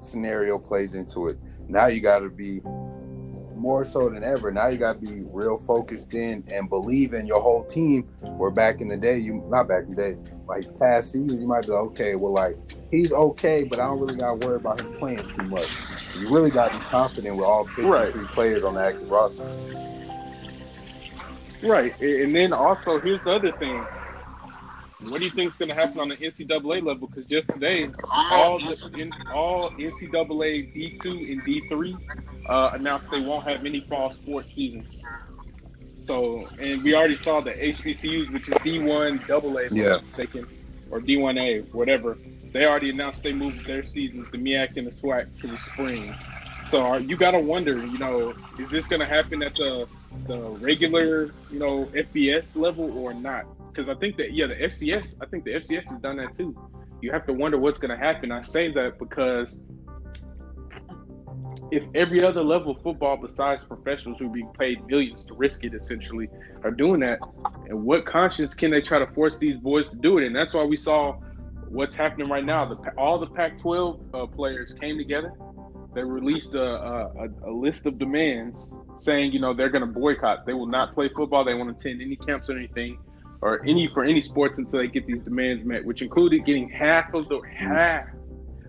scenario 0.00 0.58
plays 0.58 0.94
into 0.94 1.28
it. 1.28 1.38
Now 1.68 1.86
you 1.86 2.00
gotta 2.00 2.28
be 2.30 2.60
more 3.62 3.84
so 3.84 4.08
than 4.10 4.24
ever. 4.24 4.50
Now 4.50 4.66
you 4.66 4.76
gotta 4.76 4.98
be 4.98 5.22
real 5.30 5.56
focused 5.56 6.12
in 6.14 6.42
and 6.52 6.68
believe 6.68 7.14
in 7.14 7.26
your 7.26 7.40
whole 7.40 7.64
team. 7.64 8.02
Where 8.36 8.50
back 8.50 8.80
in 8.80 8.88
the 8.88 8.96
day, 8.96 9.18
you 9.18 9.34
not 9.48 9.68
back 9.68 9.84
in 9.84 9.94
the 9.94 9.96
day, 9.96 10.16
like 10.48 10.64
past 10.80 11.12
seasons, 11.12 11.40
you 11.40 11.46
might 11.46 11.62
be 11.64 11.68
like, 11.72 11.80
okay, 11.92 12.16
well, 12.16 12.32
like 12.32 12.56
he's 12.90 13.12
okay, 13.12 13.62
but 13.62 13.78
I 13.78 13.86
don't 13.86 14.00
really 14.00 14.16
gotta 14.18 14.44
worry 14.44 14.56
about 14.56 14.80
him 14.80 14.92
playing 14.98 15.22
too 15.28 15.44
much. 15.44 15.68
You 16.18 16.28
really 16.28 16.50
gotta 16.50 16.76
be 16.76 16.84
confident 16.86 17.36
with 17.36 17.46
all 17.46 17.64
53 17.64 17.84
Right. 17.90 18.12
players 18.34 18.64
on 18.64 18.74
the 18.74 18.84
active 18.84 19.08
roster. 19.08 19.48
Right, 21.62 21.98
and 22.00 22.34
then 22.34 22.52
also 22.52 22.98
here's 22.98 23.22
the 23.22 23.30
other 23.30 23.52
thing. 23.52 23.84
What 25.08 25.18
do 25.18 25.24
you 25.24 25.30
think 25.30 25.50
is 25.50 25.56
going 25.56 25.68
to 25.68 25.74
happen 25.74 26.00
on 26.00 26.08
the 26.08 26.16
NCAA 26.16 26.82
level? 26.82 27.08
Because 27.08 27.26
just 27.26 27.48
today, 27.50 27.90
all 28.30 28.58
the 28.58 28.76
in, 28.98 29.12
all 29.34 29.70
NCAA 29.70 30.72
D 30.72 30.98
two 31.02 31.08
and 31.10 31.44
D 31.44 31.60
three 31.68 31.96
uh, 32.48 32.70
announced 32.74 33.10
they 33.10 33.20
won't 33.20 33.44
have 33.44 33.64
any 33.66 33.80
fall 33.80 34.10
sports 34.10 34.54
seasons. 34.54 35.02
So, 36.06 36.46
and 36.60 36.82
we 36.82 36.94
already 36.94 37.16
saw 37.16 37.40
the 37.40 37.52
HBCUs, 37.52 38.32
which 38.32 38.48
is 38.48 38.54
D 38.62 38.78
one 38.80 39.20
double 39.26 39.56
A, 39.58 39.68
Yeah. 39.70 39.98
mistaken, 40.02 40.46
or 40.90 41.00
D 41.00 41.16
one 41.16 41.38
A, 41.38 41.60
whatever. 41.72 42.16
They 42.52 42.66
already 42.66 42.90
announced 42.90 43.22
they 43.22 43.32
moved 43.32 43.66
their 43.66 43.82
seasons, 43.82 44.30
the 44.30 44.38
MEAC 44.38 44.76
and 44.76 44.86
the 44.86 44.90
SWAC, 44.90 45.26
to 45.40 45.46
the 45.46 45.56
spring. 45.56 46.14
So 46.68 46.82
are, 46.82 47.00
you 47.00 47.16
got 47.16 47.32
to 47.32 47.38
wonder, 47.40 47.78
you 47.86 47.98
know, 47.98 48.34
is 48.58 48.70
this 48.70 48.86
going 48.86 49.00
to 49.00 49.06
happen 49.06 49.42
at 49.42 49.54
the 49.56 49.88
the 50.26 50.38
regular, 50.60 51.32
you 51.50 51.58
know, 51.58 51.86
FBS 51.86 52.54
level 52.54 52.96
or 52.98 53.14
not? 53.14 53.46
Because 53.72 53.88
I 53.88 53.94
think 53.94 54.16
that 54.18 54.32
yeah, 54.32 54.46
the 54.46 54.54
FCS, 54.54 55.16
I 55.22 55.26
think 55.26 55.44
the 55.44 55.52
FCS 55.52 55.90
has 55.90 55.98
done 56.00 56.16
that 56.18 56.34
too. 56.34 56.54
You 57.00 57.10
have 57.12 57.26
to 57.26 57.32
wonder 57.32 57.58
what's 57.58 57.78
going 57.78 57.90
to 57.90 57.96
happen. 57.96 58.30
I 58.30 58.42
say 58.42 58.72
that 58.72 58.98
because 58.98 59.56
if 61.70 61.82
every 61.94 62.22
other 62.22 62.42
level 62.42 62.72
of 62.72 62.82
football 62.82 63.16
besides 63.16 63.64
professionals 63.64 64.18
who 64.18 64.28
being 64.28 64.50
paid 64.58 64.86
millions 64.86 65.24
to 65.26 65.34
risk 65.34 65.64
it 65.64 65.74
essentially 65.74 66.28
are 66.62 66.70
doing 66.70 67.00
that, 67.00 67.18
and 67.68 67.82
what 67.82 68.04
conscience 68.04 68.54
can 68.54 68.70
they 68.70 68.82
try 68.82 68.98
to 68.98 69.06
force 69.14 69.38
these 69.38 69.56
boys 69.56 69.88
to 69.88 69.96
do 69.96 70.18
it? 70.18 70.26
And 70.26 70.36
that's 70.36 70.52
why 70.52 70.64
we 70.64 70.76
saw 70.76 71.18
what's 71.68 71.96
happening 71.96 72.28
right 72.28 72.44
now. 72.44 72.66
The 72.66 72.76
all 72.98 73.18
the 73.18 73.26
Pac-12 73.26 74.00
uh, 74.14 74.26
players 74.26 74.74
came 74.74 74.98
together. 74.98 75.32
They 75.94 76.04
released 76.04 76.54
a, 76.54 76.62
a, 76.62 77.28
a 77.46 77.52
list 77.52 77.86
of 77.86 77.98
demands 77.98 78.70
saying, 78.98 79.32
you 79.32 79.40
know, 79.40 79.54
they're 79.54 79.70
going 79.70 79.86
to 79.86 80.00
boycott. 80.00 80.46
They 80.46 80.54
will 80.54 80.66
not 80.66 80.94
play 80.94 81.08
football. 81.14 81.44
They 81.44 81.54
won't 81.54 81.70
attend 81.70 82.00
any 82.00 82.16
camps 82.16 82.48
or 82.48 82.56
anything, 82.56 82.98
or 83.42 83.62
any 83.66 83.88
for 83.88 84.04
any 84.04 84.20
sports 84.20 84.58
until 84.58 84.78
they 84.78 84.86
get 84.86 85.06
these 85.06 85.20
demands 85.20 85.64
met, 85.64 85.84
which 85.84 86.00
included 86.00 86.46
getting 86.46 86.68
half 86.68 87.12
of 87.12 87.28
the 87.28 87.40
half 87.40 88.06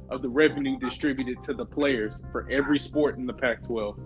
of 0.10 0.22
the 0.22 0.30
revenue 0.30 0.78
distributed 0.80 1.42
to 1.44 1.54
the 1.54 1.66
players 1.66 2.22
for 2.32 2.48
every 2.52 2.80
sport 2.80 3.18
in 3.18 3.26
the 3.26 3.34
Pac-12. 3.34 3.98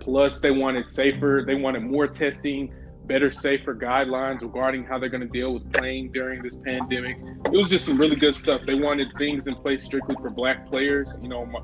Plus, 0.00 0.40
they 0.40 0.50
wanted 0.50 0.90
safer. 0.90 1.44
They 1.46 1.54
wanted 1.54 1.82
more 1.82 2.06
testing, 2.06 2.74
better, 3.08 3.32
safer 3.32 3.74
guidelines 3.74 4.42
regarding 4.42 4.84
how 4.84 4.98
they're 4.98 5.08
going 5.08 5.22
to 5.22 5.28
deal 5.28 5.54
with 5.54 5.72
playing 5.72 6.12
during 6.12 6.42
this 6.42 6.54
pandemic. 6.54 7.16
It 7.46 7.56
was 7.56 7.68
just 7.68 7.86
some 7.86 7.98
really 7.98 8.16
good 8.16 8.34
stuff. 8.34 8.60
They 8.66 8.74
wanted 8.74 9.08
things 9.16 9.46
in 9.46 9.54
place 9.54 9.82
strictly 9.82 10.14
for 10.16 10.30
black 10.30 10.68
players. 10.68 11.18
You 11.22 11.28
know, 11.28 11.46
my, 11.46 11.60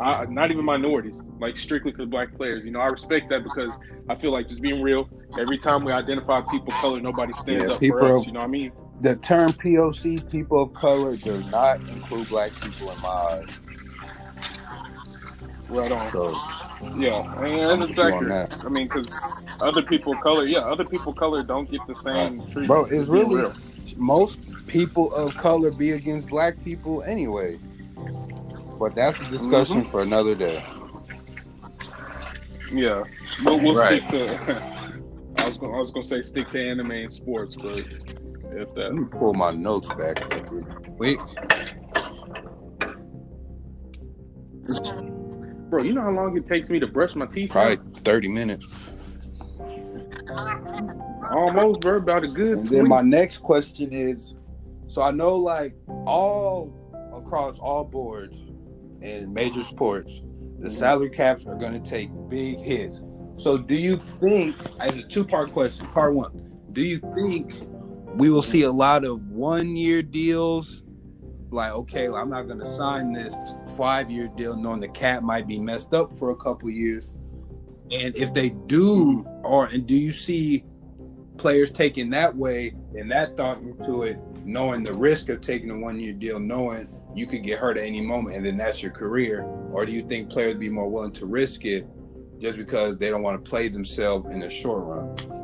I, 0.00 0.24
not 0.26 0.50
even 0.50 0.64
minorities, 0.64 1.20
like 1.40 1.56
strictly 1.56 1.92
for 1.92 2.06
black 2.06 2.34
players. 2.36 2.64
You 2.64 2.70
know, 2.70 2.80
I 2.80 2.86
respect 2.86 3.28
that 3.30 3.42
because 3.42 3.76
I 4.08 4.14
feel 4.14 4.32
like 4.32 4.48
just 4.48 4.62
being 4.62 4.80
real. 4.80 5.08
Every 5.38 5.58
time 5.58 5.84
we 5.84 5.92
identify 5.92 6.40
people 6.42 6.72
of 6.72 6.80
color, 6.80 7.00
nobody 7.00 7.32
stands 7.32 7.64
Yeah, 7.64 7.74
up 7.74 7.80
people 7.80 7.98
for 7.98 8.18
us. 8.18 8.26
You 8.26 8.32
know 8.32 8.40
what 8.40 8.46
I 8.46 8.50
mean? 8.50 8.72
The 9.00 9.16
term 9.16 9.52
POC, 9.52 10.30
people 10.30 10.62
of 10.62 10.72
color, 10.72 11.16
does 11.16 11.50
not 11.50 11.80
include 11.80 12.28
black 12.28 12.52
people 12.62 12.90
in 12.90 13.00
my 13.02 13.08
eyes. 13.08 13.60
Right 15.68 15.90
on. 15.92 16.10
So 16.12 16.30
Yeah, 16.96 17.22
and 17.42 17.70
I'm 17.70 17.80
that's 17.80 17.88
with 17.90 17.96
you 17.98 18.02
on 18.04 18.30
accurate. 18.32 18.64
I 18.64 18.68
mean, 18.68 18.88
because 18.88 19.42
other 19.60 19.82
people 19.82 20.14
color, 20.14 20.46
yeah, 20.46 20.60
other 20.60 20.84
people 20.84 21.12
color 21.12 21.42
don't 21.42 21.70
get 21.70 21.80
the 21.86 21.94
same 21.96 22.40
treatment. 22.42 22.66
Bro, 22.68 22.84
it's 22.86 23.08
really 23.08 23.36
real. 23.42 23.54
most 23.96 24.38
people 24.66 25.12
of 25.14 25.34
color 25.36 25.70
be 25.70 25.90
against 25.92 26.28
black 26.28 26.62
people 26.64 27.02
anyway. 27.02 27.58
But 28.78 28.94
that's 28.94 29.18
a 29.20 29.30
discussion 29.30 29.78
Mm-hmm. 29.82 29.90
for 29.90 30.02
another 30.02 30.34
day. 30.34 30.62
yeah. 32.72 33.04
We'll, 33.44 33.58
we'll 33.60 33.74
Right. 33.74 34.02
stick 34.06 34.28
to. 34.28 34.62
I 35.38 35.48
was 35.48 35.58
gonna, 35.58 35.76
I 35.76 35.80
was 35.80 35.90
gonna 35.90 36.04
say 36.06 36.22
stick 36.22 36.50
to 36.50 36.60
anime 36.70 36.90
and 36.90 37.12
sports, 37.12 37.56
but 37.56 37.78
if 37.78 38.74
that. 38.74 38.76
Let 38.76 38.92
me 38.94 39.04
pull 39.10 39.34
my 39.34 39.50
notes 39.52 39.88
back 39.94 40.20
real 40.50 40.64
quick. 40.96 41.20
Bro, 45.76 45.84
you 45.84 45.92
know 45.92 46.00
how 46.00 46.10
long 46.10 46.34
it 46.38 46.46
takes 46.46 46.70
me 46.70 46.80
to 46.80 46.86
brush 46.86 47.14
my 47.14 47.26
teeth? 47.26 47.50
Probably 47.50 47.76
30 48.00 48.28
minutes. 48.28 48.66
Almost, 51.30 51.80
bro. 51.80 51.98
About 51.98 52.24
a 52.24 52.28
good. 52.28 52.58
And 52.60 52.68
then 52.68 52.88
my 52.88 53.02
next 53.02 53.38
question 53.38 53.92
is 53.92 54.34
so 54.86 55.02
I 55.02 55.10
know 55.10 55.36
like 55.36 55.74
all 56.06 56.72
across 57.14 57.58
all 57.58 57.84
boards 57.84 58.46
in 59.02 59.34
major 59.34 59.62
sports, 59.62 60.22
the 60.60 60.68
mm-hmm. 60.68 60.68
salary 60.70 61.10
caps 61.10 61.44
are 61.44 61.56
going 61.56 61.74
to 61.74 61.90
take 61.90 62.08
big 62.30 62.58
hits. 62.60 63.02
So 63.36 63.58
do 63.58 63.74
you 63.74 63.96
think, 63.96 64.56
as 64.80 64.96
a 64.96 65.02
two 65.02 65.26
part 65.26 65.52
question, 65.52 65.86
part 65.88 66.14
one, 66.14 66.58
do 66.72 66.80
you 66.80 67.00
think 67.14 67.52
we 68.14 68.30
will 68.30 68.40
see 68.40 68.62
a 68.62 68.72
lot 68.72 69.04
of 69.04 69.20
one 69.28 69.76
year 69.76 70.00
deals? 70.00 70.82
Like, 71.50 71.72
okay, 71.72 72.08
I'm 72.08 72.28
not 72.28 72.46
going 72.46 72.58
to 72.58 72.66
sign 72.66 73.12
this 73.12 73.34
five 73.76 74.10
year 74.10 74.28
deal 74.28 74.56
knowing 74.56 74.80
the 74.80 74.88
cap 74.88 75.22
might 75.22 75.46
be 75.46 75.58
messed 75.58 75.94
up 75.94 76.12
for 76.18 76.30
a 76.30 76.36
couple 76.36 76.68
years. 76.70 77.08
And 77.90 78.16
if 78.16 78.34
they 78.34 78.50
do, 78.50 79.24
or 79.44 79.66
and 79.66 79.86
do 79.86 79.94
you 79.94 80.10
see 80.10 80.64
players 81.36 81.70
taking 81.70 82.10
that 82.10 82.34
way 82.34 82.74
and 82.94 83.10
that 83.10 83.36
thought 83.36 83.60
into 83.60 84.02
it, 84.02 84.18
knowing 84.44 84.82
the 84.82 84.92
risk 84.94 85.28
of 85.28 85.40
taking 85.40 85.70
a 85.70 85.78
one 85.78 86.00
year 86.00 86.12
deal, 86.12 86.40
knowing 86.40 86.88
you 87.14 87.26
could 87.26 87.42
get 87.42 87.58
hurt 87.58 87.78
at 87.78 87.84
any 87.84 88.00
moment 88.00 88.36
and 88.36 88.44
then 88.44 88.56
that's 88.56 88.82
your 88.82 88.92
career? 88.92 89.42
Or 89.72 89.86
do 89.86 89.92
you 89.92 90.06
think 90.06 90.30
players 90.30 90.54
be 90.54 90.68
more 90.68 90.90
willing 90.90 91.12
to 91.12 91.26
risk 91.26 91.64
it 91.64 91.86
just 92.38 92.56
because 92.56 92.96
they 92.98 93.08
don't 93.08 93.22
want 93.22 93.42
to 93.42 93.48
play 93.48 93.68
themselves 93.68 94.30
in 94.30 94.40
the 94.40 94.50
short 94.50 94.84
run? 94.84 95.35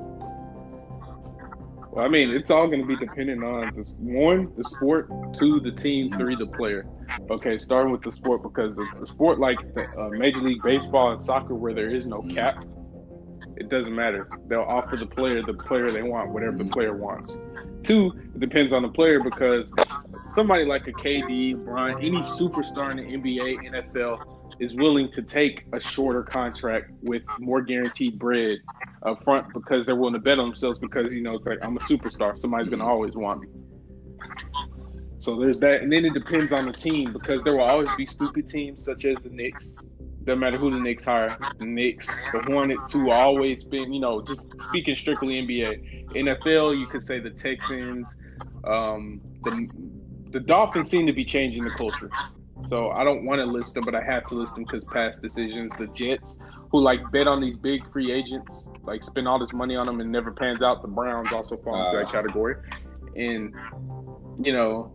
Well, 1.93 2.07
I 2.07 2.09
mean, 2.09 2.31
it's 2.31 2.51
all 2.51 2.69
going 2.69 2.81
to 2.81 2.87
be 2.87 2.97
dependent 2.97 3.45
on 3.45 3.71
this 3.77 3.95
one, 3.99 4.51
the 4.57 4.65
sport, 4.65 5.11
two, 5.39 5.61
the 5.61 5.73
team, 5.73 6.11
three, 6.11 6.35
the 6.35 6.47
player. 6.47 6.87
Okay, 7.31 7.59
starting 7.59 7.93
with 7.93 8.01
the 8.01 8.13
sport 8.13 8.43
because 8.43 8.75
the, 8.75 9.07
sport 9.07 9.39
like 9.39 9.59
the, 9.75 9.83
uh, 9.99 10.09
Major 10.09 10.39
League 10.39 10.63
Baseball 10.63 11.13
and 11.13 11.23
soccer, 11.23 11.55
where 11.55 11.75
there 11.75 11.95
is 11.95 12.07
no 12.07 12.23
cap, 12.23 12.57
it 13.63 13.69
doesn't 13.69 13.95
matter. 13.95 14.29
They'll 14.49 14.63
offer 14.63 14.97
the 14.97 15.07
player 15.07 15.41
the 15.41 15.55
player 15.55 15.93
they 15.93 16.03
want, 16.03 16.31
whatever 16.31 16.59
the 16.59 16.65
player 16.65 16.97
wants. 16.97 17.39
Two, 17.85 18.13
it 18.35 18.41
depends 18.41 18.73
on 18.73 18.83
the 18.83 18.89
player 18.89 19.21
because 19.21 19.73
somebody 20.35 20.65
like 20.65 20.89
a 20.89 20.93
KD, 20.93 21.65
Bryant, 21.65 21.99
any 22.03 22.19
superstar 22.19 22.91
in 22.91 22.97
the 22.97 23.03
NBA, 23.05 23.71
NFL 23.71 24.57
is 24.61 24.75
willing 24.75 25.11
to 25.13 25.23
take 25.23 25.65
a 25.73 25.81
shorter 25.81 26.25
contract 26.25 26.91
with 27.03 27.23
more 27.39 27.63
guaranteed 27.63 28.19
bread 28.19 28.59
up 29.05 29.23
front 29.23 29.53
because 29.55 29.87
they're 29.87 29.97
willing 29.97 30.15
to 30.15 30.21
bet 30.21 30.41
on 30.41 30.49
themselves 30.49 30.79
because 30.81 31.09
you 31.13 31.23
know 31.23 31.37
it's 31.37 31.47
like 31.47 31.59
I'm 31.63 31.77
a 31.77 31.81
superstar. 31.81 32.39
Somebody's 32.41 32.69
gonna 32.69 32.87
always 32.87 33.15
want 33.15 33.43
me. 33.43 33.49
So 35.19 35.39
there's 35.39 35.61
that, 35.61 35.83
and 35.83 35.93
then 35.93 36.05
it 36.05 36.15
depends 36.15 36.51
on 36.51 36.67
the 36.67 36.73
team 36.73 37.13
because 37.13 37.45
there 37.45 37.53
will 37.53 37.63
always 37.63 37.95
be 37.97 38.07
stupid 38.07 38.49
teams 38.49 38.85
such 38.85 39.05
as 39.05 39.19
the 39.19 39.29
Knicks. 39.29 39.79
Doesn't 40.25 40.39
matter 40.39 40.57
who 40.57 40.71
the 40.71 40.81
Knicks 40.81 41.05
hire, 41.05 41.37
the 41.59 41.67
Knicks, 41.67 42.07
the 42.33 42.41
Hornets, 42.43 42.93
who 42.93 43.11
always 43.11 43.65
been, 43.65 43.93
you 43.93 44.01
know, 44.01 44.23
just 44.23 44.61
speaking 44.69 44.95
strictly 44.95 45.43
NBA. 45.45 46.11
NFL, 46.15 46.79
you 46.79 46.87
could 46.87 47.03
say 47.03 47.19
the 47.19 47.31
Texans, 47.31 48.09
um, 48.65 49.21
the 49.43 49.69
the 50.31 50.41
Dolphins 50.41 50.89
seem 50.91 51.07
to 51.07 51.13
be 51.13 51.25
changing 51.25 51.63
the 51.63 51.71
culture. 51.71 52.09
So 52.71 52.91
I 52.97 53.05
don't 53.05 53.25
want 53.27 53.41
to 53.41 53.45
list 53.45 53.75
them, 53.75 53.83
but 53.85 53.95
I 53.95 54.03
have 54.03 54.25
to 54.27 54.35
list 54.35 54.55
them 54.55 54.65
because 54.65 54.85
past 54.85 55.21
decisions. 55.21 55.73
The 55.77 55.89
Jets, 55.89 56.39
who 56.71 56.81
like 56.81 57.01
bet 57.11 57.27
on 57.27 57.41
these 57.41 57.57
big 57.57 57.91
free 57.93 58.11
agents, 58.11 58.69
like 58.85 59.05
spend 59.05 59.27
all 59.27 59.39
this 59.39 59.53
money 59.53 59.75
on 59.77 59.87
them 59.87 60.01
and 60.01 60.11
never 60.11 60.31
pans 60.33 60.63
out. 60.63 60.81
The 60.83 60.89
Browns 60.89 61.33
also 61.33 61.57
fall 61.57 61.75
into 61.85 61.99
that 61.99 62.09
Uh. 62.09 62.13
category, 62.13 62.55
and 63.17 63.55
you 64.39 64.53
know 64.53 64.93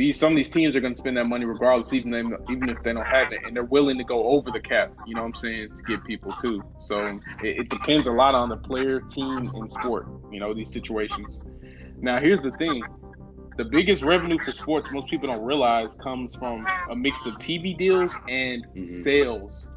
these 0.00 0.18
some 0.18 0.32
of 0.32 0.36
these 0.36 0.48
teams 0.48 0.74
are 0.74 0.80
going 0.80 0.94
to 0.94 0.98
spend 0.98 1.16
that 1.18 1.26
money 1.26 1.44
regardless, 1.44 1.92
even 1.92 2.14
if, 2.14 2.26
even 2.48 2.68
if 2.68 2.82
they 2.82 2.92
don't 2.92 3.06
have 3.06 3.32
it, 3.32 3.42
and 3.44 3.54
they're 3.54 3.64
willing 3.64 3.98
to 3.98 4.04
go 4.04 4.26
over 4.28 4.50
the 4.50 4.60
cap. 4.60 4.92
You 5.04 5.14
know 5.14 5.22
what 5.22 5.28
I'm 5.28 5.34
saying 5.34 5.76
to 5.76 5.82
get 5.82 6.02
people 6.04 6.32
too. 6.32 6.64
So 6.78 7.20
it, 7.42 7.58
it 7.60 7.68
depends 7.68 8.06
a 8.06 8.12
lot 8.12 8.34
on 8.34 8.48
the 8.48 8.56
player, 8.56 9.00
team, 9.00 9.50
and 9.54 9.70
sport. 9.70 10.06
You 10.32 10.40
know 10.40 10.54
these 10.54 10.72
situations. 10.72 11.38
Now 12.00 12.18
here's 12.18 12.40
the 12.42 12.52
thing: 12.52 12.88
the 13.58 13.64
biggest 13.64 14.02
revenue 14.02 14.38
for 14.42 14.52
sports 14.52 14.90
most 14.90 15.08
people 15.08 15.28
don't 15.28 15.44
realize 15.44 15.94
comes 16.02 16.34
from 16.34 16.66
a 16.90 16.96
mix 16.96 17.26
of 17.26 17.34
TV 17.34 17.76
deals 17.76 18.16
and 18.26 18.64
Mhm. 18.74 18.88
sales, 18.88 19.68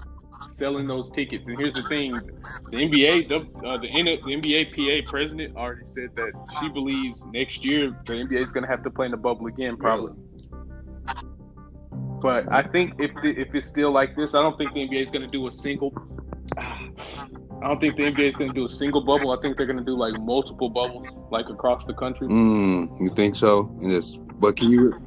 selling 0.50 0.86
those 0.86 1.12
tickets. 1.12 1.46
And 1.48 1.58
here's 1.58 1.74
the 1.74 1.84
thing: 1.84 2.12
the 2.12 2.78
NBA, 2.78 3.30
the 3.30 3.38
uh, 3.68 3.78
the, 3.78 3.88
the 3.88 4.36
NBA 4.36 4.76
PA 4.76 5.10
president 5.10 5.56
already 5.56 5.86
said 5.86 6.16
that 6.16 6.32
she 6.60 6.70
believes 6.70 7.26
next 7.28 7.64
year 7.64 7.96
the 8.06 8.14
NBA 8.14 8.39
is 8.39 8.52
going 8.52 8.66
to 8.66 8.70
have 8.70 8.84
to 8.84 8.89
play 8.89 9.06
in 9.06 9.12
the 9.12 9.18
bubble 9.18 9.48
again, 9.48 9.78
probably. 9.78 10.14
But 12.22 12.50
I 12.52 12.64
think 12.64 13.04
if 13.04 13.14
the, 13.16 13.32
if 13.38 13.54
it's 13.54 13.68
still 13.68 13.91
like 13.91 14.16
this, 14.16 14.34
I 14.34 14.41
don't 14.41 14.58
think 14.58 14.74
the 14.74 14.88
NBA 14.88 15.02
is 15.02 15.12
going 15.12 15.24
to 15.24 15.32
do 15.32 15.46
a 15.48 15.52
single. 15.52 15.94
I 16.58 17.68
don't 17.68 17.80
think 17.80 17.96
the 17.98 18.04
NBA 18.04 18.32
is 18.32 18.36
going 18.36 18.50
to 18.50 18.54
do 18.54 18.66
a 18.66 18.70
single 18.70 19.02
bubble. 19.02 19.32
I 19.32 19.41
think 19.41 19.58
they're 19.58 19.66
going 19.66 19.78
to 19.78 19.86
do 19.86 19.98
like 19.98 20.20
multiple 20.20 20.70
bubbles, 20.70 21.08
like 21.32 21.50
across 21.50 21.86
the 21.86 21.94
country. 21.94 22.28
Mm, 22.28 23.02
you 23.02 23.10
think 23.10 23.36
so? 23.36 23.76
And 23.82 23.91
it's, 23.91 24.16
but 24.16 24.56
can 24.56 24.70
you? 24.70 25.02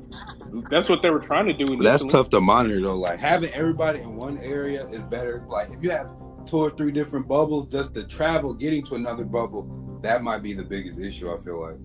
That's 0.70 0.88
what 0.88 1.02
they 1.02 1.10
were 1.10 1.20
trying 1.20 1.46
to 1.46 1.52
do. 1.52 1.76
That's 1.76 2.04
tough 2.04 2.30
to 2.30 2.40
monitor 2.40 2.80
though. 2.80 2.96
Like 2.96 3.18
having 3.18 3.52
everybody 3.52 4.00
in 4.00 4.16
one 4.16 4.38
area 4.38 4.86
is 4.88 5.00
better. 5.00 5.44
Like 5.48 5.70
if 5.70 5.82
you 5.82 5.90
have 5.90 6.08
two 6.46 6.58
or 6.58 6.70
three 6.70 6.92
different 6.92 7.28
bubbles, 7.28 7.66
just 7.66 7.94
the 7.94 8.04
travel 8.04 8.54
getting 8.54 8.84
to 8.86 8.94
another 8.94 9.24
bubble, 9.24 9.98
that 10.02 10.22
might 10.22 10.42
be 10.42 10.52
the 10.52 10.64
biggest 10.64 11.00
issue. 11.00 11.32
I 11.32 11.38
feel 11.38 11.60
like. 11.60 11.76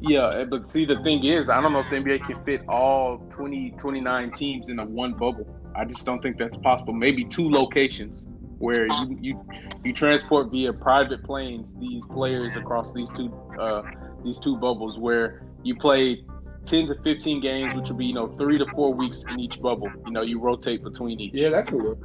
Yeah, 0.00 0.28
eh, 0.34 0.44
but 0.44 0.68
see, 0.68 0.84
the 0.84 0.96
thing 1.02 1.24
is, 1.24 1.48
I 1.48 1.60
don't 1.60 1.72
know 1.72 1.80
if 1.80 1.88
the 1.88 1.96
NBA 1.96 2.26
can 2.26 2.44
fit 2.44 2.62
all 2.68 3.18
20, 3.30 3.70
29 3.78 4.32
teams 4.32 4.68
in 4.68 4.78
a 4.78 4.84
one 4.84 5.14
bubble. 5.14 5.46
I 5.74 5.86
just 5.86 6.04
don't 6.04 6.22
think 6.22 6.36
that's 6.38 6.56
possible. 6.58 6.92
Maybe 6.92 7.24
two 7.24 7.48
locations 7.48 8.24
where 8.58 8.86
you 8.86 9.18
you, 9.20 9.46
you 9.84 9.92
transport 9.92 10.50
via 10.50 10.72
private 10.72 11.22
planes 11.24 11.74
these 11.78 12.04
players 12.06 12.56
across 12.56 12.92
these 12.92 13.10
two 13.12 13.32
uh, 13.58 13.82
these 14.24 14.38
two 14.38 14.56
bubbles 14.56 14.98
where 14.98 15.42
you 15.64 15.74
play 15.74 16.24
10 16.66 16.86
to 16.86 16.94
15 17.02 17.40
games, 17.40 17.74
which 17.74 17.88
would 17.88 17.98
be, 17.98 18.06
you 18.06 18.14
know, 18.14 18.26
three 18.26 18.58
to 18.58 18.66
four 18.66 18.94
weeks 18.94 19.24
in 19.30 19.40
each 19.40 19.60
bubble. 19.60 19.90
You 20.06 20.12
know, 20.12 20.22
you 20.22 20.40
rotate 20.40 20.82
between 20.82 21.20
each. 21.20 21.34
Yeah, 21.34 21.50
that 21.50 21.66
could 21.66 21.82
work. 21.82 21.98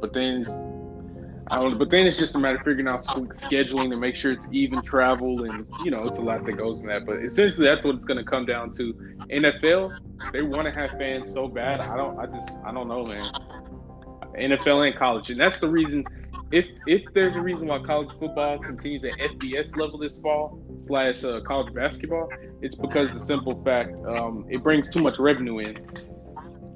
But 0.00 0.12
then, 0.12 0.42
it's, 0.42 0.50
I 1.48 1.60
don't. 1.60 1.78
But 1.78 1.90
then 1.90 2.06
it's 2.06 2.18
just 2.18 2.36
a 2.36 2.40
matter 2.40 2.58
of 2.58 2.64
figuring 2.64 2.88
out 2.88 3.04
scheduling 3.04 3.92
to 3.92 3.98
make 3.98 4.16
sure 4.16 4.32
it's 4.32 4.48
even 4.52 4.82
travel, 4.82 5.44
and 5.44 5.66
you 5.84 5.90
know, 5.90 6.02
it's 6.04 6.18
a 6.18 6.22
lot 6.22 6.44
that 6.44 6.52
goes 6.52 6.78
in 6.78 6.86
that. 6.86 7.06
But 7.06 7.24
essentially, 7.24 7.66
that's 7.66 7.84
what 7.84 7.96
it's 7.96 8.04
going 8.04 8.22
to 8.22 8.30
come 8.30 8.46
down 8.46 8.72
to. 8.74 8.94
NFL, 9.30 10.32
they 10.32 10.42
want 10.42 10.64
to 10.64 10.70
have 10.70 10.90
fans 10.92 11.32
so 11.32 11.48
bad. 11.48 11.80
I 11.80 11.96
don't. 11.96 12.18
I 12.18 12.26
just. 12.26 12.58
I 12.64 12.72
don't 12.72 12.88
know, 12.88 13.04
man. 13.04 13.22
NFL 14.38 14.88
and 14.88 14.98
college, 14.98 15.30
and 15.30 15.40
that's 15.40 15.60
the 15.60 15.68
reason. 15.68 16.04
If 16.50 16.66
if 16.86 17.02
there's 17.12 17.36
a 17.36 17.42
reason 17.42 17.66
why 17.66 17.78
college 17.82 18.10
football 18.18 18.58
continues 18.58 19.04
at 19.04 19.12
FBS 19.12 19.76
level 19.76 19.98
this 19.98 20.16
fall 20.16 20.60
slash 20.86 21.24
uh, 21.24 21.40
college 21.40 21.72
basketball, 21.74 22.28
it's 22.62 22.76
because 22.76 23.12
the 23.12 23.20
simple 23.20 23.62
fact 23.64 23.94
um, 24.06 24.46
it 24.48 24.62
brings 24.62 24.88
too 24.88 25.02
much 25.02 25.18
revenue 25.18 25.58
in. 25.58 25.86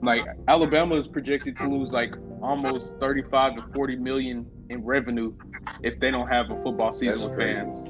Like 0.03 0.25
Alabama 0.47 0.95
is 0.97 1.09
projected 1.09 1.57
to 1.57 1.69
lose 1.69 1.91
like 1.91 2.15
almost 2.41 2.97
35 3.01 3.57
to 3.57 3.63
40 3.75 3.97
million 3.97 4.47
in 4.71 4.85
revenue 4.85 5.35
if 5.83 5.99
they 5.99 6.11
don't 6.11 6.29
have 6.29 6.51
a 6.51 6.63
football 6.63 6.93
season 6.93 7.19
That's 7.19 7.25
with 7.25 7.35
crazy. 7.35 7.55
fans. 7.55 7.83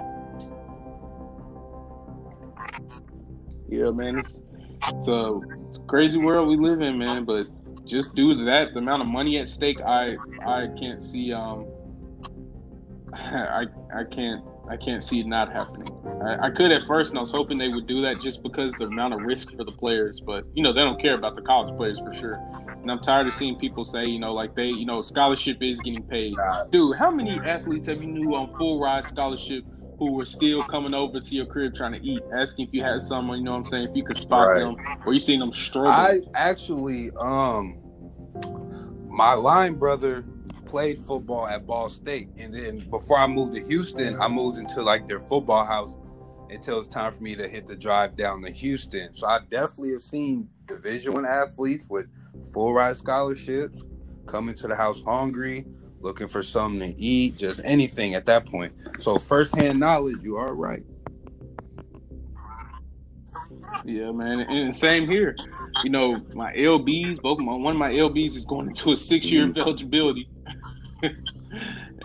Yeah, 3.69 3.91
man, 3.91 4.19
it's, 4.19 4.39
it's 4.89 5.09
a 5.09 5.41
crazy 5.87 6.19
world 6.19 6.49
we 6.49 6.57
live 6.57 6.81
in, 6.81 6.99
man. 6.99 7.25
But 7.25 7.49
just 7.87 8.14
due 8.14 8.35
to 8.35 8.45
that, 8.45 8.73
the 8.73 8.79
amount 8.79 9.03
of 9.03 9.09
money 9.09 9.39
at 9.39 9.49
stake, 9.49 9.81
I 9.83 10.16
I 10.47 10.69
can't 10.81 11.03
see 11.03 11.33
um 11.33 11.66
I 13.12 13.64
I 13.95 14.05
can't 14.05 14.43
I 14.71 14.77
can't 14.77 15.03
see 15.03 15.21
it 15.21 15.27
not 15.27 15.53
happening. 15.53 15.93
I, 16.23 16.47
I 16.47 16.51
could 16.51 16.73
at 16.73 16.85
first, 16.85 17.11
and 17.11 17.19
I 17.19 17.21
was 17.23 17.31
hoping 17.31 17.59
they 17.59 17.69
would 17.69 17.87
do 17.87 18.03
that 18.03 18.21
just 18.21 18.43
because 18.43 18.75
the 18.75 18.85
amount 18.85 19.14
of 19.14 19.23
risk 19.23 19.49
for 19.57 19.64
the 19.64 19.73
players. 19.73 20.21
But 20.21 20.45
you 20.55 20.62
know, 20.62 20.73
they 20.73 20.83
don't 20.83 21.01
care 21.01 21.14
about 21.14 21.37
the 21.37 21.43
college 21.43 21.77
players 21.77 21.99
for 22.01 22.12
sure. 22.14 22.35
And 22.83 22.91
I'm 22.91 23.01
tired 23.01 23.27
of 23.27 23.35
seeing 23.35 23.59
people 23.59 23.85
say, 23.85 24.07
you 24.07 24.21
know, 24.21 24.33
like 24.33 24.55
they, 24.55 24.66
you 24.66 24.87
know, 24.87 25.03
scholarship 25.03 25.59
is 25.61 25.81
getting 25.81 26.03
paid. 26.05 26.37
Dude, 26.71 26.97
how 26.97 27.11
many 27.11 27.41
athletes 27.41 27.87
have 27.87 28.01
you 28.01 28.09
knew 28.09 28.35
on 28.35 28.49
full 28.57 28.81
ride 28.81 29.05
scholarship 29.05 29.64
who 29.99 30.12
were 30.12 30.25
still 30.25 30.62
coming 30.62 30.95
over 30.95 31.19
to 31.21 31.35
your 31.35 31.47
crib 31.47 31.75
trying 31.75 31.93
to 31.93 32.01
eat, 32.07 32.23
asking 32.37 32.66
if 32.69 32.73
you 32.73 32.85
had 32.85 33.03
someone, 33.03 33.39
you 33.39 33.45
know 33.45 33.53
what 33.53 33.59
I'm 33.59 33.69
saying, 33.69 33.89
if 33.89 33.97
you 33.97 34.05
could 34.05 34.16
spot 34.16 34.49
Right. 34.49 34.61
them, 34.61 34.77
or 35.05 35.12
you 35.12 35.19
seen 35.19 35.41
them 35.41 35.53
struggle? 35.53 35.91
I 35.93 36.21
actually, 36.35 37.11
um, 37.19 37.77
my 39.11 39.35
line 39.35 39.75
brother 39.75 40.25
played 40.69 40.99
football 40.99 41.49
at 41.49 41.66
Ball 41.66 41.89
State, 41.89 42.29
and 42.39 42.55
then 42.55 42.81
before 42.91 43.19
I 43.19 43.27
moved 43.27 43.55
to 43.55 43.64
Houston, 43.66 44.21
I 44.21 44.29
moved 44.29 44.59
into 44.59 44.83
like 44.83 45.09
their 45.09 45.19
football 45.19 45.64
house 45.64 45.97
until 46.51 46.79
it's 46.79 46.89
time 46.89 47.12
for 47.12 47.23
me 47.23 47.35
to 47.37 47.49
hit 47.49 47.66
the 47.66 47.77
drive 47.77 48.16
down 48.16 48.43
to 48.43 48.51
Houston. 48.51 49.14
So 49.14 49.27
I 49.27 49.41
definitely 49.51 49.93
have 49.93 50.03
seen 50.03 50.49
Division 50.66 51.14
One 51.14 51.27
athletes 51.27 51.87
with 51.89 52.07
full 52.53 52.73
ride 52.75 52.97
scholarships 52.97 53.83
coming 54.27 54.55
to 54.57 54.69
the 54.69 54.75
house 54.77 55.03
hungry, 55.03 55.66
looking 56.01 56.29
for 56.29 56.43
something 56.43 56.93
to 56.95 57.01
eat, 57.01 57.37
just 57.39 57.61
anything 57.64 58.14
at 58.14 58.27
that 58.27 58.47
point. 58.47 58.73
So 59.01 59.19
firsthand 59.19 59.81
knowledge, 59.81 60.19
you 60.23 60.37
are 60.37 60.55
right. 60.55 60.85
Yeah, 63.85 64.11
man, 64.12 64.41
and 64.41 64.75
same 64.75 65.09
here. 65.09 65.37
You 65.83 65.91
know, 65.91 66.27
my 66.35 66.53
LBs, 66.55 67.23
both 67.23 67.39
my 67.39 67.55
one 67.55 67.75
of 67.75 67.79
my 67.79 67.93
LBs 67.93 68.37
is 68.37 68.45
going 68.45 68.69
into 68.69 68.93
a 68.93 68.97
six 68.97 69.31
year 69.31 69.47
Mhm. 69.47 69.59
eligibility. 69.59 70.29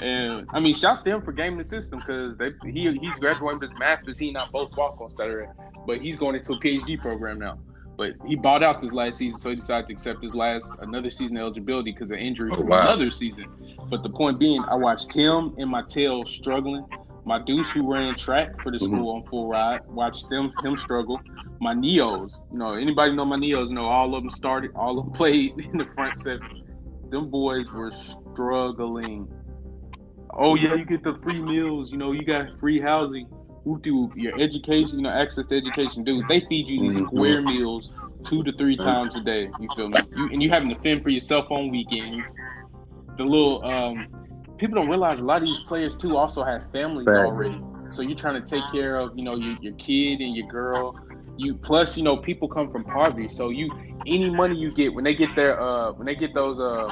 and 0.01 0.47
I 0.51 0.59
mean, 0.59 0.73
shouts 0.73 1.01
to 1.03 1.09
him 1.11 1.21
for 1.21 1.31
gaming 1.31 1.57
the 1.59 1.65
system 1.65 1.99
because 1.99 2.37
they 2.37 2.51
he 2.63 2.97
he's 2.99 3.19
graduating 3.19 3.59
with 3.59 3.69
his 3.69 3.77
masters. 3.79 4.17
He 4.17 4.31
not 4.31 4.51
both 4.51 4.75
walk 4.75 4.99
on 5.01 5.11
Saturday, 5.11 5.49
but 5.85 6.01
he's 6.01 6.15
going 6.17 6.35
into 6.35 6.53
a 6.53 6.57
PhD 6.59 6.99
program 6.99 7.39
now. 7.39 7.57
But 7.95 8.13
he 8.25 8.35
bought 8.35 8.63
out 8.63 8.81
this 8.81 8.91
last 8.91 9.17
season, 9.17 9.39
so 9.39 9.49
he 9.49 9.55
decided 9.55 9.87
to 9.87 9.93
accept 9.93 10.23
his 10.23 10.33
last 10.33 10.73
another 10.81 11.11
season 11.11 11.37
eligibility 11.37 11.91
because 11.91 12.09
of 12.11 12.17
injury 12.17 12.49
Oh, 12.51 12.57
for 12.57 12.63
wow. 12.63 12.81
another 12.81 13.11
season. 13.11 13.45
But 13.89 14.01
the 14.01 14.09
point 14.09 14.39
being, 14.39 14.63
I 14.65 14.75
watched 14.75 15.13
him 15.13 15.53
and 15.57 15.69
my 15.69 15.83
tail 15.83 16.25
struggling. 16.25 16.85
My 17.25 17.39
dudes 17.39 17.69
who 17.69 17.89
ran 17.89 18.15
track 18.15 18.59
for 18.61 18.71
the 18.71 18.77
Mhm. 18.79 18.85
school 18.85 19.15
on 19.15 19.23
full 19.27 19.47
ride, 19.47 19.81
watched 19.87 20.27
them 20.29 20.51
him 20.63 20.75
struggle. 20.75 21.21
My 21.61 21.73
neos, 21.73 22.31
you 22.51 22.57
know, 22.57 22.73
anybody 22.73 23.15
know 23.15 23.23
my 23.25 23.37
neos 23.37 23.69
know 23.69 23.85
all 23.85 24.15
of 24.15 24.23
them 24.23 24.31
started, 24.31 24.71
all 24.75 24.97
of 24.99 25.05
them 25.05 25.13
played 25.21 25.53
in 25.71 25.77
the 25.77 25.85
front 25.85 26.13
seven. 26.17 26.62
Them 27.13 27.29
boys 27.29 27.71
were 27.71 27.91
struggling. 27.91 29.27
Oh 30.33 30.55
yeah, 30.55 30.73
you 30.73 30.83
get 30.83 31.03
the 31.03 31.13
free 31.21 31.39
meals, 31.39 31.91
you 31.91 31.97
know, 31.99 32.11
you 32.11 32.25
got 32.25 32.59
free 32.59 32.81
housing. 32.81 33.27
Whoop 33.65 33.83
de 33.83 33.91
your 34.15 34.33
education, 34.35 34.97
you 34.97 35.03
know, 35.03 35.11
access 35.11 35.45
to 35.47 35.55
education, 35.55 36.03
dude. 36.03 36.27
They 36.27 36.39
feed 36.39 36.67
you 36.67 36.81
these 36.81 37.01
Mhm. 37.03 37.05
square 37.05 37.39
meals 37.43 37.91
two 38.23 38.41
to 38.41 38.51
three 38.53 38.77
times 38.77 39.15
a 39.15 39.19
day. 39.19 39.51
You 39.59 39.69
feel 39.69 39.89
me? 39.89 40.01
You, 40.15 40.29
and 40.31 40.41
you 40.41 40.49
having 40.49 40.69
to 40.69 40.75
fend 40.81 41.03
for 41.03 41.11
yourself 41.11 41.51
on 41.51 41.69
weekends. 41.69 42.35
The 43.17 43.23
little 43.23 43.63
um, 43.63 44.07
people 44.57 44.75
don't 44.75 44.89
realize 44.89 45.19
a 45.19 45.25
lot 45.25 45.43
of 45.43 45.47
these 45.47 45.61
players 45.61 45.95
too 45.95 46.15
also 46.15 46.43
have 46.43 46.71
families 46.71 47.09
already. 47.09 47.61
So 47.91 48.01
you're 48.01 48.17
trying 48.17 48.41
to 48.41 48.47
take 48.47 48.71
care 48.71 48.95
of, 48.97 49.15
you 49.15 49.23
know, 49.23 49.35
your, 49.35 49.53
your 49.61 49.73
kid 49.73 50.19
and 50.19 50.35
your 50.35 50.47
girl. 50.47 50.95
You 51.37 51.55
plus, 51.55 51.97
you 51.97 52.03
know, 52.03 52.17
people 52.17 52.47
come 52.47 52.69
from 52.71 52.85
poverty. 52.85 53.29
So 53.29 53.49
you 53.49 53.71
any 54.05 54.29
money 54.29 54.55
you 54.55 54.71
get 54.71 54.93
when 54.93 55.03
they 55.03 55.15
get 55.15 55.35
their 55.35 55.59
uh 55.61 55.93
when 55.93 56.05
they 56.05 56.15
get 56.15 56.33
those 56.33 56.59
uh 56.59 56.91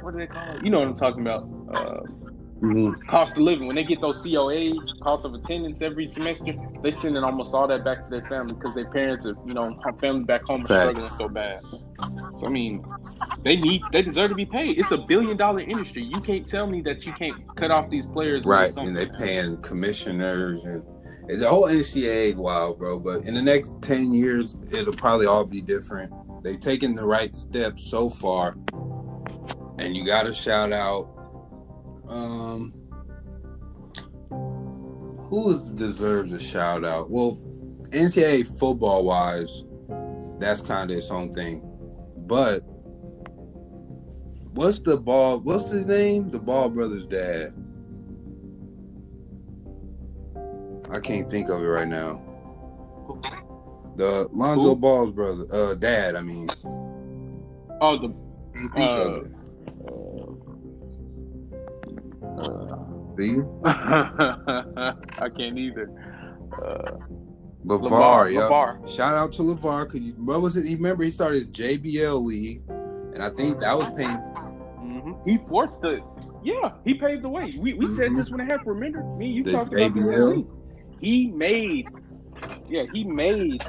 what 0.00 0.12
do 0.12 0.18
they 0.18 0.26
call 0.26 0.52
it? 0.54 0.62
You 0.62 0.70
know 0.70 0.80
what 0.80 0.88
I'm 0.88 0.94
talking 0.96 1.22
about. 1.22 1.44
Uh 1.72 2.00
Mhm. 2.62 2.96
cost 3.08 3.36
of 3.36 3.42
living. 3.42 3.66
When 3.66 3.76
they 3.76 3.84
get 3.84 4.00
those 4.00 4.22
COAs, 4.22 4.84
cost 5.02 5.24
of 5.24 5.34
attendance 5.34 5.82
every 5.82 6.06
semester, 6.08 6.54
they 6.82 6.92
send 6.92 7.16
in 7.16 7.24
almost 7.24 7.54
all 7.54 7.66
that 7.68 7.84
back 7.84 8.04
to 8.04 8.10
their 8.10 8.22
family 8.28 8.54
because 8.54 8.74
their 8.74 8.86
parents 8.86 9.26
are, 9.26 9.36
you 9.44 9.54
know, 9.54 9.76
family 10.00 10.24
back 10.24 10.42
home 10.44 10.62
are 10.64 10.68
struggling 10.68 11.08
so 11.08 11.28
bad. 11.28 11.60
So 12.36 12.46
I 12.46 12.50
mean, 12.50 12.82
they 13.44 13.56
need, 13.56 13.88
they 13.92 14.02
deserve 14.02 14.30
to 14.30 14.36
be 14.36 14.46
paid. 14.46 14.78
It's 14.78 14.92
a 14.92 14.98
billion 14.98 15.36
dollar 15.36 15.60
industry. 15.60 16.04
You 16.04 16.20
can't 16.20 16.46
tell 16.48 16.66
me 16.66 16.82
that 16.82 17.04
you 17.06 17.12
can't 17.12 17.36
cut 17.56 17.70
off 17.70 17.90
these 17.90 18.06
players. 18.06 18.46
Right, 18.46 18.72
and 18.76 18.96
they 18.96 19.06
paying 19.06 19.56
commissioners 19.62 20.64
and 20.64 20.84
the 21.38 21.48
whole 21.48 21.64
NCAA 21.64 22.36
wild, 22.36 22.78
bro. 22.78 22.98
But 22.98 23.24
in 23.24 23.34
the 23.34 23.42
next 23.42 23.80
ten 23.82 24.12
years, 24.12 24.56
it'll 24.72 24.94
probably 24.94 25.26
all 25.26 25.44
be 25.44 25.60
different. 25.60 26.12
They've 26.42 26.58
taken 26.58 26.94
the 26.94 27.04
right 27.04 27.34
steps 27.34 27.84
so 27.84 28.10
far, 28.10 28.56
and 29.78 29.96
you 29.96 30.04
got 30.04 30.24
to 30.24 30.32
shout 30.32 30.72
out. 30.72 31.08
Um, 32.08 32.74
who 35.28 35.74
deserves 35.74 36.32
a 36.32 36.38
shout 36.38 36.84
out? 36.84 37.10
Well, 37.10 37.40
NCAA 37.90 38.58
football 38.58 39.04
wise, 39.04 39.64
that's 40.38 40.60
kind 40.60 40.90
of 40.90 40.96
its 40.96 41.10
own 41.10 41.32
thing. 41.32 41.62
But 42.26 42.62
what's 44.52 44.80
the 44.80 44.96
ball? 44.96 45.40
What's 45.40 45.70
his 45.70 45.86
name? 45.86 46.30
The 46.30 46.38
Ball 46.38 46.68
brothers' 46.68 47.06
dad. 47.06 47.54
I 50.92 51.00
can't 51.00 51.28
think 51.28 51.48
of 51.48 51.62
it 51.62 51.66
right 51.66 51.88
now. 51.88 52.20
The 53.96 54.28
Lonzo 54.30 54.70
Who? 54.70 54.76
Ball's 54.76 55.12
brother, 55.12 55.46
uh, 55.52 55.74
dad. 55.74 56.16
I 56.16 56.22
mean, 56.22 56.48
Oh, 57.80 57.98
the 57.98 58.14
of 58.76 58.76
Uh, 58.76 59.22
it. 59.24 59.32
uh, 62.38 63.22
you? 63.22 63.60
I 63.64 65.28
can't 65.36 65.58
either. 65.58 65.90
Uh, 66.62 66.98
LaVar, 67.66 68.32
yeah. 68.32 68.40
LaVar. 68.42 68.88
Shout 68.88 69.14
out 69.16 69.32
to 69.32 69.42
LaVar. 69.42 69.88
Cause 69.88 70.00
you, 70.00 70.12
what 70.14 70.40
was 70.42 70.56
it? 70.56 70.66
He 70.66 70.74
remember 70.74 71.04
he 71.04 71.10
started 71.10 71.36
his 71.36 71.48
JBL 71.48 72.22
league, 72.24 72.62
and 72.68 73.22
I 73.22 73.30
think 73.30 73.60
that 73.60 73.76
was 73.76 73.88
paying. 73.90 74.16
hmm 74.16 75.12
He 75.24 75.38
forced 75.48 75.80
the. 75.80 76.00
Yeah, 76.44 76.72
he 76.84 76.94
paved 76.94 77.22
the 77.22 77.28
way. 77.28 77.52
We 77.58 77.74
we 77.74 77.86
said 77.94 78.16
this 78.16 78.30
when 78.30 78.40
it 78.40 78.44
happened. 78.50 78.66
Remember 78.80 79.02
me? 79.16 79.28
You 79.28 79.44
The 79.44 79.52
talked 79.52 79.72
about 79.74 79.94
this. 79.94 80.04
JBL? 81.02 81.10
last 81.10 81.10
week. 81.10 81.10
He 81.10 81.26
made. 81.28 81.88
Yeah, 82.68 82.84
he 82.92 83.04
made 83.04 83.60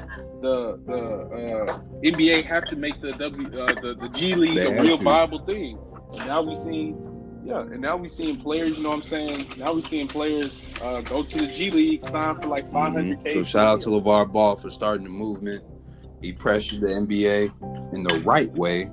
the 0.42 0.80
the 0.86 1.68
uh, 1.72 1.78
NBA 2.02 2.44
have 2.46 2.64
to 2.66 2.76
make 2.76 3.00
the 3.00 3.12
W 3.12 3.60
uh, 3.60 3.66
the 3.80 3.94
the 4.00 4.08
G 4.10 4.34
League 4.34 4.54
They 4.56 4.66
a 4.66 4.80
real 4.82 4.98
to. 4.98 5.04
viable 5.04 5.38
thing. 5.44 5.78
And 6.16 6.26
now 6.26 6.42
we 6.42 6.56
seen. 6.56 7.10
Yeah, 7.44 7.60
and 7.60 7.80
now 7.80 7.96
we 7.96 8.08
seeing 8.08 8.36
players. 8.36 8.76
You 8.76 8.82
know 8.84 8.88
what 8.90 8.96
I'm 8.96 9.02
saying? 9.02 9.44
Now 9.58 9.74
we 9.74 9.82
seeing 9.82 10.08
players 10.08 10.74
uh, 10.82 11.02
go 11.02 11.22
to 11.22 11.38
the 11.38 11.46
G 11.46 11.70
League, 11.70 12.02
sign 12.08 12.40
for 12.40 12.48
like 12.48 12.70
500 12.72 13.22
k. 13.24 13.34
So 13.34 13.42
shout 13.42 13.66
out 13.68 13.80
to 13.82 13.90
LaVar 13.90 14.32
Ball 14.32 14.56
for 14.56 14.70
starting 14.70 15.04
the 15.04 15.10
movement. 15.10 15.62
He 16.22 16.32
pressured 16.32 16.80
the 16.80 16.86
NBA 16.88 17.92
in 17.92 18.02
the 18.02 18.20
right 18.24 18.50
way. 18.52 18.90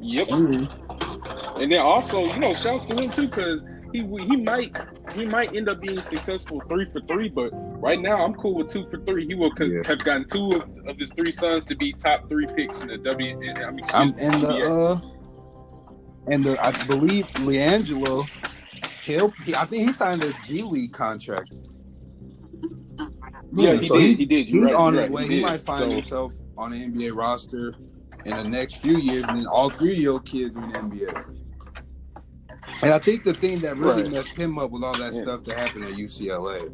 Yep. 0.00 0.28
Mhm. 0.28 1.60
And 1.60 1.72
then 1.72 1.80
also, 1.80 2.24
you 2.26 2.38
know, 2.38 2.52
shouts 2.54 2.84
to 2.86 2.94
him 2.94 3.10
too, 3.10 3.28
because 3.28 3.64
he 3.92 4.00
he 4.26 4.36
might 4.36 4.76
he 5.14 5.26
might 5.26 5.54
end 5.54 5.68
up 5.68 5.80
being 5.80 6.02
successful 6.02 6.62
three 6.68 6.86
for 6.86 7.00
three. 7.02 7.28
But 7.28 7.50
right 7.80 8.00
now, 8.00 8.24
I'm 8.24 8.34
cool 8.34 8.54
with 8.56 8.68
two 8.70 8.86
for 8.90 8.98
three. 9.04 9.26
He 9.26 9.34
will 9.34 9.52
Yeah. 9.60 9.82
have 9.86 10.04
gotten 10.04 10.26
two 10.28 10.52
of, 10.52 10.62
of 10.88 10.98
his 10.98 11.12
three 11.12 11.32
sons 11.32 11.64
to 11.66 11.76
be 11.76 11.94
top 11.94 12.28
three 12.28 12.46
picks 12.56 12.82
in 12.82 12.88
the 12.88 12.98
W. 12.98 13.36
I 13.66 13.70
mean, 13.72 13.84
I'm 13.92 14.08
me, 14.08 14.14
and 14.18 14.42
the 14.42 14.58
uh 14.62 15.00
and 16.28 16.44
the 16.46 16.58
I 16.64 16.72
believe 16.72 17.28
LiAngelo, 17.38 18.30
he'll 19.02 19.34
he, 19.44 19.54
I 19.56 19.64
think 19.66 19.82
he 19.86 19.92
signed 19.92 20.24
a 20.24 20.32
G 20.34 20.62
League 20.62 20.92
contract. 20.92 21.50
yeah, 23.52 23.74
he 23.74 23.88
so 23.88 23.94
did. 23.94 24.02
he- 24.02 24.14
he 24.16 24.26
did. 24.26 24.48
You're 24.48 24.62
he's 24.62 24.72
right, 24.72 24.74
on 24.74 24.94
his 24.94 25.02
right, 25.04 25.10
way. 25.10 25.26
He, 25.26 25.36
did. 25.36 25.42
might 25.42 25.62
find 25.62 25.80
So, 25.82 25.90
himself 25.90 26.34
on 26.56 26.72
the 26.72 26.78
NBA 26.86 27.16
roster 27.16 27.74
in 28.26 28.36
the 28.36 28.44
next 28.44 28.76
few 28.76 28.96
years, 28.96 29.28
and 29.28 29.36
then 29.38 29.46
all 29.46 29.70
three 29.70 29.92
of 29.92 29.98
your 29.98 30.20
kids 30.20 30.56
are 30.56 30.64
in 30.64 30.70
the 30.70 30.78
NBA. 30.78 31.39
And 32.82 32.92
I 32.92 32.98
think 32.98 33.24
the 33.24 33.34
thing 33.34 33.58
that 33.60 33.76
really 33.76 34.02
Right. 34.04 34.12
messed 34.12 34.36
him 34.36 34.58
up 34.58 34.70
with 34.70 34.82
all 34.84 34.94
that 34.94 35.14
Yeah. 35.14 35.22
stuff 35.22 35.44
that 35.44 35.56
happened 35.56 35.84
at 35.84 35.96
UCLA. 35.96 36.68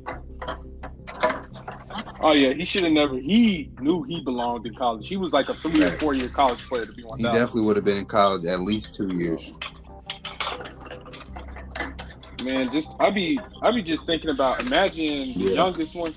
Oh 2.21 2.33
yeah, 2.33 2.53
he 2.53 2.65
should 2.65 2.83
have 2.85 2.93
never. 2.93 3.17
He 3.17 3.71
knew 3.81 4.03
he 4.03 4.21
belonged 4.21 4.67
in 4.67 4.75
college. 4.75 5.09
He 5.09 5.17
was 5.17 5.33
like 5.33 5.49
a 5.49 5.55
three 5.55 5.83
or 5.83 5.91
four 5.93 6.15
year 6.15 6.29
college 6.29 6.59
player 6.67 6.85
to 6.85 6.93
be 6.93 7.03
one 7.05 7.19
He 7.19 7.25
definitely 7.25 7.63
would 7.63 7.77
have 7.77 7.85
been 7.85 7.99
in 7.99 8.05
college 8.07 8.45
at 8.45 8.61
least 8.61 8.97
two 8.97 9.09
years. 9.17 9.53
Man, 12.43 12.71
just 12.71 12.91
I 13.01 13.11
be 13.11 13.39
I 13.63 13.71
be 13.71 13.83
just 13.83 14.07
thinking 14.07 14.31
about 14.31 14.63
imagine 14.67 15.33
the 15.35 15.53
youngest 15.55 15.95
one. 15.95 16.13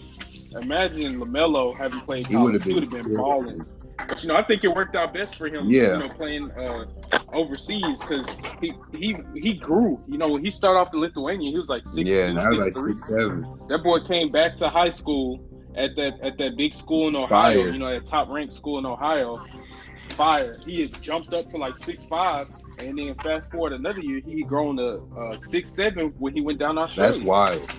Imagine 0.62 1.20
Lamelo 1.20 1.78
having 1.78 2.02
played 2.02 2.28
He 2.28 2.34
college. 2.34 2.44
would 2.46 2.54
have 2.56 2.64
He 2.64 2.74
been, 2.74 2.90
would 2.90 2.94
have 2.94 3.06
been 3.06 3.16
balling. 3.16 3.66
But 4.08 4.22
you 4.24 4.30
know, 4.30 4.36
I 4.36 4.44
think 4.44 4.64
it 4.64 4.68
worked 4.70 4.96
out 4.96 5.14
best 5.14 5.36
for 5.36 5.48
him. 5.48 5.66
Yeah. 5.70 5.94
You 5.94 6.00
know, 6.08 6.10
playing 6.10 6.52
uh, 6.52 6.86
overseas 7.34 8.00
because 8.00 8.28
he 8.62 8.74
he 8.92 9.16
he 9.36 9.54
grew. 9.54 10.02
You 10.08 10.18
know, 10.18 10.30
when 10.30 10.44
he 10.44 10.50
started 10.50 10.80
off 10.80 10.94
in 10.94 11.00
Lithuania, 11.00 11.52
he 11.52 11.58
was 11.58 11.70
like 11.70 11.86
six. 11.86 12.08
Yeah, 12.08 12.28
and 12.28 12.40
I 12.40 12.50
was 12.50 12.60
like 12.60 12.74
three. 12.74 12.92
six 12.92 13.08
seven. 13.08 13.46
That 13.68 13.84
boy 13.84 14.00
came 14.02 14.32
back 14.32 14.58
to 14.58 14.70
high 14.70 14.90
school 14.90 15.40
at 15.76 15.96
that 15.96 16.20
at 16.22 16.38
that 16.38 16.58
big 16.58 16.74
school 16.74 17.08
in 17.08 17.16
Ohio. 17.16 17.28
Fire. 17.62 17.70
You 17.70 17.80
know, 17.80 17.92
that 17.92 18.06
top 18.06 18.30
ranked 18.30 18.54
school 18.54 18.80
in 18.80 18.86
Ohio. 18.86 19.38
Fire. 20.10 20.58
He 20.66 20.82
had 20.82 21.02
jumped 21.02 21.34
up 21.34 21.50
to 21.50 21.58
like 21.58 21.76
six 21.76 22.06
five, 22.06 22.48
and 22.80 22.98
then 22.98 23.16
fast 23.16 23.52
forward 23.52 23.74
another 23.74 24.02
year, 24.02 24.22
he 24.26 24.40
had 24.40 24.50
grown 24.50 24.78
to 24.78 25.02
uh, 25.18 25.38
six 25.38 25.72
seven 25.72 26.14
when 26.20 26.34
he 26.34 26.42
went 26.42 26.60
down 26.60 26.76
to 26.76 26.82
Australia. 26.82 27.12
That's 27.14 27.24
wild. 27.24 27.74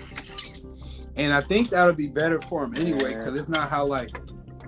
And 1.16 1.32
I 1.32 1.40
think 1.40 1.70
that'll 1.70 1.92
be 1.92 2.06
better 2.06 2.40
for 2.40 2.64
him 2.64 2.74
anyway, 2.76 3.14
because 3.14 3.38
it's 3.38 3.48
not 3.48 3.68
how 3.68 3.84
like 3.84 4.10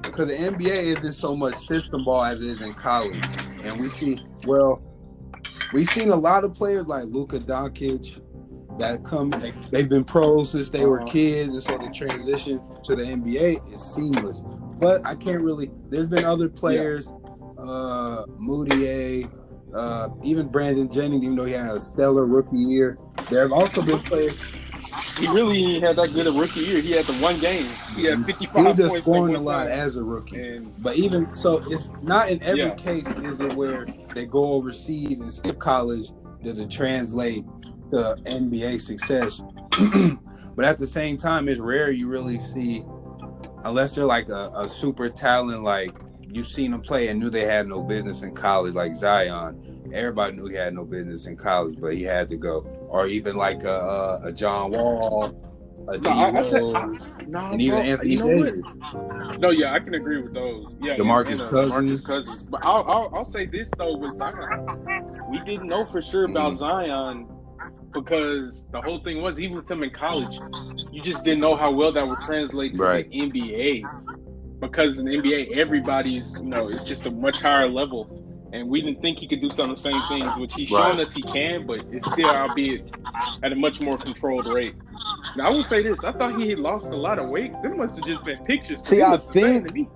because 0.02 0.28
the 0.28 0.34
NBA 0.34 0.96
isn't 0.98 1.12
so 1.12 1.36
much 1.36 1.56
system 1.56 2.04
ball 2.04 2.24
as 2.24 2.38
it 2.42 2.48
is 2.48 2.62
in 2.62 2.74
college. 2.74 3.24
And 3.64 3.80
we 3.80 3.88
see 3.88 4.18
well, 4.46 4.82
we've 5.72 5.88
seen 5.88 6.10
a 6.10 6.16
lot 6.16 6.44
of 6.44 6.54
players 6.54 6.86
like 6.86 7.04
Luka 7.04 7.38
Doncic 7.40 8.20
that 8.78 9.04
come 9.04 9.30
they, 9.30 9.52
they've 9.70 9.88
been 9.88 10.04
pros 10.04 10.50
since 10.52 10.70
they 10.70 10.84
were 10.86 11.00
Uh-huh. 11.00 11.06
kids, 11.06 11.52
and 11.52 11.62
so 11.62 11.78
the 11.78 11.90
transition 11.90 12.60
to 12.84 12.96
the 12.96 13.02
NBA 13.04 13.74
is 13.74 13.82
seamless. 13.82 14.42
But 14.78 15.06
I 15.06 15.14
can't 15.14 15.42
really 15.42 15.70
there's 15.90 16.08
been 16.08 16.24
other 16.24 16.48
players, 16.48 17.12
uh 17.58 18.24
Mudiay, 18.40 19.30
uh, 19.74 20.08
even 20.22 20.48
Brandon 20.48 20.90
Jennings, 20.90 21.24
even 21.24 21.36
though 21.36 21.44
he 21.44 21.52
had 21.52 21.76
a 21.76 21.80
stellar 21.80 22.26
rookie 22.26 22.56
year, 22.58 22.98
there 23.30 23.42
have 23.42 23.52
also 23.52 23.82
been 23.82 23.98
players 23.98 24.40
He 25.22 25.28
really 25.32 25.80
had 25.80 25.96
that 25.96 26.12
good 26.12 26.26
a 26.26 26.32
rookie 26.32 26.60
year. 26.60 26.80
He 26.80 26.90
had 26.92 27.04
the 27.04 27.12
one 27.14 27.38
game. 27.38 27.66
He 27.94 28.04
had 28.04 28.24
fifty 28.24 28.46
He 28.46 28.62
was 28.62 28.76
just 28.76 28.96
scoring 28.98 29.36
a 29.36 29.40
lot 29.40 29.64
time. 29.68 29.72
as 29.72 29.96
a 29.96 30.02
rookie. 30.02 30.42
and 30.42 30.72
But 30.82 30.96
even 30.96 31.32
so, 31.34 31.62
it's 31.70 31.88
not 32.02 32.28
in 32.30 32.42
every 32.42 32.62
Yeah. 32.64 32.74
case 32.74 33.06
is 33.22 33.40
it 33.40 33.54
where 33.54 33.86
they 34.14 34.26
go 34.26 34.44
overseas 34.54 35.20
and 35.20 35.32
skip 35.32 35.58
college 35.60 36.08
does 36.42 36.58
it 36.58 36.68
translate 36.70 37.44
to 37.90 38.16
NBA 38.26 38.80
success. 38.80 39.40
but 40.56 40.64
at 40.64 40.78
the 40.78 40.86
same 40.88 41.16
time, 41.16 41.48
it's 41.48 41.60
rare 41.60 41.92
you 41.92 42.08
really 42.08 42.38
see, 42.40 42.84
unless 43.64 43.94
they're 43.94 44.04
like 44.04 44.28
a, 44.28 44.50
a 44.56 44.68
super 44.68 45.08
talent, 45.08 45.62
like 45.62 45.94
you've 46.32 46.48
seen 46.48 46.72
them 46.72 46.80
play 46.80 47.08
and 47.08 47.20
knew 47.20 47.30
they 47.30 47.44
had 47.44 47.68
no 47.68 47.80
business 47.80 48.22
in 48.22 48.34
college, 48.34 48.74
like 48.74 48.96
Zion. 48.96 49.60
Everybody 49.92 50.34
knew 50.36 50.46
he 50.48 50.56
had 50.56 50.74
no 50.74 50.84
business 50.84 51.26
in 51.26 51.36
college, 51.36 51.76
but 51.80 51.94
he 51.94 52.02
had 52.02 52.28
to 52.30 52.36
go. 52.36 52.66
Or 52.92 53.06
even 53.06 53.36
like 53.36 53.64
a, 53.64 54.20
a, 54.22 54.26
a 54.28 54.32
John 54.32 54.70
Wall, 54.70 55.34
a 55.88 55.96
D 55.96 56.10
No, 56.10 56.10
I- 56.10 56.38
I 56.38 56.42
said- 56.42 56.62
Rose, 56.62 57.12
no, 57.26 57.38
and 57.52 57.62
even 57.62 57.78
bro, 57.78 57.88
Anthony 57.88 58.10
you 58.12 58.18
know? 58.18 58.44
Davis. 58.44 59.38
No, 59.38 59.48
yeah, 59.50 59.72
I 59.72 59.78
can 59.78 59.94
agree 59.94 60.20
with 60.20 60.34
those. 60.34 60.74
Yeah, 60.78 60.96
DeMarcus 60.96 61.30
and, 61.30 61.40
uh, 61.40 61.48
Cousins. 61.48 62.02
DeMarcus 62.02 62.06
Cousins. 62.06 62.48
But 62.50 62.66
I'll, 62.66 62.84
I'll 62.86 63.10
I'll 63.14 63.24
say 63.24 63.46
this 63.46 63.70
though 63.78 63.96
with 63.96 64.14
Zion, 64.16 65.26
we 65.30 65.38
didn't 65.38 65.68
know 65.68 65.86
for 65.86 66.02
sure 66.02 66.26
about 66.26 66.52
Mhm. 66.52 66.56
Zion 66.58 67.28
because 67.94 68.66
the 68.72 68.80
whole 68.82 68.98
thing 68.98 69.22
was 69.22 69.40
even 69.40 69.56
with 69.56 69.70
him 69.70 69.82
in 69.82 69.90
college, 69.90 70.38
you 70.92 71.00
just 71.00 71.24
didn't 71.24 71.40
know 71.40 71.56
how 71.56 71.72
well 71.74 71.92
that 71.92 72.06
would 72.06 72.18
translate 72.26 72.74
to 72.74 72.78
Right. 72.82 73.08
the 73.10 73.20
NBA. 73.22 73.82
Because 74.60 74.98
in 74.98 75.06
the 75.06 75.16
NBA, 75.16 75.56
everybody's 75.58 76.32
you 76.34 76.42
know 76.44 76.68
it's 76.68 76.84
just 76.84 77.06
a 77.06 77.10
much 77.10 77.40
higher 77.40 77.68
level, 77.70 78.04
and 78.52 78.68
we 78.68 78.80
didn't 78.82 79.00
think 79.00 79.18
he 79.18 79.26
could 79.26 79.40
do 79.40 79.50
some 79.50 79.70
of 79.70 79.82
the 79.82 79.90
same 79.90 80.00
things, 80.08 80.36
which 80.36 80.52
he's 80.54 80.70
Right. 80.70 80.92
shown 80.92 81.00
us 81.04 81.12
he 81.12 81.22
can, 81.22 81.66
but 81.66 81.82
it's 81.90 82.10
still 82.10 82.28
albeit 82.28 82.90
at 83.42 83.52
a 83.52 83.56
much 83.56 83.80
more 83.80 83.96
controlled 83.96 84.48
rate. 84.48 84.74
Now 85.36 85.48
I 85.48 85.50
will 85.52 85.64
say 85.64 85.82
this: 85.82 86.04
I 86.04 86.12
thought 86.12 86.40
he 86.40 86.50
had 86.50 86.58
lost 86.58 86.92
a 86.92 86.96
lot 86.96 87.18
of 87.18 87.28
weight. 87.28 87.52
Them 87.62 87.78
must 87.78 87.94
have 87.96 88.04
just 88.04 88.24
been 88.24 88.38
pictures. 88.44 88.80
See, 88.84 89.02
I 89.02 89.16
think- 89.16 89.88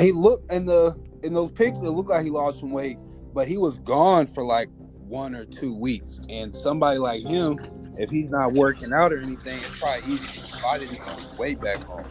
he 0.00 0.12
looked 0.12 0.50
in 0.52 0.66
the 0.66 0.96
in 1.22 1.32
those 1.32 1.50
pictures. 1.50 1.82
It 1.82 1.90
looked 1.90 2.10
like 2.10 2.24
he 2.24 2.30
lost 2.30 2.60
some 2.60 2.70
weight, 2.70 2.98
but 3.34 3.46
he 3.48 3.56
was 3.58 3.78
gone 3.78 4.26
for 4.26 4.42
like 4.44 4.68
one 5.08 5.34
or 5.34 5.44
two 5.44 5.74
weeks. 5.74 6.18
And 6.28 6.54
somebody 6.54 6.98
like 6.98 7.22
him, 7.22 7.58
if 7.98 8.10
he's 8.10 8.30
not 8.30 8.52
working 8.52 8.92
out 8.92 9.12
or 9.12 9.18
anything, 9.18 9.56
it's 9.58 9.78
probably 9.78 10.12
easy 10.12 10.26
to 10.40 10.56
fight 10.58 10.82
it 10.82 10.90
and 10.90 10.98
his 11.18 11.38
weight 11.38 11.60
back 11.60 11.78
home. 11.82 12.04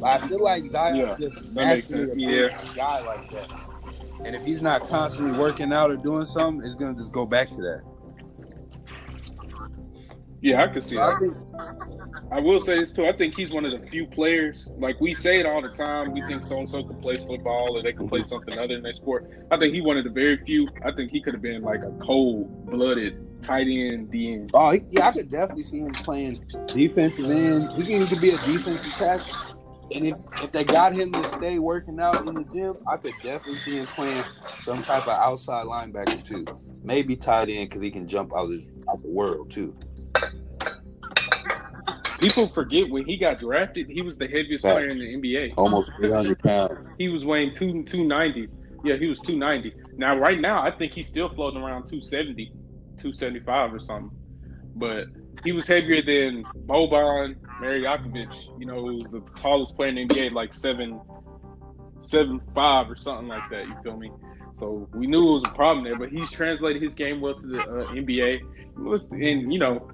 But 0.00 0.22
I 0.22 0.28
feel 0.28 0.42
like 0.42 0.68
Zion 0.70 0.96
Yeah, 0.96 1.16
just 1.18 1.42
naturally 1.52 2.24
a 2.24 2.46
Yeah. 2.48 2.58
guy 2.74 3.00
like 3.06 3.30
that. 3.30 3.48
And 4.24 4.34
if 4.34 4.44
he's 4.44 4.62
not 4.62 4.82
constantly 4.82 5.38
working 5.38 5.72
out 5.72 5.90
or 5.90 5.96
doing 5.96 6.26
something, 6.26 6.66
it's 6.66 6.74
gonna 6.74 6.96
just 6.96 7.12
go 7.12 7.26
back 7.26 7.50
to 7.50 7.60
that. 7.62 7.82
Yeah, 10.42 10.62
I 10.62 10.68
can 10.68 10.82
see 10.82 10.96
that. 10.96 12.22
I 12.30 12.40
will 12.40 12.60
say 12.60 12.78
this 12.78 12.92
too. 12.92 13.06
I 13.06 13.12
think 13.12 13.34
he's 13.34 13.50
one 13.50 13.64
of 13.64 13.70
the 13.70 13.80
few 13.88 14.06
players. 14.06 14.68
Like 14.78 15.00
we 15.00 15.14
say 15.14 15.40
it 15.40 15.46
all 15.46 15.62
the 15.62 15.70
time. 15.70 16.12
We 16.12 16.20
think 16.22 16.42
so 16.42 16.58
and 16.58 16.68
so 16.68 16.82
can 16.84 16.96
play 16.98 17.16
football 17.16 17.76
or 17.76 17.82
they 17.82 17.92
can 17.92 18.08
play 18.08 18.20
mhm. 18.20 18.26
something 18.26 18.58
other 18.58 18.74
than 18.74 18.82
their 18.82 18.92
sport. 18.92 19.30
I 19.50 19.58
think 19.58 19.74
he 19.74 19.80
one 19.80 19.96
of 19.96 20.04
the 20.04 20.10
very 20.10 20.36
few. 20.36 20.68
I 20.84 20.92
think 20.92 21.10
he 21.10 21.20
could 21.20 21.34
have 21.34 21.42
been 21.42 21.62
like 21.62 21.80
a 21.80 21.92
cold 22.02 22.66
blooded 22.66 23.42
tight 23.42 23.66
end 23.68 24.12
DN. 24.12 24.50
Oh, 24.54 24.70
he, 24.70 24.82
yeah, 24.90 25.08
I 25.08 25.12
could 25.12 25.30
definitely 25.30 25.64
see 25.64 25.78
him 25.78 25.92
playing 25.92 26.44
defensive 26.66 27.30
end. 27.30 27.68
He 27.76 27.84
can 27.84 28.02
even 28.02 28.20
be 28.20 28.30
a 28.30 28.38
defensive 28.38 28.92
tackle. 28.92 29.55
And 29.94 30.06
if 30.06 30.18
if 30.42 30.52
they 30.52 30.64
got 30.64 30.92
him 30.92 31.12
to 31.12 31.24
stay 31.30 31.58
working 31.58 32.00
out 32.00 32.26
in 32.26 32.34
the 32.34 32.44
gym, 32.52 32.76
I 32.88 32.96
could 32.96 33.14
definitely 33.22 33.56
see 33.56 33.76
him 33.76 33.86
playing 33.86 34.22
some 34.60 34.82
type 34.82 35.06
of 35.06 35.14
outside 35.14 35.66
linebacker 35.66 36.24
too. 36.24 36.44
Maybe 36.82 37.16
tight 37.16 37.48
end 37.48 37.70
because 37.70 37.82
he 37.82 37.90
can 37.90 38.06
jump 38.08 38.32
out, 38.34 38.50
of, 38.50 38.60
out 38.88 39.02
the 39.02 39.08
world 39.08 39.50
too. 39.50 39.76
People 42.18 42.48
forget 42.48 42.88
when 42.88 43.04
he 43.04 43.16
got 43.16 43.38
drafted, 43.38 43.88
he 43.88 44.02
was 44.02 44.16
the 44.16 44.26
heaviest 44.26 44.64
Fact. 44.64 44.76
player 44.76 44.88
in 44.88 44.98
the 44.98 45.16
NBA. 45.16 45.54
Almost 45.56 45.92
300 45.96 46.38
pounds. 46.38 46.78
He 46.98 47.08
was 47.08 47.24
weighing 47.24 47.54
two 47.54 47.84
two 47.84 48.04
ninety. 48.04 48.48
Yeah, 48.84 48.96
he 48.96 49.06
was 49.06 49.20
two 49.20 49.36
ninety. 49.36 49.74
Now 49.96 50.16
right 50.18 50.40
now, 50.40 50.62
I 50.62 50.70
think 50.70 50.92
he's 50.92 51.08
still 51.08 51.28
floating 51.28 51.60
around 51.60 51.86
270, 51.86 52.46
275 52.96 53.74
or 53.74 53.78
something. 53.78 54.10
But 54.74 55.06
he 55.44 55.52
was 55.52 55.66
heavier 55.66 56.02
than 56.02 56.44
Boban 56.66 57.36
Marjanovic, 57.60 58.58
you 58.58 58.66
know, 58.66 58.86
who 58.86 58.98
was 58.98 59.10
the 59.10 59.22
tallest 59.38 59.76
player 59.76 59.90
in 59.90 59.94
the 59.94 60.06
NBA, 60.06 60.32
like 60.32 60.54
seven 60.54 61.00
seven 62.02 62.40
five 62.54 62.90
or 62.90 62.96
something 62.96 63.28
like 63.28 63.48
that. 63.50 63.66
You 63.66 63.74
feel 63.82 63.96
me? 63.96 64.10
So 64.58 64.88
we 64.94 65.06
knew 65.06 65.28
it 65.28 65.32
was 65.32 65.42
a 65.46 65.54
problem 65.54 65.84
there, 65.84 65.96
but 65.96 66.10
he's 66.10 66.30
translated 66.30 66.82
his 66.82 66.94
game 66.94 67.20
well 67.20 67.38
to 67.38 67.46
the 67.46 67.60
uh, 67.60 67.86
NBA. 67.88 68.40
And 69.10 69.52
you 69.52 69.58
know, 69.58 69.90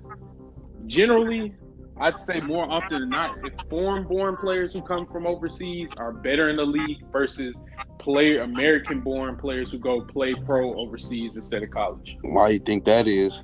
generally, 0.86 1.55
I'd 1.99 2.18
say 2.18 2.40
more 2.40 2.70
often 2.70 3.01
than 3.01 3.09
not, 3.11 3.38
if 3.45 3.53
foreign-born 3.68 4.36
players 4.36 4.72
who 4.72 4.82
come 4.82 5.07
from 5.07 5.26
overseas 5.26 5.90
are 5.97 6.12
better 6.12 6.49
in 6.49 6.57
the 6.57 6.64
league 6.64 7.05
versus 7.11 7.55
player 7.99 8.43
American-born 8.43 9.36
players 9.36 9.70
who 9.70 9.78
go 9.78 10.01
play 10.01 10.34
pro 10.34 10.74
overseas 10.74 11.36
instead 11.36 11.62
of 11.62 11.70
college. 11.70 12.16
Why 12.22 12.51
you 12.51 12.59
think 12.59 12.84
that 12.84 13.07
is? 13.07 13.40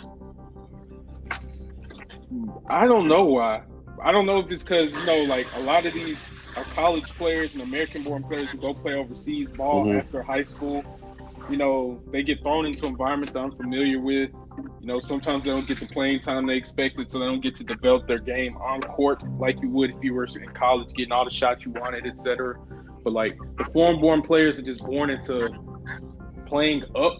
I 2.68 2.86
don't 2.86 3.08
know 3.08 3.24
why. 3.24 3.62
I 4.04 4.12
don't 4.12 4.26
know 4.26 4.38
if 4.38 4.50
it's 4.50 4.62
because 4.62 4.94
you 4.94 5.04
know, 5.04 5.18
like 5.18 5.46
a 5.54 5.60
lot 5.60 5.86
of 5.86 5.94
these 5.94 6.26
are 6.56 6.64
college 6.64 7.16
players 7.16 7.54
and 7.54 7.62
American-born 7.62 8.24
players 8.24 8.50
who 8.50 8.58
go 8.58 8.74
play 8.74 8.94
overseas 8.94 9.50
ball 9.50 9.86
Mhm. 9.86 9.98
after 9.98 10.22
high 10.22 10.42
school. 10.42 10.84
You 11.48 11.56
know, 11.56 12.00
they 12.12 12.22
get 12.22 12.42
thrown 12.42 12.66
into 12.66 12.86
environments 12.86 13.30
environment 13.30 13.32
they're 13.32 13.44
unfamiliar 13.44 14.00
with. 14.00 14.30
You 14.80 14.86
know, 14.86 14.98
sometimes 14.98 15.44
they 15.44 15.50
don't 15.50 15.66
get 15.66 15.80
the 15.80 15.86
playing 15.86 16.20
time 16.20 16.46
they 16.46 16.56
expected, 16.56 17.10
so 17.10 17.18
they 17.20 17.26
don't 17.26 17.40
get 17.40 17.54
to 17.56 17.64
develop 17.64 18.06
their 18.06 18.18
game 18.18 18.56
on 18.58 18.80
court 18.80 19.22
like 19.38 19.60
you 19.62 19.70
would 19.70 19.90
if 19.90 19.96
you 20.02 20.14
were 20.14 20.24
in 20.24 20.48
college, 20.54 20.88
getting 20.94 21.12
all 21.12 21.24
the 21.24 21.30
shots 21.30 21.64
you 21.64 21.72
wanted, 21.72 22.06
etc. 22.06 22.56
But 23.04 23.12
like 23.12 23.38
the 23.56 23.64
foreign-born 23.64 24.22
players 24.22 24.58
are 24.58 24.62
just 24.62 24.84
born 24.84 25.10
into 25.10 25.54
playing 26.46 26.82
up 26.96 27.18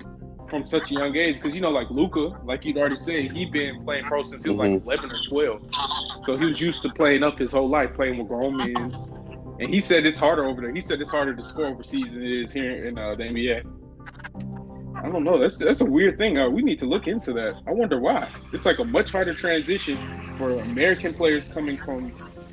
from 0.49 0.66
such 0.66 0.90
a 0.90 0.94
young 0.94 1.16
age. 1.16 1.36
Because 1.36 1.55
you 1.55 1.61
know, 1.61 1.70
like 1.70 1.90
Luka, 1.90 2.40
like 2.44 2.64
you'd 2.64 2.76
already 2.76 2.96
said, 2.96 3.30
he'd 3.32 3.53
been 3.53 3.84
playing 3.84 4.05
pro 4.05 4.22
since 4.24 4.44
he 4.44 4.51
was 4.51 4.59
like 4.59 4.82
11 4.82 5.11
or 5.11 5.18
12. 5.28 5.74
So 6.24 6.36
he 6.36 6.46
was 6.46 6.61
used 6.61 6.82
to 6.82 6.90
playing 6.90 7.22
up 7.22 7.38
his 7.38 7.53
whole 7.53 7.68
life, 7.68 7.94
playing 7.94 8.18
with 8.18 8.28
grown 8.28 8.57
men. 8.57 8.92
And 9.61 9.70
he 9.70 9.80
said 9.80 10.07
it's 10.07 10.18
harder 10.18 10.44
over 10.44 10.61
there. 10.61 10.72
He 10.72 10.80
said 10.80 11.01
it's 11.01 11.11
harder 11.11 11.34
to 11.34 11.42
score 11.42 11.66
overseas 11.66 12.12
than 12.12 12.22
it 12.22 12.44
is 12.44 12.53
here 12.53 12.86
in 12.86 12.99
uh, 12.99 13.14
the 13.14 13.24
NBA. 13.24 13.64
I 15.03 15.09
don't 15.09 15.24
know. 15.24 15.38
That's 15.38 15.59
that's 15.59 15.80
a 15.80 15.84
weird 15.84 16.18
thing. 16.18 16.38
Uh, 16.38 16.49
we 16.49 16.62
need 16.62 16.78
to 16.80 16.86
look 16.86 17.07
into 17.07 17.32
that. 17.34 17.61
I 17.66 17.72
wonder 17.72 18.01
why. 18.01 18.26
It's 18.53 18.66
like 18.66 18.78
a 18.78 18.84
much 18.84 19.12
harder 19.12 19.34
transition 19.34 19.96
for 20.36 20.53
American 20.70 21.14
players 21.14 21.46
coming 21.49 21.76
from 21.76 22.12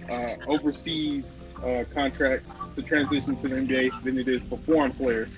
uh, 0.10 0.36
overseas 0.48 1.40
uh, 1.64 1.84
contracts 1.94 2.54
to 2.76 2.82
transition 2.84 3.36
to 3.38 3.48
the 3.48 3.56
NBA 3.56 4.04
than 4.04 4.20
it 4.20 4.28
is 4.28 4.44
for 4.44 4.58
foreign 4.60 4.92
players 4.92 5.30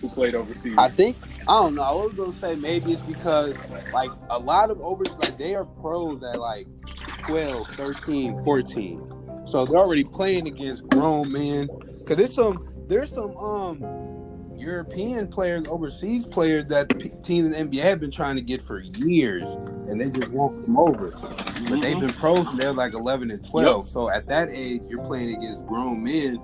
who 0.00 0.10
played 0.10 0.34
overseas. 0.34 0.74
I 0.78 0.88
think 0.88 1.18
I 1.46 1.52
don't 1.54 1.74
know. 1.74 1.82
I 1.82 1.92
was 1.92 2.14
gonna 2.14 2.32
say 2.32 2.56
maybe 2.56 2.92
it's 2.92 3.02
because 3.02 3.56
like 3.92 4.10
a 4.30 4.38
lot 4.38 4.70
of 4.70 4.80
overseas 4.80 5.18
like 5.18 5.38
they 5.38 5.54
are 5.54 5.64
pros 5.64 6.22
at 6.24 6.38
like 6.38 6.68
12, 7.18 7.68
13, 7.76 8.36
14. 8.44 9.02
So 9.46 9.66
they're 9.66 9.78
already 9.78 10.04
playing 10.04 10.48
against 10.48 10.86
grown 10.88 11.32
men. 11.32 11.70
Cause 12.06 12.16
there's 12.16 12.34
some 12.34 12.62
there's 12.88 13.12
some 13.12 13.36
um 13.36 13.86
European 14.54 15.28
players, 15.28 15.66
overseas 15.66 16.26
players 16.26 16.66
that 16.66 16.98
p- 16.98 17.10
teams 17.22 17.46
in 17.46 17.70
the 17.70 17.78
NBA 17.78 17.82
have 17.82 18.00
been 18.00 18.10
trying 18.10 18.36
to 18.36 18.42
get 18.42 18.62
for 18.62 18.80
years, 18.80 19.58
and 19.86 20.00
they 20.00 20.10
just 20.10 20.30
won't 20.30 20.54
come 20.64 20.78
over. 20.78 21.14
But 21.68 21.80
they've 21.80 21.98
been 21.98 22.14
pros 22.14 22.50
and 22.50 22.58
they're 22.58 22.72
like 22.72 22.94
11 22.94 23.30
and 23.30 23.44
12. 23.44 23.88
So 23.88 24.10
at 24.10 24.28
that 24.28 24.48
age, 24.52 24.82
you're 24.88 25.00
playing 25.00 25.30
against 25.30 25.64
grown 25.66 26.02
men 26.02 26.42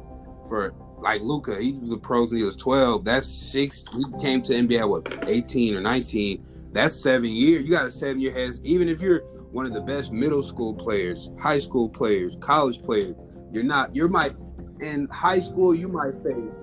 for 0.49 0.75
like 1.03 1.21
Luka. 1.23 1.61
He 1.61 1.73
was 1.73 1.93
a 1.93 1.97
pro 1.97 2.25
when 2.27 2.37
he 2.37 2.43
was 2.43 2.57
12. 2.57 3.05
That's 3.05 3.27
six. 3.27 3.85
He 3.95 4.05
came 4.21 4.43
to 4.43 4.53
NBA 4.53 4.81
at 4.81 4.89
what 4.89 5.29
18 5.29 5.75
or 5.75 5.81
19. 5.81 6.47
That's 6.73 6.97
seven 6.97 7.31
years. 7.31 7.65
You 7.65 7.71
got 7.71 7.87
a 7.87 7.91
seven 7.91 8.21
year 8.21 8.33
head. 8.33 8.53
Even 8.63 8.89
if 8.89 9.01
you're 9.01 9.21
one 9.53 9.67
of 9.67 9.73
the 9.73 9.81
best 9.81 10.13
middle 10.13 10.43
school 10.43 10.75
players, 10.75 11.31
high 11.41 11.59
school 11.59 11.89
players, 11.89 12.37
college 12.41 12.83
players, 12.83 13.15
you're 13.53 13.65
not. 13.65 13.95
You 13.95 14.09
might 14.09 14.37
in 14.81 15.09
high 15.09 15.41
school. 15.41 15.75
You 15.75 15.89
might 15.89 16.15
face. 16.23 16.55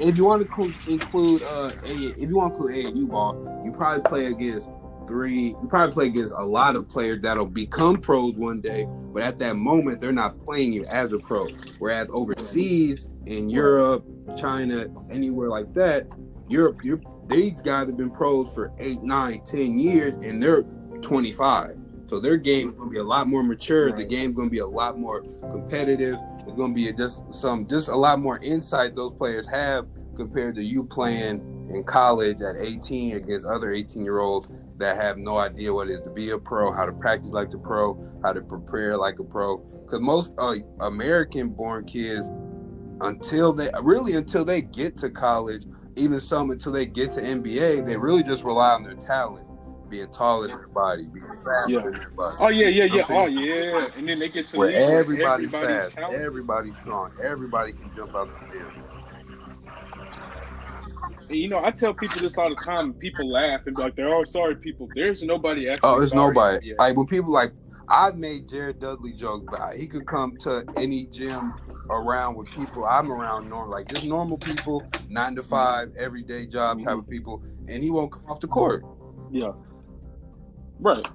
If 0.00 0.16
you 0.16 0.24
want 0.24 0.46
to 0.46 0.72
include 0.90 1.42
uh, 1.42 1.70
if 1.84 2.18
you 2.18 2.36
want 2.36 2.56
to 2.56 2.66
include 2.66 2.94
AAU 2.94 3.08
ball, 3.08 3.62
you 3.64 3.72
probably 3.72 4.02
play 4.02 4.26
against 4.26 4.68
three. 5.06 5.48
You 5.60 5.66
probably 5.68 5.92
play 5.92 6.06
against 6.06 6.34
a 6.36 6.44
lot 6.44 6.76
of 6.76 6.88
players 6.88 7.20
that'll 7.22 7.46
become 7.46 7.96
pros 7.96 8.34
one 8.34 8.60
day, 8.60 8.86
but 9.12 9.22
at 9.22 9.38
that 9.40 9.56
moment 9.56 10.00
they're 10.00 10.12
not 10.12 10.38
playing 10.40 10.72
you 10.72 10.84
as 10.86 11.12
a 11.12 11.18
pro. 11.18 11.46
Whereas 11.78 12.08
overseas 12.10 13.08
in 13.26 13.48
Europe, 13.48 14.04
China, 14.36 14.86
anywhere 15.10 15.48
like 15.48 15.72
that, 15.74 16.06
Europe, 16.48 16.80
you're, 16.82 17.00
these 17.26 17.60
guys 17.60 17.86
have 17.86 17.96
been 17.96 18.10
pros 18.10 18.52
for 18.54 18.72
eight, 18.78 19.02
nine, 19.02 19.42
ten 19.44 19.78
years, 19.78 20.14
and 20.16 20.42
they're 20.42 20.64
25. 21.00 21.78
So 22.06 22.20
their 22.20 22.36
game 22.36 22.70
is 22.70 22.74
gonna 22.76 22.90
be 22.90 22.98
a 22.98 23.04
lot 23.04 23.28
more 23.28 23.42
mature. 23.42 23.86
The 23.90 23.96
Right. 23.96 24.08
game's 24.08 24.36
gonna 24.36 24.50
be 24.50 24.58
a 24.58 24.66
lot 24.66 24.98
more 24.98 25.22
competitive. 25.52 26.18
It's 26.46 26.56
gonna 26.56 26.74
be 26.74 26.92
just 26.92 27.32
some, 27.32 27.66
just 27.66 27.88
a 27.88 27.96
lot 27.96 28.20
more 28.20 28.38
insight 28.42 28.94
those 28.94 29.12
players 29.12 29.46
have 29.46 29.86
compared 30.16 30.54
to 30.56 30.62
you 30.62 30.84
playing 30.84 31.40
in 31.70 31.82
college 31.82 32.40
at 32.42 32.56
18 32.58 33.16
against 33.16 33.46
other 33.46 33.72
18 33.72 34.04
year 34.04 34.20
olds 34.20 34.48
that 34.78 34.96
have 34.96 35.18
no 35.18 35.38
idea 35.38 35.72
what 35.72 35.88
it 35.88 35.92
is 35.92 36.00
to 36.02 36.10
be 36.10 36.30
a 36.30 36.38
pro, 36.38 36.72
how 36.72 36.86
to 36.86 36.92
practice 36.92 37.30
like 37.30 37.52
a 37.54 37.58
pro, 37.58 37.98
how 38.24 38.32
to 38.32 38.42
prepare 38.42 38.96
like 38.96 39.18
a 39.18 39.24
pro. 39.24 39.58
Because 39.84 40.00
most 40.00 40.32
uh, 40.38 40.56
American-born 40.80 41.86
kids, 41.86 42.28
until 43.00 43.52
they 43.52 43.70
really 43.82 44.14
until 44.14 44.44
they 44.44 44.62
get 44.62 44.96
to 44.98 45.10
college, 45.10 45.64
even 45.96 46.20
some 46.20 46.50
until 46.50 46.72
they 46.72 46.86
get 46.86 47.12
to 47.12 47.20
NBA, 47.22 47.86
they 47.86 47.96
really 47.96 48.22
just 48.22 48.44
rely 48.44 48.72
on 48.74 48.82
their 48.82 48.94
talent, 48.94 49.46
being 49.90 50.10
taller 50.10 50.48
than 50.48 50.52
everybody, 50.56 51.06
being 51.06 51.26
faster 51.44 51.70
Yeah. 51.70 51.80
than 51.82 51.94
everybody. 51.96 52.36
Oh 52.40 52.48
yeah, 52.48 52.68
yeah, 52.68 52.84
yeah. 52.84 53.04
I'm 53.08 53.16
Oh 53.16 53.26
yeah. 53.26 53.88
And 53.96 54.08
then 54.08 54.18
they 54.18 54.28
get 54.28 54.48
to 54.48 54.58
Where 54.58 54.72
the 54.72 54.78
league 54.78 54.88
where 54.88 55.00
everybody's, 55.00 55.54
everybody's 55.54 55.78
fast, 55.84 55.96
talented. 55.96 56.22
everybody's 56.22 56.76
strong, 56.76 57.12
everybody 57.22 57.72
can 57.74 57.90
jump 57.94 58.14
out 58.16 58.30
the 58.32 58.58
gym. 58.58 58.83
You 61.28 61.48
know, 61.48 61.64
I 61.64 61.70
tell 61.70 61.94
people 61.94 62.20
this 62.20 62.36
all 62.38 62.50
the 62.50 62.56
time. 62.56 62.86
and 62.86 62.98
People 62.98 63.30
laugh 63.30 63.66
and 63.66 63.74
be 63.74 63.82
like, 63.82 63.96
"They're 63.96 64.14
all 64.14 64.24
sorry, 64.24 64.56
people." 64.56 64.88
There's 64.94 65.22
nobody 65.22 65.68
actually. 65.68 65.88
Oh, 65.88 66.04
sorry 66.04 66.28
nobody. 66.28 66.66
yet. 66.68 66.78
Like 66.78 66.96
when 66.96 67.06
people 67.06 67.32
like 67.32 67.52
I've 67.88 68.16
made 68.16 68.48
Jared 68.48 68.80
Dudley 68.80 69.12
joke 69.12 69.48
about 69.48 69.74
he 69.74 69.86
could 69.86 70.06
come 70.06 70.36
to 70.38 70.64
any 70.76 71.06
gym 71.06 71.52
around 71.90 72.34
with 72.36 72.50
people 72.54 72.84
I'm 72.84 73.10
around 73.10 73.48
normal 73.48 73.70
like 73.70 73.88
just 73.88 74.06
normal 74.06 74.38
people, 74.38 74.82
nine 75.08 75.34
to 75.36 75.42
five, 75.42 75.94
everyday 75.96 76.46
job 76.46 76.82
type 76.82 76.96
of 76.98 77.08
people, 77.08 77.42
and 77.68 77.82
he 77.82 77.90
won't 77.90 78.12
come 78.12 78.24
off 78.28 78.40
the 78.40 78.48
court. 78.48 78.84
Yeah. 79.30 79.52
Right. 80.80 81.06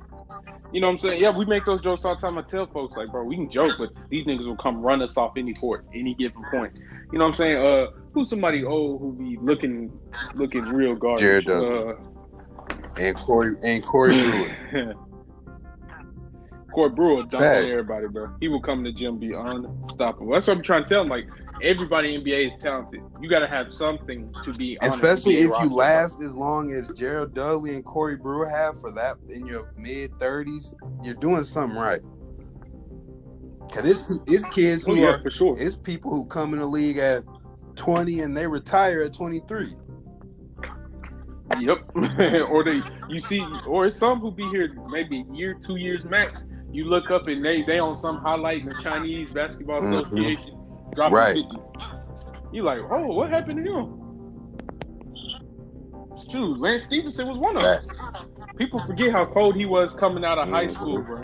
You 0.72 0.82
know 0.82 0.88
what 0.88 0.94
I'm 0.94 1.00
saying? 1.00 1.22
Yeah, 1.22 1.36
we 1.36 1.46
make 1.46 1.66
those 1.66 1.82
jokes 1.82 2.06
all 2.06 2.16
the 2.16 2.22
time. 2.22 2.38
I 2.38 2.44
tell 2.44 2.68
folks 2.68 2.98
like, 2.98 3.10
bro, 3.10 3.24
we 3.24 3.36
can 3.36 3.50
joke, 3.50 3.76
but 3.80 3.90
these 4.10 4.28
niggas 4.28 4.46
will 4.46 4.56
come 4.58 4.80
run 4.82 5.02
us 5.02 5.18
off 5.18 5.34
any 5.38 5.54
court, 5.54 5.86
any 5.94 6.14
given 6.14 6.44
point. 6.52 6.80
You 7.12 7.18
know 7.18 7.26
what 7.26 7.30
I'm 7.30 7.36
saying? 7.36 7.58
Uh, 7.66 7.88
who's 8.14 8.30
somebody 8.30 8.64
old 8.64 9.02
who 9.02 9.14
be 9.14 9.38
looking, 9.42 9.92
looking 10.36 10.62
real 10.64 10.96
garbage? 10.96 11.22
Jared 11.22 11.46
Dudley. 11.46 11.96
And 13.00 13.16
Corey 13.16 13.56
and 13.64 13.84
Corey 13.84 14.14
Brewer. 14.72 14.94
Uh, 16.72 16.72
Court 16.72 16.96
Brewer 16.96 17.24
dunk 17.24 17.32
Fact. 17.32 17.66
on 17.66 17.72
everybody, 17.72 18.08
bro. 18.10 18.28
He 18.40 18.48
will 18.48 18.62
come 18.62 18.84
to 18.84 18.92
the 18.92 18.96
gym, 18.96 19.18
be 19.18 19.34
unstoppable. 19.34 20.32
That's 20.32 20.46
what 20.48 20.58
I'm 20.58 20.64
trying 20.64 20.84
to 20.84 20.90
tell 20.90 21.02
him. 21.02 21.10
Like 21.10 21.28
everybody 21.64 22.14
in 22.14 22.22
NBA 22.24 22.48
is 22.48 22.58
talented. 22.58 23.02
You 23.20 23.28
got 23.28 23.40
to 23.40 23.48
have 23.48 23.74
something 23.74 24.32
to 24.44 24.54
be, 24.54 24.78
on 24.80 24.88
a 24.90 24.94
Especially 24.94 25.38
if 25.38 25.46
you 25.46 25.50
roster. 25.52 25.70
last 25.70 26.22
as 26.22 26.32
long 26.32 26.72
as 26.72 26.88
Gerald 26.90 27.34
Dudley 27.34 27.74
and 27.76 27.84
Corey 27.84 28.18
Brewer 28.18 28.48
have 28.48 28.80
for 28.80 28.92
that 28.92 29.18
in 29.30 29.48
your 29.48 29.74
mid 29.78 30.12
thirties, 30.20 30.76
you're 31.04 31.16
doing 31.16 31.44
something 31.44 31.78
right. 31.78 32.02
Cause 33.72 33.86
it's, 33.90 34.20
it's 34.28 34.46
kids 34.54 34.84
Oh 34.88 34.94
who 34.94 35.02
yeah, 35.02 35.08
are 35.08 35.22
for 35.22 35.32
sure. 35.32 35.56
It's 35.60 35.76
people 35.76 36.12
who 36.12 36.26
come 36.26 36.54
in 36.54 36.60
the 36.60 36.66
league 36.68 36.98
at 37.00 37.24
20 37.84 38.20
and 38.22 38.36
they 38.36 38.46
retire 38.46 39.02
at 39.04 39.14
23. 39.14 39.74
Yep. 41.60 41.78
or 42.50 42.64
they, 42.64 42.82
you 43.10 43.20
see, 43.20 43.46
or 43.66 43.90
some 43.90 44.20
who 44.20 44.32
be 44.32 44.48
here 44.50 44.70
maybe 44.90 45.26
a 45.28 45.34
year, 45.36 45.54
two 45.56 45.78
years 45.78 46.04
max. 46.06 46.46
You 46.72 46.86
look 46.86 47.10
up 47.10 47.28
and 47.28 47.44
they 47.44 47.64
they 47.64 47.80
on 47.80 47.98
some 47.98 48.18
highlight 48.20 48.62
in 48.62 48.70
the 48.70 48.76
Chinese 48.76 49.32
Basketball 49.32 49.82
Mhm. 49.82 50.02
Association, 50.06 50.58
dropping 50.94 51.16
Right. 51.18 51.36
fifty. 51.36 51.58
You 52.52 52.64
like, 52.64 52.80
oh, 52.92 53.08
what 53.08 53.30
happened 53.32 53.66
to 53.66 53.74
him? 53.74 53.94
It's 56.14 56.28
true. 56.30 56.54
Lance 56.56 56.84
Stephenson 56.84 57.28
was 57.28 57.38
one 57.38 57.56
of 57.58 57.64
them. 57.64 57.84
People 58.58 58.80
forget 58.80 59.12
how 59.12 59.26
cold 59.26 59.56
he 59.56 59.66
was 59.66 59.94
coming 59.96 60.24
out 60.26 60.38
of 60.38 60.50
high 60.50 60.68
Mhm. 60.68 60.72
school, 60.72 61.04
bro. 61.04 61.24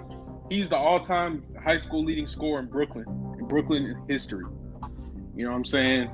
He's 0.49 0.69
the 0.69 0.77
all-time 0.77 1.43
high 1.63 1.77
school 1.77 2.03
leading 2.03 2.27
scorer 2.27 2.59
in 2.61 2.67
Brooklyn, 2.67 3.05
in 3.39 3.45
Brooklyn 3.47 3.95
history. 4.07 4.45
You 5.35 5.43
know 5.45 5.51
what 5.51 5.57
I'm 5.57 5.65
saying? 5.65 6.09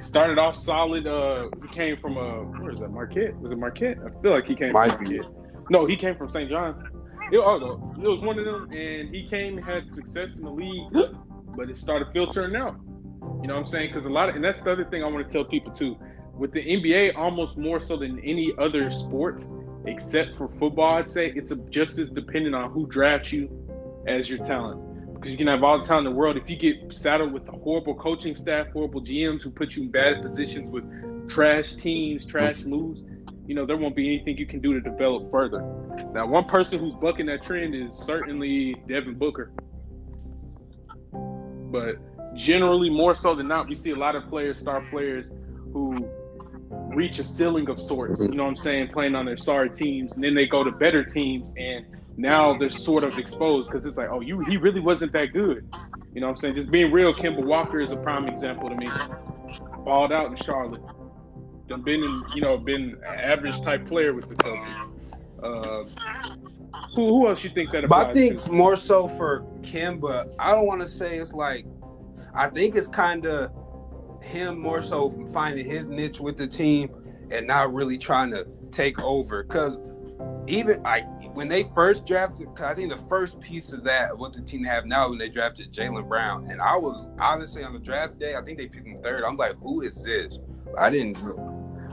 Started 0.00 0.38
off 0.38 0.56
solid. 0.56 1.06
Uh, 1.06 1.48
he 1.62 1.68
came 1.74 1.96
from 1.96 2.18
uh, 2.18 2.30
where 2.60 2.72
is 2.72 2.80
that? 2.80 2.90
Marquette? 2.90 3.36
Was 3.38 3.52
it 3.52 3.58
Marquette? 3.58 3.98
I 4.04 4.22
feel 4.22 4.32
like 4.32 4.46
he 4.46 4.54
came 4.54 4.72
Might 4.72 4.92
from 4.92 5.04
be. 5.04 5.18
Marquette. 5.18 5.70
No, 5.70 5.86
he 5.86 5.96
came 5.96 6.16
from 6.16 6.30
St. 6.30 6.48
John. 6.48 6.90
It, 7.32 7.38
oh, 7.38 7.58
no, 7.58 7.72
it 8.04 8.16
was 8.18 8.24
one 8.24 8.38
of 8.38 8.44
them, 8.44 8.70
and 8.72 9.12
he 9.12 9.26
came 9.28 9.56
had 9.58 9.90
success 9.90 10.36
in 10.36 10.44
the 10.44 10.50
league, 10.50 10.92
but 11.56 11.68
it 11.68 11.78
started 11.78 12.08
filtering 12.12 12.54
out. 12.54 12.76
You 13.42 13.48
know 13.48 13.54
what 13.54 13.60
I'm 13.60 13.66
saying? 13.66 13.92
Because 13.92 14.06
a 14.06 14.08
lot 14.08 14.28
of, 14.28 14.36
and 14.36 14.44
that's 14.44 14.60
the 14.60 14.70
other 14.70 14.84
thing 14.84 15.02
I 15.02 15.08
want 15.08 15.26
to 15.26 15.32
tell 15.32 15.44
people 15.44 15.72
too. 15.72 15.96
With 16.34 16.52
the 16.52 16.60
NBA, 16.60 17.16
almost 17.16 17.56
more 17.56 17.80
so 17.80 17.96
than 17.96 18.20
any 18.20 18.52
other 18.58 18.90
sport, 18.90 19.42
except 19.86 20.36
for 20.36 20.48
football, 20.58 20.98
I'd 20.98 21.08
say 21.08 21.32
it's 21.34 21.50
a, 21.50 21.56
just 21.56 21.98
as 21.98 22.10
dependent 22.10 22.54
on 22.54 22.70
who 22.70 22.86
drafts 22.86 23.32
you 23.32 23.48
as 24.06 24.28
your 24.28 24.38
talent. 24.38 24.80
Because 25.16 25.30
you 25.30 25.36
can 25.36 25.46
have 25.46 25.64
all 25.64 25.80
the 25.80 25.84
time 25.84 25.98
in 25.98 26.04
the 26.04 26.10
world. 26.10 26.36
If 26.36 26.48
you 26.48 26.56
get 26.56 26.94
saddled 26.94 27.32
with 27.32 27.48
a 27.48 27.52
horrible 27.52 27.94
coaching 27.94 28.36
staff, 28.36 28.68
horrible 28.72 29.00
GMs 29.00 29.42
who 29.42 29.50
put 29.50 29.74
you 29.74 29.84
in 29.84 29.90
bad 29.90 30.22
positions 30.22 30.70
with 30.70 30.84
trash 31.28 31.74
teams, 31.74 32.24
trash 32.24 32.62
moves, 32.64 33.02
you 33.46 33.54
know, 33.54 33.64
there 33.64 33.76
won't 33.76 33.96
be 33.96 34.14
anything 34.14 34.36
you 34.36 34.46
can 34.46 34.60
do 34.60 34.74
to 34.74 34.80
develop 34.80 35.30
further. 35.30 35.62
Now, 36.12 36.26
one 36.26 36.44
person 36.44 36.78
who's 36.78 36.94
bucking 37.00 37.26
that 37.26 37.42
trend 37.42 37.74
is 37.74 37.96
certainly 37.96 38.74
Devin 38.88 39.14
Booker. 39.14 39.52
But 41.12 41.96
generally, 42.36 42.90
more 42.90 43.14
so 43.14 43.34
than 43.34 43.48
not, 43.48 43.68
we 43.68 43.74
see 43.74 43.90
a 43.90 43.96
lot 43.96 44.16
of 44.16 44.28
players, 44.28 44.58
star 44.58 44.84
players, 44.90 45.30
who 45.72 46.08
reach 46.94 47.18
a 47.18 47.24
ceiling 47.24 47.68
of 47.68 47.80
sorts. 47.80 48.20
You 48.20 48.28
know 48.28 48.44
what 48.44 48.50
I'm 48.50 48.56
saying? 48.56 48.88
Playing 48.88 49.14
on 49.14 49.26
their 49.26 49.36
star 49.36 49.68
teams, 49.68 50.14
and 50.14 50.24
then 50.24 50.34
they 50.34 50.46
go 50.46 50.64
to 50.64 50.72
better 50.72 51.04
teams, 51.04 51.52
and 51.56 51.86
now 52.16 52.56
they're 52.56 52.70
sort 52.70 53.04
of 53.04 53.18
exposed 53.18 53.70
because 53.70 53.84
it's 53.84 53.96
like, 53.96 54.08
oh, 54.10 54.20
you 54.20 54.40
he 54.40 54.56
really 54.56 54.80
wasn't 54.80 55.12
that 55.12 55.32
good. 55.32 55.68
You 56.14 56.20
know 56.20 56.28
what 56.28 56.34
I'm 56.34 56.38
saying? 56.38 56.54
Just 56.54 56.70
being 56.70 56.90
real, 56.90 57.12
Kemba 57.12 57.44
Walker 57.44 57.78
is 57.78 57.90
a 57.90 57.96
prime 57.96 58.26
example 58.26 58.70
to 58.70 58.74
me. 58.74 58.88
Balled 59.84 60.12
out 60.12 60.26
in 60.26 60.36
Charlotte. 60.36 60.82
Done 61.68 61.82
been 61.82 62.02
in, 62.02 62.22
you 62.34 62.40
know, 62.40 62.56
been 62.56 62.96
an 63.06 63.20
average 63.20 63.60
type 63.60 63.86
player 63.86 64.14
with 64.14 64.28
the 64.28 64.36
Celtics. 64.36 64.92
Uh, 65.42 65.84
who, 66.94 67.08
who 67.08 67.28
else 67.28 67.44
you 67.44 67.50
think 67.50 67.70
that 67.72 67.88
But 67.88 68.08
I 68.08 68.14
think 68.14 68.42
to? 68.44 68.52
more 68.52 68.76
so 68.76 69.08
for 69.08 69.44
Kemba, 69.60 70.32
I 70.38 70.54
don't 70.54 70.66
want 70.66 70.80
to 70.80 70.86
say 70.86 71.16
it's 71.18 71.32
like, 71.32 71.66
I 72.34 72.48
think 72.48 72.76
it's 72.76 72.86
kind 72.86 73.26
of 73.26 73.50
him 74.22 74.58
more 74.58 74.82
so 74.82 75.10
finding 75.32 75.66
his 75.66 75.86
niche 75.86 76.20
with 76.20 76.38
the 76.38 76.46
team 76.46 76.90
and 77.30 77.46
not 77.46 77.74
really 77.74 77.98
trying 77.98 78.30
to 78.30 78.46
take 78.70 79.02
over. 79.02 79.42
Because 79.42 79.78
even 80.48 80.82
like 80.82 81.04
when 81.34 81.48
they 81.48 81.64
first 81.74 82.06
drafted, 82.06 82.48
I 82.62 82.74
think 82.74 82.90
the 82.90 82.96
first 82.98 83.40
piece 83.40 83.72
of 83.72 83.84
that, 83.84 84.16
what 84.16 84.32
the 84.32 84.42
team 84.42 84.64
have 84.64 84.86
now, 84.86 85.08
when 85.08 85.18
they 85.18 85.28
drafted 85.28 85.72
Jaylen 85.72 86.08
Brown, 86.08 86.50
and 86.50 86.60
I 86.60 86.76
was 86.76 87.06
honestly 87.20 87.62
on 87.64 87.72
the 87.72 87.78
draft 87.78 88.18
day, 88.18 88.36
I 88.36 88.42
think 88.42 88.58
they 88.58 88.66
picked 88.66 88.86
him 88.86 89.00
third. 89.02 89.24
I'm 89.24 89.36
like, 89.36 89.56
who 89.56 89.80
is 89.82 90.02
this? 90.02 90.38
I 90.78 90.90
didn't. 90.90 91.18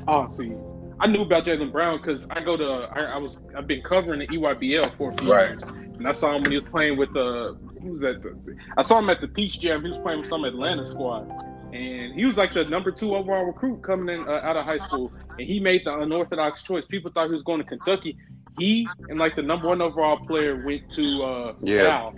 Oh, 0.07 0.29
see, 0.31 0.53
I 0.99 1.07
knew 1.07 1.21
about 1.21 1.45
Jaylen 1.45 1.71
Brown 1.71 1.97
because 1.97 2.27
I 2.29 2.43
go 2.43 2.55
to 2.57 2.65
I, 2.95 3.13
I 3.13 3.17
was 3.17 3.41
I've 3.57 3.67
been 3.67 3.81
covering 3.81 4.19
the 4.19 4.27
EYBL 4.27 4.95
for 4.97 5.11
a 5.11 5.17
few 5.17 5.31
Right. 5.33 5.49
years, 5.51 5.63
and 5.63 6.07
I 6.07 6.11
saw 6.11 6.35
him 6.35 6.41
when 6.43 6.51
he 6.51 6.57
was 6.57 6.65
playing 6.65 6.97
with 6.97 7.13
the 7.13 7.57
who 7.81 7.93
was 7.93 8.01
that? 8.01 8.21
The, 8.21 8.55
I 8.77 8.81
saw 8.81 8.99
him 8.99 9.09
at 9.09 9.21
the 9.21 9.27
Peach 9.27 9.59
Jam. 9.59 9.81
He 9.81 9.87
was 9.87 9.97
playing 9.97 10.19
with 10.19 10.27
some 10.27 10.43
Atlanta 10.43 10.85
squad, 10.85 11.29
and 11.73 12.13
he 12.13 12.25
was 12.25 12.37
like 12.37 12.53
the 12.53 12.65
number 12.65 12.91
two 12.91 13.15
overall 13.15 13.45
recruit 13.45 13.81
coming 13.83 14.13
in 14.21 14.27
uh, 14.27 14.31
out 14.43 14.57
of 14.57 14.65
high 14.65 14.79
school, 14.79 15.11
and 15.37 15.47
he 15.47 15.59
made 15.59 15.81
the 15.85 15.97
unorthodox 15.97 16.61
choice. 16.63 16.85
People 16.85 17.11
thought 17.11 17.27
he 17.27 17.33
was 17.33 17.43
going 17.43 17.59
to 17.59 17.65
Kentucky. 17.65 18.17
He 18.57 18.89
and 19.09 19.19
like 19.19 19.35
the 19.35 19.41
number 19.41 19.67
one 19.67 19.81
overall 19.81 20.17
player 20.17 20.61
went 20.63 20.89
to 20.95 21.23
uh, 21.23 21.53
Yeah. 21.61 21.81
Cal. 21.83 22.15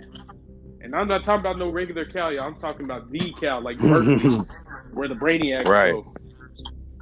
And 0.82 0.94
I'm 0.94 1.08
not 1.08 1.24
talking 1.24 1.40
about 1.40 1.58
no 1.58 1.70
regular 1.70 2.04
Cal, 2.04 2.32
y'all. 2.32 2.44
I'm 2.44 2.56
talking 2.56 2.84
about 2.84 3.10
the 3.10 3.32
Cal, 3.40 3.60
like 3.60 3.78
Berkeley, 3.78 4.38
where 4.92 5.08
the 5.08 5.14
Brainiacs 5.14 5.66
Right. 5.66 5.92
go. 5.92 6.12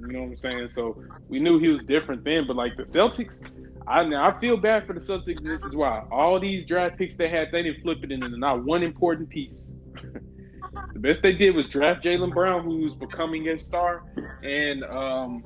You 0.01 0.12
know 0.12 0.20
what 0.20 0.30
I'm 0.30 0.37
saying? 0.37 0.68
So 0.68 1.03
we 1.28 1.41
knew 1.41 1.59
he 1.59 1.68
was 1.68 1.82
different 1.82 2.24
then, 2.24 2.47
but 2.47 2.57
like 2.57 2.76
the 2.76 2.85
Celtics, 2.85 3.43
I 3.87 4.05
now 4.05 4.28
I 4.28 4.39
feel 4.41 4.57
bad 4.57 4.87
for 4.87 4.93
the 4.93 5.01
Celtics. 5.01 5.43
This 5.43 5.64
is 5.64 5.74
why 5.74 6.03
all 6.11 6.39
these 6.39 6.66
draft 6.66 6.97
picks 6.99 7.16
they 7.16 7.28
had, 7.28 7.49
they 7.53 7.62
didn't 7.62 7.82
flip 7.82 7.99
it 8.03 8.12
into 8.12 8.28
not 8.39 8.64
one 8.64 8.82
important 8.82 9.28
piece. 9.28 9.70
the 10.93 10.99
best 10.99 11.22
they 11.22 11.32
did 11.32 11.55
was 11.55 11.68
draft 11.68 12.05
Jaylen 12.05 12.32
Brown, 12.32 12.64
who's 12.64 12.95
becoming 12.95 13.49
a 13.49 13.59
star, 13.59 14.03
and 14.43 14.85
um, 14.85 15.45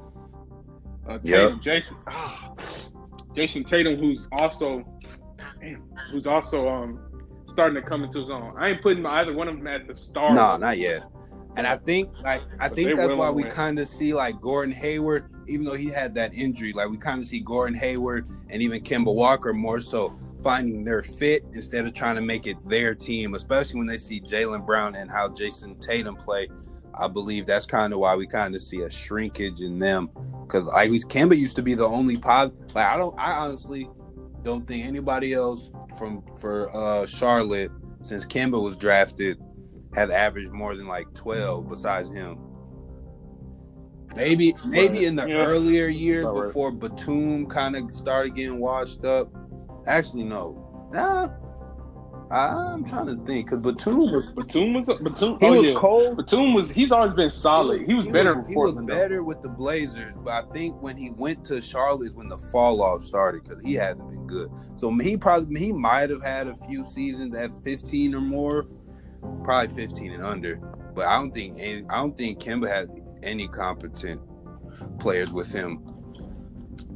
uh, 1.09 1.19
Tatum, 1.19 1.61
Jayson, 1.61 1.97
ah, 2.09 2.53
Jayson 3.39 3.65
Tatum, 3.65 3.97
who's 3.97 4.27
also, 4.33 4.85
damn, 5.61 5.83
who's 6.11 6.27
also 6.27 6.69
um 6.69 7.01
starting 7.47 7.81
to 7.81 7.89
come 7.89 8.05
into 8.05 8.21
his 8.21 8.31
own. 8.31 8.55
I 8.59 8.71
ain't 8.71 8.83
putting 8.83 9.05
either 9.07 9.33
one 9.33 9.49
of 9.49 9.57
them 9.57 9.67
at 9.67 9.87
the 9.87 9.97
star. 9.97 10.35
No, 10.35 10.57
not 10.57 10.79
yet. 10.79 11.05
And 11.57 11.67
I 11.67 11.77
think 11.77 12.11
like 12.23 12.43
I 12.61 12.69
But 12.69 12.77
think 12.77 12.97
that's 12.97 13.13
why 13.13 13.31
we 13.31 13.45
kind 13.45 13.79
of 13.79 13.87
see 13.87 14.13
like 14.13 14.41
Gordon 14.41 14.75
Hayward, 14.75 15.31
even 15.49 15.65
though 15.65 15.75
he 15.75 15.87
had 15.87 16.15
that 16.15 16.35
injury, 16.35 16.73
like 16.73 16.89
we 16.89 16.97
kind 16.97 17.21
of 17.21 17.27
see 17.27 17.41
Gordon 17.41 17.79
Hayward 17.79 18.29
and 18.49 18.63
even 18.63 18.83
Kemba 18.83 19.15
Walker 19.15 19.53
more 19.53 19.81
so 19.81 20.19
finding 20.43 20.85
their 20.85 21.03
fit 21.03 21.45
instead 21.53 21.85
of 21.85 21.95
trying 21.95 22.15
to 22.15 22.23
make 22.23 22.47
it 22.47 22.57
their 22.69 22.95
team, 22.95 23.35
especially 23.35 23.79
when 23.79 23.87
they 23.87 23.99
see 23.99 24.21
Jaylen 24.21 24.65
Brown 24.65 24.95
and 24.95 25.11
how 25.11 25.29
Jayson 25.29 25.81
Tatum 25.81 26.17
play. 26.17 26.49
I 26.99 27.09
believe 27.09 27.47
that's 27.47 27.67
kind 27.67 27.93
of 27.93 27.99
why 28.01 28.17
we 28.17 28.27
kind 28.27 28.55
of 28.55 28.63
see 28.63 28.83
a 28.83 28.91
shrinkage 28.91 29.61
in 29.61 29.79
them. 29.79 30.11
Cause 30.49 30.65
like 30.65 30.91
we 30.91 30.99
Kemba 31.01 31.37
used 31.37 31.57
to 31.57 31.63
be 31.63 31.75
the 31.75 31.87
only 31.87 32.17
pod. 32.17 32.53
Like 32.75 32.87
I 32.87 32.97
don't, 32.97 33.15
I 33.19 33.33
honestly 33.33 33.89
don't 34.43 34.67
think 34.67 34.85
anybody 34.85 35.35
else 35.35 35.71
from 35.99 36.23
for 36.41 36.75
uh 36.75 37.07
Charlotte 37.07 37.71
since 38.01 38.25
Kemba 38.25 38.63
was 38.63 38.77
drafted 38.77 39.39
have 39.95 40.11
averaged 40.11 40.53
more 40.53 40.75
than 40.77 40.87
like 40.87 41.13
12 41.15 41.69
besides 41.69 42.13
him. 42.13 42.39
Maybe 44.17 44.55
maybe 44.67 45.05
in 45.05 45.17
the 45.17 45.27
Yeah. 45.29 45.45
earlier 45.45 45.89
years 45.89 46.27
before 46.27 46.73
Batum 46.73 47.47
kind 47.47 47.77
of 47.77 47.93
started 47.93 48.35
getting 48.35 48.59
washed 48.59 49.05
up. 49.05 49.31
Actually, 49.87 50.25
no. 50.25 50.89
Nah. 50.93 51.29
I'm 52.31 52.85
trying 52.85 53.07
to 53.07 53.17
think 53.25 53.47
because 53.47 53.61
Batum 53.61 54.13
was 54.13 54.33
Batum 54.33 54.75
was 54.75 54.87
Batum. 54.87 55.39
he 55.41 55.47
oh, 55.47 55.53
was 55.53 55.63
yeah. 55.63 55.75
cold. 55.75 56.19
Batum 56.19 56.53
was 56.53 56.71
he's 56.71 56.93
always 56.93 57.15
been 57.15 57.31
solid. 57.31 57.87
He 57.87 57.95
was 57.95 58.07
better 58.07 58.35
Was, 58.35 58.49
he 58.49 58.57
was 58.57 58.75
though. 58.75 58.83
better 58.83 59.23
with 59.23 59.41
the 59.41 59.49
Blazers, 59.49 60.15
but 60.19 60.45
I 60.45 60.47
think 60.51 60.81
when 60.83 60.97
he 60.97 61.11
went 61.11 61.45
to 61.47 61.63
Charlotte, 61.63 62.15
when 62.15 62.29
the 62.29 62.37
fall 62.37 62.83
off 62.83 63.03
started, 63.03 63.45
because 63.45 63.65
he 63.65 63.75
hasn't 63.75 64.11
been 64.11 64.27
good. 64.27 64.51
So 64.77 64.95
he 64.99 65.17
probably 65.17 65.59
he 65.59 65.73
might 65.73 66.11
have 66.11 66.23
had 66.23 66.49
a 66.49 66.55
few 66.55 66.85
seasons 66.85 67.35
at 67.35 67.51
15 67.65 68.15
or 68.15 68.21
more, 68.21 68.67
probably 69.43 69.75
15 69.75 70.13
and 70.13 70.25
under. 70.25 70.57
But 70.95 71.07
I 71.07 71.17
don't 71.17 71.33
think 71.33 71.55
any, 71.59 71.85
I 71.89 71.97
don't 71.97 72.17
think 72.17 72.41
Kemba 72.41 72.69
had 72.69 72.91
any 73.23 73.49
competent 73.49 74.21
players 74.99 75.33
with 75.33 75.51
him 75.51 75.83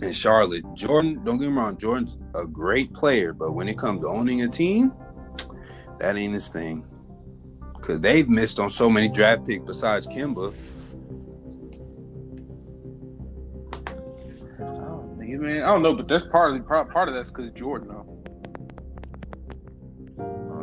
in 0.03 0.13
Charlotte. 0.13 0.65
Jordan, 0.75 1.25
don't 1.25 1.39
get 1.39 1.49
me 1.49 1.57
wrong, 1.57 1.79
Jordan's 1.79 2.19
a 2.35 2.47
great 2.47 2.93
player, 2.93 3.33
but 3.33 3.53
when 3.53 3.69
it 3.69 3.79
comes 3.79 4.03
to 4.03 4.09
owning 4.09 4.43
a 4.43 4.49
team, 4.49 4.93
that 6.03 6.17
ain't 6.17 6.35
his 6.35 6.49
thing. 6.49 6.85
Cause 7.81 8.01
they've 8.01 8.29
missed 8.29 8.59
on 8.59 8.69
so 8.69 8.91
many 8.91 9.09
draft 9.09 9.47
picks 9.47 9.65
besides 9.65 10.09
Kemba. 10.09 10.53
Oh, 14.61 15.15
man, 15.17 15.63
I 15.63 15.67
don't 15.67 15.83
know, 15.83 15.95
but 15.95 16.09
that's 16.09 16.27
partly 16.27 16.61
part, 16.61 16.93
part 16.93 17.09
of 17.09 17.15
that's 17.15 17.31
because 17.31 17.53
Jordan, 17.53 17.89
though. 17.89 18.09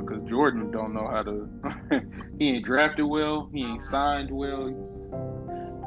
Because 0.01 0.29
Jordan 0.29 0.71
don't 0.71 0.93
know 0.93 1.07
how 1.07 1.23
to. 1.23 1.49
he 2.39 2.49
ain't 2.49 2.65
drafted 2.65 3.05
well. 3.05 3.49
He 3.53 3.63
ain't 3.63 3.83
signed 3.83 4.29
well. 4.31 4.67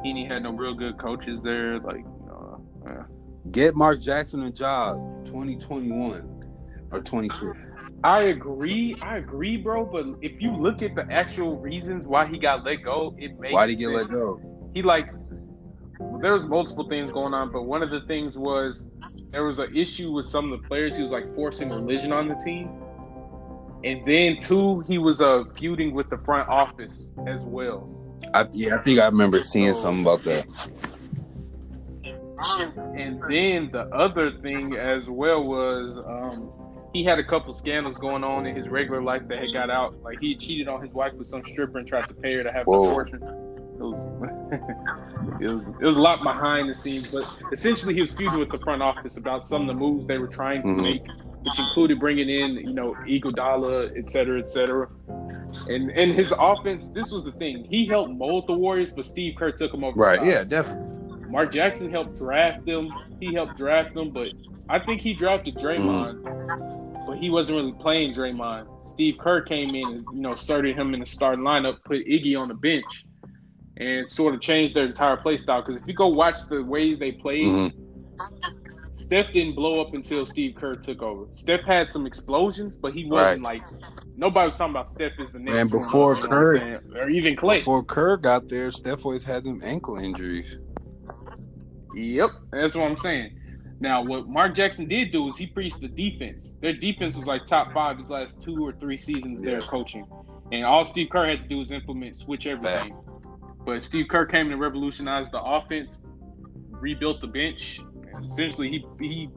He 0.03 0.09
ain't 0.09 0.31
had 0.31 0.43
no 0.43 0.51
real 0.51 0.73
good 0.73 0.97
coaches 0.97 1.39
there. 1.43 1.79
Like, 1.79 2.05
uh, 2.27 2.55
uh, 2.89 3.03
Get 3.51 3.75
Mark 3.75 4.01
Jackson 4.01 4.41
a 4.43 4.51
job 4.51 4.95
2021 5.25 6.43
or 6.91 7.01
22. 7.01 7.72
I 8.03 8.23
agree. 8.23 8.95
I 9.01 9.17
agree, 9.17 9.57
bro. 9.57 9.85
But 9.85 10.05
if 10.21 10.41
you 10.41 10.51
look 10.55 10.81
at 10.81 10.93
the 10.95 11.09
actual 11.11 11.57
reasons 11.57 12.05
why 12.05 12.25
he 12.27 12.37
got 12.37 12.63
let 12.65 12.83
go, 12.83 13.15
it 13.17 13.39
makes 13.39 13.53
Why 13.53 13.65
did 13.67 13.77
he 13.77 13.85
get 13.85 13.89
let 13.91 14.09
go? 14.09 14.41
he 14.73 14.81
like 14.81 15.09
there 16.19 16.33
was 16.33 16.43
multiple 16.43 16.87
things 16.89 17.11
going 17.11 17.33
on, 17.33 17.51
but 17.51 17.63
one 17.63 17.81
of 17.81 17.89
the 17.89 18.01
things 18.01 18.37
was 18.37 18.89
there 19.31 19.45
was 19.45 19.59
an 19.59 19.75
issue 19.75 20.11
with 20.11 20.25
some 20.25 20.51
of 20.51 20.61
the 20.61 20.67
players. 20.67 20.95
He 20.95 21.01
was 21.03 21.11
like 21.11 21.33
forcing 21.35 21.69
religion 21.69 22.11
on 22.11 22.27
the 22.27 22.35
team, 22.35 22.69
and 23.83 24.05
then 24.05 24.37
two, 24.39 24.81
he 24.81 24.97
was 24.97 25.21
uh 25.21 25.43
feuding 25.55 25.93
with 25.93 26.09
the 26.09 26.17
front 26.17 26.49
office 26.49 27.13
as 27.27 27.43
well. 27.45 27.89
I, 28.33 28.47
yeah, 28.51 28.75
I 28.79 28.83
think 28.83 28.99
I 28.99 29.05
remember 29.05 29.41
seeing 29.43 29.73
So- 29.75 29.81
something 29.83 30.01
about 30.01 30.23
that. 30.23 30.45
And 32.95 33.21
then 33.29 33.69
the 33.71 33.87
other 33.93 34.31
thing 34.41 34.75
as 34.75 35.09
well 35.09 35.43
was 35.43 35.97
um, 36.05 36.49
he 36.93 37.03
had 37.03 37.19
a 37.19 37.23
couple 37.23 37.53
scandals 37.53 37.97
going 37.97 38.23
on 38.23 38.45
in 38.45 38.55
his 38.55 38.69
regular 38.69 39.01
life 39.01 39.27
that 39.27 39.39
had 39.39 39.51
got 39.53 39.69
out. 39.69 39.99
Like 40.03 40.19
he 40.19 40.35
cheated 40.35 40.67
on 40.67 40.81
his 40.81 40.91
wife 40.93 41.13
with 41.13 41.27
some 41.27 41.43
stripper 41.43 41.79
and 41.79 41.87
tried 41.87 42.07
to 42.07 42.13
pay 42.13 42.33
her 42.35 42.43
to 42.43 42.51
have 42.51 42.65
Whoa. 42.67 42.83
an 42.83 42.89
abortion. 42.89 43.23
It 43.23 43.79
was, 43.79 45.41
it 45.41 45.51
was 45.53 45.67
it 45.67 45.85
was 45.85 45.97
a 45.97 46.01
lot 46.01 46.23
behind 46.23 46.69
the 46.69 46.75
scenes, 46.75 47.09
but 47.09 47.25
essentially 47.51 47.93
he 47.95 48.01
was 48.01 48.11
feuding 48.11 48.39
with 48.39 48.51
the 48.51 48.59
front 48.59 48.81
office 48.83 49.17
about 49.17 49.45
some 49.45 49.61
of 49.61 49.67
the 49.67 49.73
moves 49.73 50.07
they 50.07 50.19
were 50.19 50.27
trying 50.27 50.61
to 50.61 50.67
Mhm. 50.67 50.81
make, 50.81 51.01
which 51.43 51.59
included 51.59 51.99
bringing 51.99 52.29
in 52.29 52.55
you 52.57 52.73
know 52.73 52.93
Iguodala, 53.07 53.97
et 53.97 54.09
cetera, 54.09 54.39
et 54.39 54.49
cetera. 54.49 54.87
And 55.67 55.89
and 55.91 56.11
his 56.13 56.31
offense, 56.39 56.89
this 56.91 57.11
was 57.11 57.23
the 57.23 57.31
thing. 57.33 57.65
He 57.69 57.85
helped 57.87 58.11
mold 58.11 58.45
the 58.47 58.53
Warriors, 58.53 58.91
but 58.91 59.05
Steve 59.05 59.35
Kerr 59.37 59.51
took 59.51 59.73
him 59.73 59.83
over. 59.83 59.99
Right. 59.99 60.23
Yeah, 60.23 60.43
definitely. 60.43 60.89
Mark 61.29 61.51
Jackson 61.51 61.89
helped 61.89 62.15
draft 62.17 62.63
them. 62.65 62.89
He 63.19 63.33
helped 63.33 63.57
draft 63.57 63.95
them, 63.95 64.11
but 64.11 64.29
I 64.69 64.77
think 64.79 65.01
he 65.01 65.13
drafted 65.13 65.55
Draymond, 65.55 66.21
but 67.05 67.17
he 67.17 67.29
wasn't 67.29 67.57
really 67.57 67.73
playing 67.73 68.13
Draymond. 68.13 68.67
Steve 68.87 69.17
Kerr 69.19 69.41
came 69.41 69.69
in 69.75 69.87
and 69.87 70.05
you 70.13 70.21
know 70.21 70.35
started 70.35 70.75
him 70.75 70.93
in 70.93 70.99
the 70.99 71.05
starting 71.05 71.43
lineup, 71.43 71.83
put 71.83 72.05
Iggy 72.05 72.37
on 72.39 72.47
the 72.49 72.53
bench, 72.53 73.05
and 73.77 74.11
sort 74.11 74.33
of 74.33 74.41
changed 74.41 74.73
their 74.75 74.85
entire 74.85 75.17
play 75.17 75.37
style. 75.37 75.61
Because 75.61 75.75
if 75.81 75.87
you 75.87 75.93
go 75.93 76.07
watch 76.07 76.39
the 76.49 76.63
way 76.63 76.95
they 76.95 77.11
played, 77.11 77.45
Mhm. 77.47 77.73
Steph 78.95 79.33
didn't 79.33 79.55
blow 79.55 79.81
up 79.81 79.93
until 79.93 80.25
Steve 80.25 80.55
Kerr 80.55 80.75
took 80.75 81.01
over. 81.01 81.25
Steph 81.35 81.63
had 81.65 81.91
some 81.91 82.05
explosions, 82.07 82.77
but 82.77 82.93
he 82.93 83.05
wasn't 83.05 83.41
like 83.43 83.61
nobody 84.17 84.49
was 84.49 84.57
talking 84.57 84.71
about 84.73 84.89
Steph 84.89 85.11
as 85.19 85.29
the 85.31 85.39
next. 85.39 85.55
And 85.57 85.69
before 85.69 86.15
you 86.15 86.21
know 86.21 86.21
what 86.21 86.23
I'm 86.23 86.29
Kerr- 86.29 86.57
saying? 86.59 86.79
or 86.95 87.09
even 87.09 87.35
Clay. 87.35 87.57
Before 87.57 87.83
Kerr 87.83 88.15
got 88.17 88.47
there, 88.47 88.71
Steph 88.71 89.05
always 89.05 89.25
had 89.25 89.43
them 89.43 89.59
ankle 89.63 89.97
injuries. 89.97 90.57
Yep, 91.95 92.29
that's 92.51 92.75
what 92.75 92.85
I'm 92.85 92.95
saying. 92.95 93.37
Now, 93.83 94.01
what 94.01 94.29
Mark 94.29 94.55
Jackson 94.55 94.87
did 94.87 95.11
do 95.11 95.27
is 95.27 95.35
he 95.35 95.45
preached 95.45 95.81
the 95.81 95.89
defense. 95.89 96.55
Their 96.61 96.71
defense 96.71 97.17
was 97.17 97.27
like 97.27 97.45
top 97.45 97.73
five 97.73 97.97
his 97.97 98.09
last 98.09 98.41
two 98.41 98.55
or 98.65 98.71
three 98.71 98.95
seasons 98.95 99.41
there 99.41 99.59
coaching. 99.59 100.07
And 100.53 100.63
all 100.63 100.85
Steve 100.85 101.09
Kerr 101.11 101.27
had 101.27 101.41
to 101.41 101.47
do 101.49 101.57
was 101.57 101.69
implement, 101.71 102.15
switch 102.15 102.47
everything. 102.47 102.95
But 103.65 103.83
Steve 103.83 104.05
Kerr 104.07 104.25
came 104.25 104.51
and 104.51 104.61
revolutionized 104.61 105.33
the 105.33 105.41
offense, 105.41 105.99
rebuilt 106.69 107.19
the 107.19 107.27
bench, 107.27 107.81
and 108.13 108.25
essentially 108.25 108.69
he 108.69 108.85
he 109.05 109.29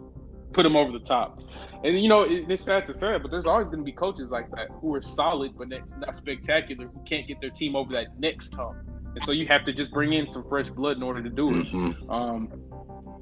put 0.53 0.63
them 0.63 0.77
over 0.77 0.93
the 0.93 1.05
top. 1.05 1.41
And 1.83 2.01
you 2.01 2.09
know, 2.09 2.23
it, 2.23 2.49
it's 2.49 2.63
sad 2.63 2.87
to 2.87 2.95
say, 2.95 3.19
but 3.19 3.33
there's 3.33 3.47
always 3.47 3.69
going 3.69 3.81
to 3.81 3.85
be 3.85 3.91
coaches 3.91 4.31
like 4.31 4.49
that 4.53 4.69
who 4.81 4.95
are 4.95 5.03
solid 5.03 5.59
but 5.59 5.71
not 5.99 6.15
spectacular, 6.15 6.87
who 6.87 7.03
can't 7.05 7.27
get 7.27 7.41
their 7.41 7.51
team 7.51 7.75
over 7.75 7.93
that 7.95 8.17
next 8.21 8.55
hump. 8.55 8.77
And 9.17 9.25
so 9.25 9.33
you 9.33 9.49
have 9.49 9.65
to 9.65 9.73
just 9.73 9.91
bring 9.91 10.13
in 10.13 10.29
some 10.29 10.49
fresh 10.49 10.69
blood 10.69 10.99
in 10.99 11.03
order 11.03 11.21
to 11.21 11.31
do 11.31 11.51
it. 11.51 11.67
Mm-hmm. 11.67 12.11
Um, 12.11 12.49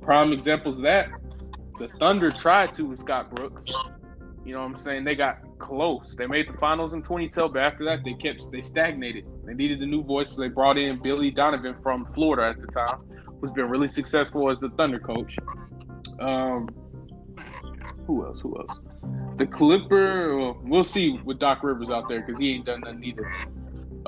prime 0.04 0.32
examples 0.32 0.78
of 0.78 0.84
that, 0.84 1.10
the 1.78 1.88
Thunder 1.98 2.30
tried 2.30 2.74
to 2.74 2.82
with 2.82 2.98
Scott 2.98 3.34
Brooks. 3.34 3.66
You 4.44 4.52
know 4.52 4.60
what 4.60 4.66
I'm 4.66 4.76
saying? 4.76 5.04
They 5.04 5.14
got 5.14 5.38
close. 5.58 6.14
They 6.16 6.26
made 6.26 6.48
the 6.48 6.58
finals 6.58 6.92
in 6.92 7.02
2012, 7.02 7.52
but 7.52 7.62
after 7.62 7.84
that, 7.86 8.04
they 8.04 8.12
kept 8.12 8.50
they 8.52 8.60
stagnated. 8.60 9.24
They 9.44 9.54
needed 9.54 9.80
a 9.82 9.86
new 9.86 10.02
voice, 10.02 10.32
so 10.32 10.42
they 10.42 10.48
brought 10.48 10.76
in 10.76 11.00
Billy 11.00 11.30
Donovan 11.30 11.76
from 11.82 12.04
Florida 12.04 12.48
at 12.48 12.60
the 12.60 12.66
time, 12.66 13.00
who's 13.40 13.52
been 13.52 13.68
really 13.68 13.88
successful 13.88 14.50
as 14.50 14.60
the 14.60 14.68
Thunder 14.70 14.98
coach. 14.98 15.36
Um, 16.20 16.68
who 18.06 18.26
else? 18.26 18.38
Who 18.42 18.56
else? 18.58 18.78
The 19.36 19.46
Clipper. 19.46 20.36
Well, 20.38 20.60
we'll 20.62 20.84
see 20.84 21.18
with 21.24 21.38
Doc 21.38 21.62
Rivers 21.62 21.90
out 21.90 22.08
there 22.08 22.20
because 22.20 22.38
he 22.38 22.52
ain't 22.52 22.66
done 22.66 22.80
nothing 22.80 23.02
either. 23.02 23.24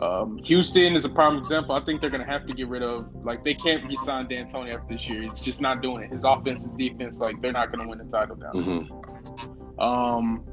Um, 0.03 0.39
Houston 0.45 0.95
is 0.95 1.05
a 1.05 1.09
prime 1.09 1.39
example. 1.39 1.75
I 1.75 1.81
think 1.81 2.01
they're 2.01 2.11
going 2.11 2.25
to 2.25 2.31
have 2.31 2.47
to 2.47 2.53
get 2.53 2.69
rid 2.69 2.83
of 2.83 3.09
like 3.25 3.45
they 3.45 3.55
can't 3.55 3.87
re-sign 3.89 4.27
D'Antoni 4.27 4.75
after 4.75 4.95
this 4.95 5.09
year. 5.09 5.23
It's 5.23 5.41
just 5.41 5.61
not 5.61 5.81
doing 5.81 6.05
it. 6.05 6.11
His 6.11 6.25
offense, 6.25 6.65
his 6.65 6.75
defense, 6.75 7.19
like 7.19 7.41
they're 7.41 7.53
not 7.53 7.73
going 7.73 7.83
to 7.83 7.89
win 7.89 7.99
the 7.99 8.05
title 8.05 8.37
down. 8.37 8.53
Mm-hmm. 8.53 9.81
Um, 9.81 10.45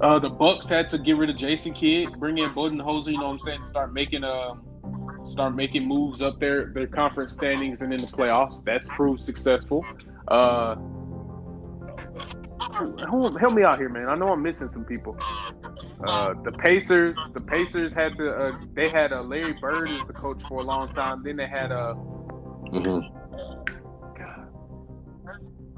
uh, 0.00 0.18
the 0.18 0.30
Bucks 0.30 0.68
had 0.68 0.88
to 0.90 0.98
get 0.98 1.16
rid 1.16 1.28
of 1.28 1.36
Jason 1.36 1.74
Kidd, 1.74 2.18
bring 2.18 2.38
in 2.38 2.50
Budenholzer. 2.50 3.08
You 3.08 3.20
know 3.20 3.26
what 3.26 3.32
I'm 3.34 3.38
saying? 3.40 3.62
Start 3.64 3.92
making 3.92 4.24
uh, 4.24 4.54
start 5.24 5.54
making 5.54 5.86
moves 5.86 6.22
up 6.22 6.40
their 6.40 6.72
their 6.72 6.86
conference 6.86 7.32
standings 7.32 7.82
and 7.82 7.92
in 7.92 8.00
the 8.00 8.06
playoffs. 8.06 8.64
That's 8.64 8.88
proved 8.88 9.20
successful. 9.20 9.84
Uh, 10.28 10.76
help 13.38 13.52
me 13.52 13.62
out 13.62 13.78
here, 13.78 13.88
man. 13.88 14.08
I 14.08 14.14
know 14.14 14.28
I'm 14.28 14.42
missing 14.42 14.68
some 14.68 14.84
people. 14.84 15.16
Uh, 16.04 16.34
the 16.44 16.52
Pacers, 16.52 17.18
the 17.34 17.40
Pacers 17.40 17.92
had 17.92 18.16
to. 18.16 18.30
Uh, 18.30 18.50
they 18.74 18.88
had 18.88 19.12
uh, 19.12 19.22
Larry 19.22 19.52
Bird 19.52 19.88
as 19.88 20.00
the 20.06 20.12
coach 20.12 20.42
for 20.48 20.60
a 20.60 20.64
long 20.64 20.88
time. 20.88 21.22
Then 21.22 21.36
they 21.36 21.46
had 21.46 21.72
uh, 21.72 21.94
mm-hmm. 21.94 23.18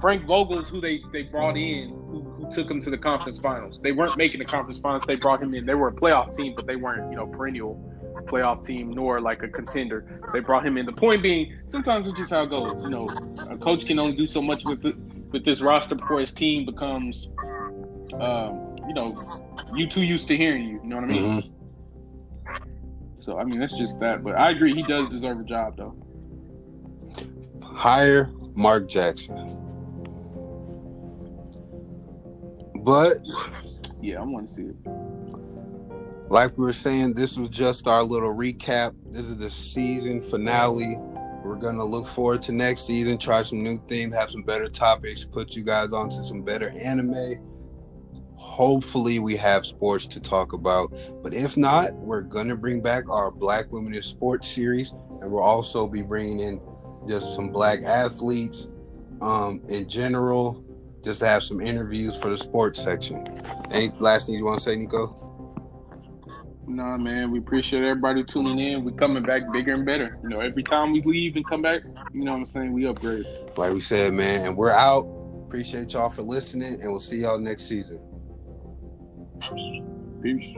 Frank 0.01 0.27
Vogel's 0.27 0.69
who 0.69 0.81
they 0.83 1.01
they 1.13 1.23
brought 1.23 1.57
in, 1.57 1.89
who, 1.89 2.23
who 2.23 2.53
took 2.53 2.69
them 2.69 2.81
to 2.83 2.91
the 2.91 2.99
conference 2.99 3.39
finals. 3.39 3.81
They 3.83 3.93
weren't 3.93 4.17
making 4.17 4.41
the 4.41 4.45
conference 4.45 4.79
finals. 4.79 5.05
They 5.07 5.17
brought 5.17 5.43
him 5.43 5.55
in. 5.55 5.65
They 5.65 5.75
were 5.75 5.89
a 5.89 5.93
playoff 5.95 6.37
team, 6.37 6.55
but 6.55 6.67
they 6.67 6.77
weren't 6.77 7.11
you 7.11 7.17
know 7.17 7.27
perennial 7.27 7.91
playoff 8.27 8.65
team 8.65 8.91
nor 8.91 9.21
like 9.21 9.43
a 9.43 9.49
contender. 9.49 10.21
They 10.33 10.41
brought 10.41 10.67
him 10.67 10.77
in. 10.77 10.87
The 10.87 10.93
point 10.93 11.23
being, 11.23 11.57
sometimes 11.67 12.07
it's 12.07 12.19
just 12.19 12.31
how 12.31 12.43
it 12.43 12.51
goes. 12.51 12.83
You 12.83 12.91
know, 12.91 13.07
a 13.51 13.57
coach 13.57 13.87
can 13.87 13.99
only 13.99 14.15
do 14.15 14.27
so 14.27 14.43
much 14.43 14.63
with 14.67 14.83
the, 14.83 14.97
with 15.35 15.45
this 15.45 15.61
roster 15.61 15.97
before 15.97 16.21
his 16.21 16.33
team 16.33 16.65
becomes, 16.65 17.27
um, 18.21 18.77
you 18.87 18.95
know, 18.95 19.15
you 19.75 19.89
too 19.89 20.05
used 20.05 20.29
to 20.29 20.37
hearing 20.37 20.63
you. 20.63 20.81
You 20.81 20.89
know 20.89 20.97
what 20.97 21.05
I 21.05 21.09
mean? 21.09 21.43
Mm-hmm. 21.43 22.61
So 23.19 23.37
I 23.39 23.45
mean, 23.45 23.59
that's 23.59 23.77
just 23.77 23.99
that. 24.01 24.23
But 24.23 24.37
I 24.37 24.53
agree, 24.53 24.73
he 24.73 24.83
does 24.83 25.09
deserve 25.11 25.41
a 25.41 25.45
job 25.45 25.77
though. 25.77 25.97
Hire 27.63 28.31
Mark 28.55 28.89
Jackson. 28.89 29.35
But 32.83 33.17
yeah, 34.01 34.21
I 34.21 34.23
want 34.23 34.51
to 34.51 34.55
see 34.55 34.63
it. 34.63 34.77
Like 36.31 36.57
we 36.57 36.65
were 36.65 36.73
saying, 36.73 37.15
this 37.15 37.37
was 37.37 37.49
just 37.49 37.89
our 37.89 38.05
little 38.05 38.33
recap. 38.33 38.95
This 39.07 39.25
is 39.27 39.37
the 39.37 39.51
season 39.51 40.23
finale 40.23 40.97
we're 41.45 41.57
gonna 41.57 41.85
look 41.85 42.09
forward 42.09 42.43
to 42.43 42.53
next 42.53 42.87
season, 42.87 43.19
try 43.19 43.43
some 43.43 43.63
new 43.63 43.81
things, 43.89 44.15
have 44.15 44.31
some 44.31 44.43
better 44.43 44.69
topics, 44.69 45.25
put 45.25 45.55
you 45.55 45.63
guys 45.63 45.91
onto 45.93 46.25
some 46.25 46.43
better 46.43 46.71
anime. 46.71 47.39
Hopefully, 48.37 49.19
we 49.19 49.37
have 49.37 49.67
sports 49.67 50.07
to 50.07 50.21
talk 50.21 50.53
about. 50.53 50.93
But 51.23 51.35
if 51.35 51.57
not, 51.57 51.95
we're 51.95 52.23
gonna 52.23 52.57
bring 52.57 52.81
back 52.81 53.09
our 53.09 53.31
Black 53.31 53.73
Women 53.73 53.95
in 53.95 54.03
Sports 54.03 54.49
series, 54.49 54.93
and 55.21 55.31
we'll 55.31 55.43
also 55.43 55.87
be 55.87 56.03
bringing 56.03 56.41
in 56.41 56.61
just 57.07 57.35
some 57.35 57.51
black 57.51 57.83
athletes 57.83 58.69
um, 59.21 59.61
in 59.69 59.89
general, 59.89 60.65
just 61.03 61.21
to 61.21 61.27
have 61.27 61.43
some 61.43 61.61
interviews 61.61 62.17
for 62.17 62.31
the 62.31 62.39
sports 62.39 62.83
section. 62.83 63.27
Any 63.71 63.91
last 63.99 64.27
thing 64.27 64.37
you 64.37 64.45
want 64.45 64.59
to 64.59 64.65
say, 64.65 64.77
Nico? 64.77 65.24
Nah, 66.67 66.97
man, 66.97 67.31
we 67.31 67.39
appreciate 67.39 67.85
everybody 67.85 68.25
tuning 68.25 68.59
in. 68.59 68.85
We 68.85 68.93
coming 68.93 69.23
back 69.23 69.53
bigger 69.53 69.73
and 69.73 69.85
better. 69.85 70.19
You 70.23 70.31
know, 70.31 70.41
every 70.41 70.63
time 70.63 70.93
we 70.93 71.03
leave 71.03 71.37
and 71.37 71.47
come 71.47 71.63
back, 71.63 71.83
you 72.13 72.23
know 72.23 72.33
what 72.33 72.39
I'm 72.39 72.47
saying? 72.47 72.73
We 72.73 72.87
upgrade. 72.87 73.27
Like 73.57 73.73
we 73.73 73.81
said, 73.81 74.15
man, 74.15 74.47
and 74.47 74.57
we're 74.57 74.71
out. 74.71 75.07
Appreciate 75.47 75.93
y'all 75.93 76.09
for 76.09 76.23
listening, 76.23 76.81
and 76.81 76.91
we'll 76.91 77.01
see 77.01 77.19
y'all 77.19 77.39
next 77.39 77.65
season. 77.65 78.01
Peace. 80.23 80.57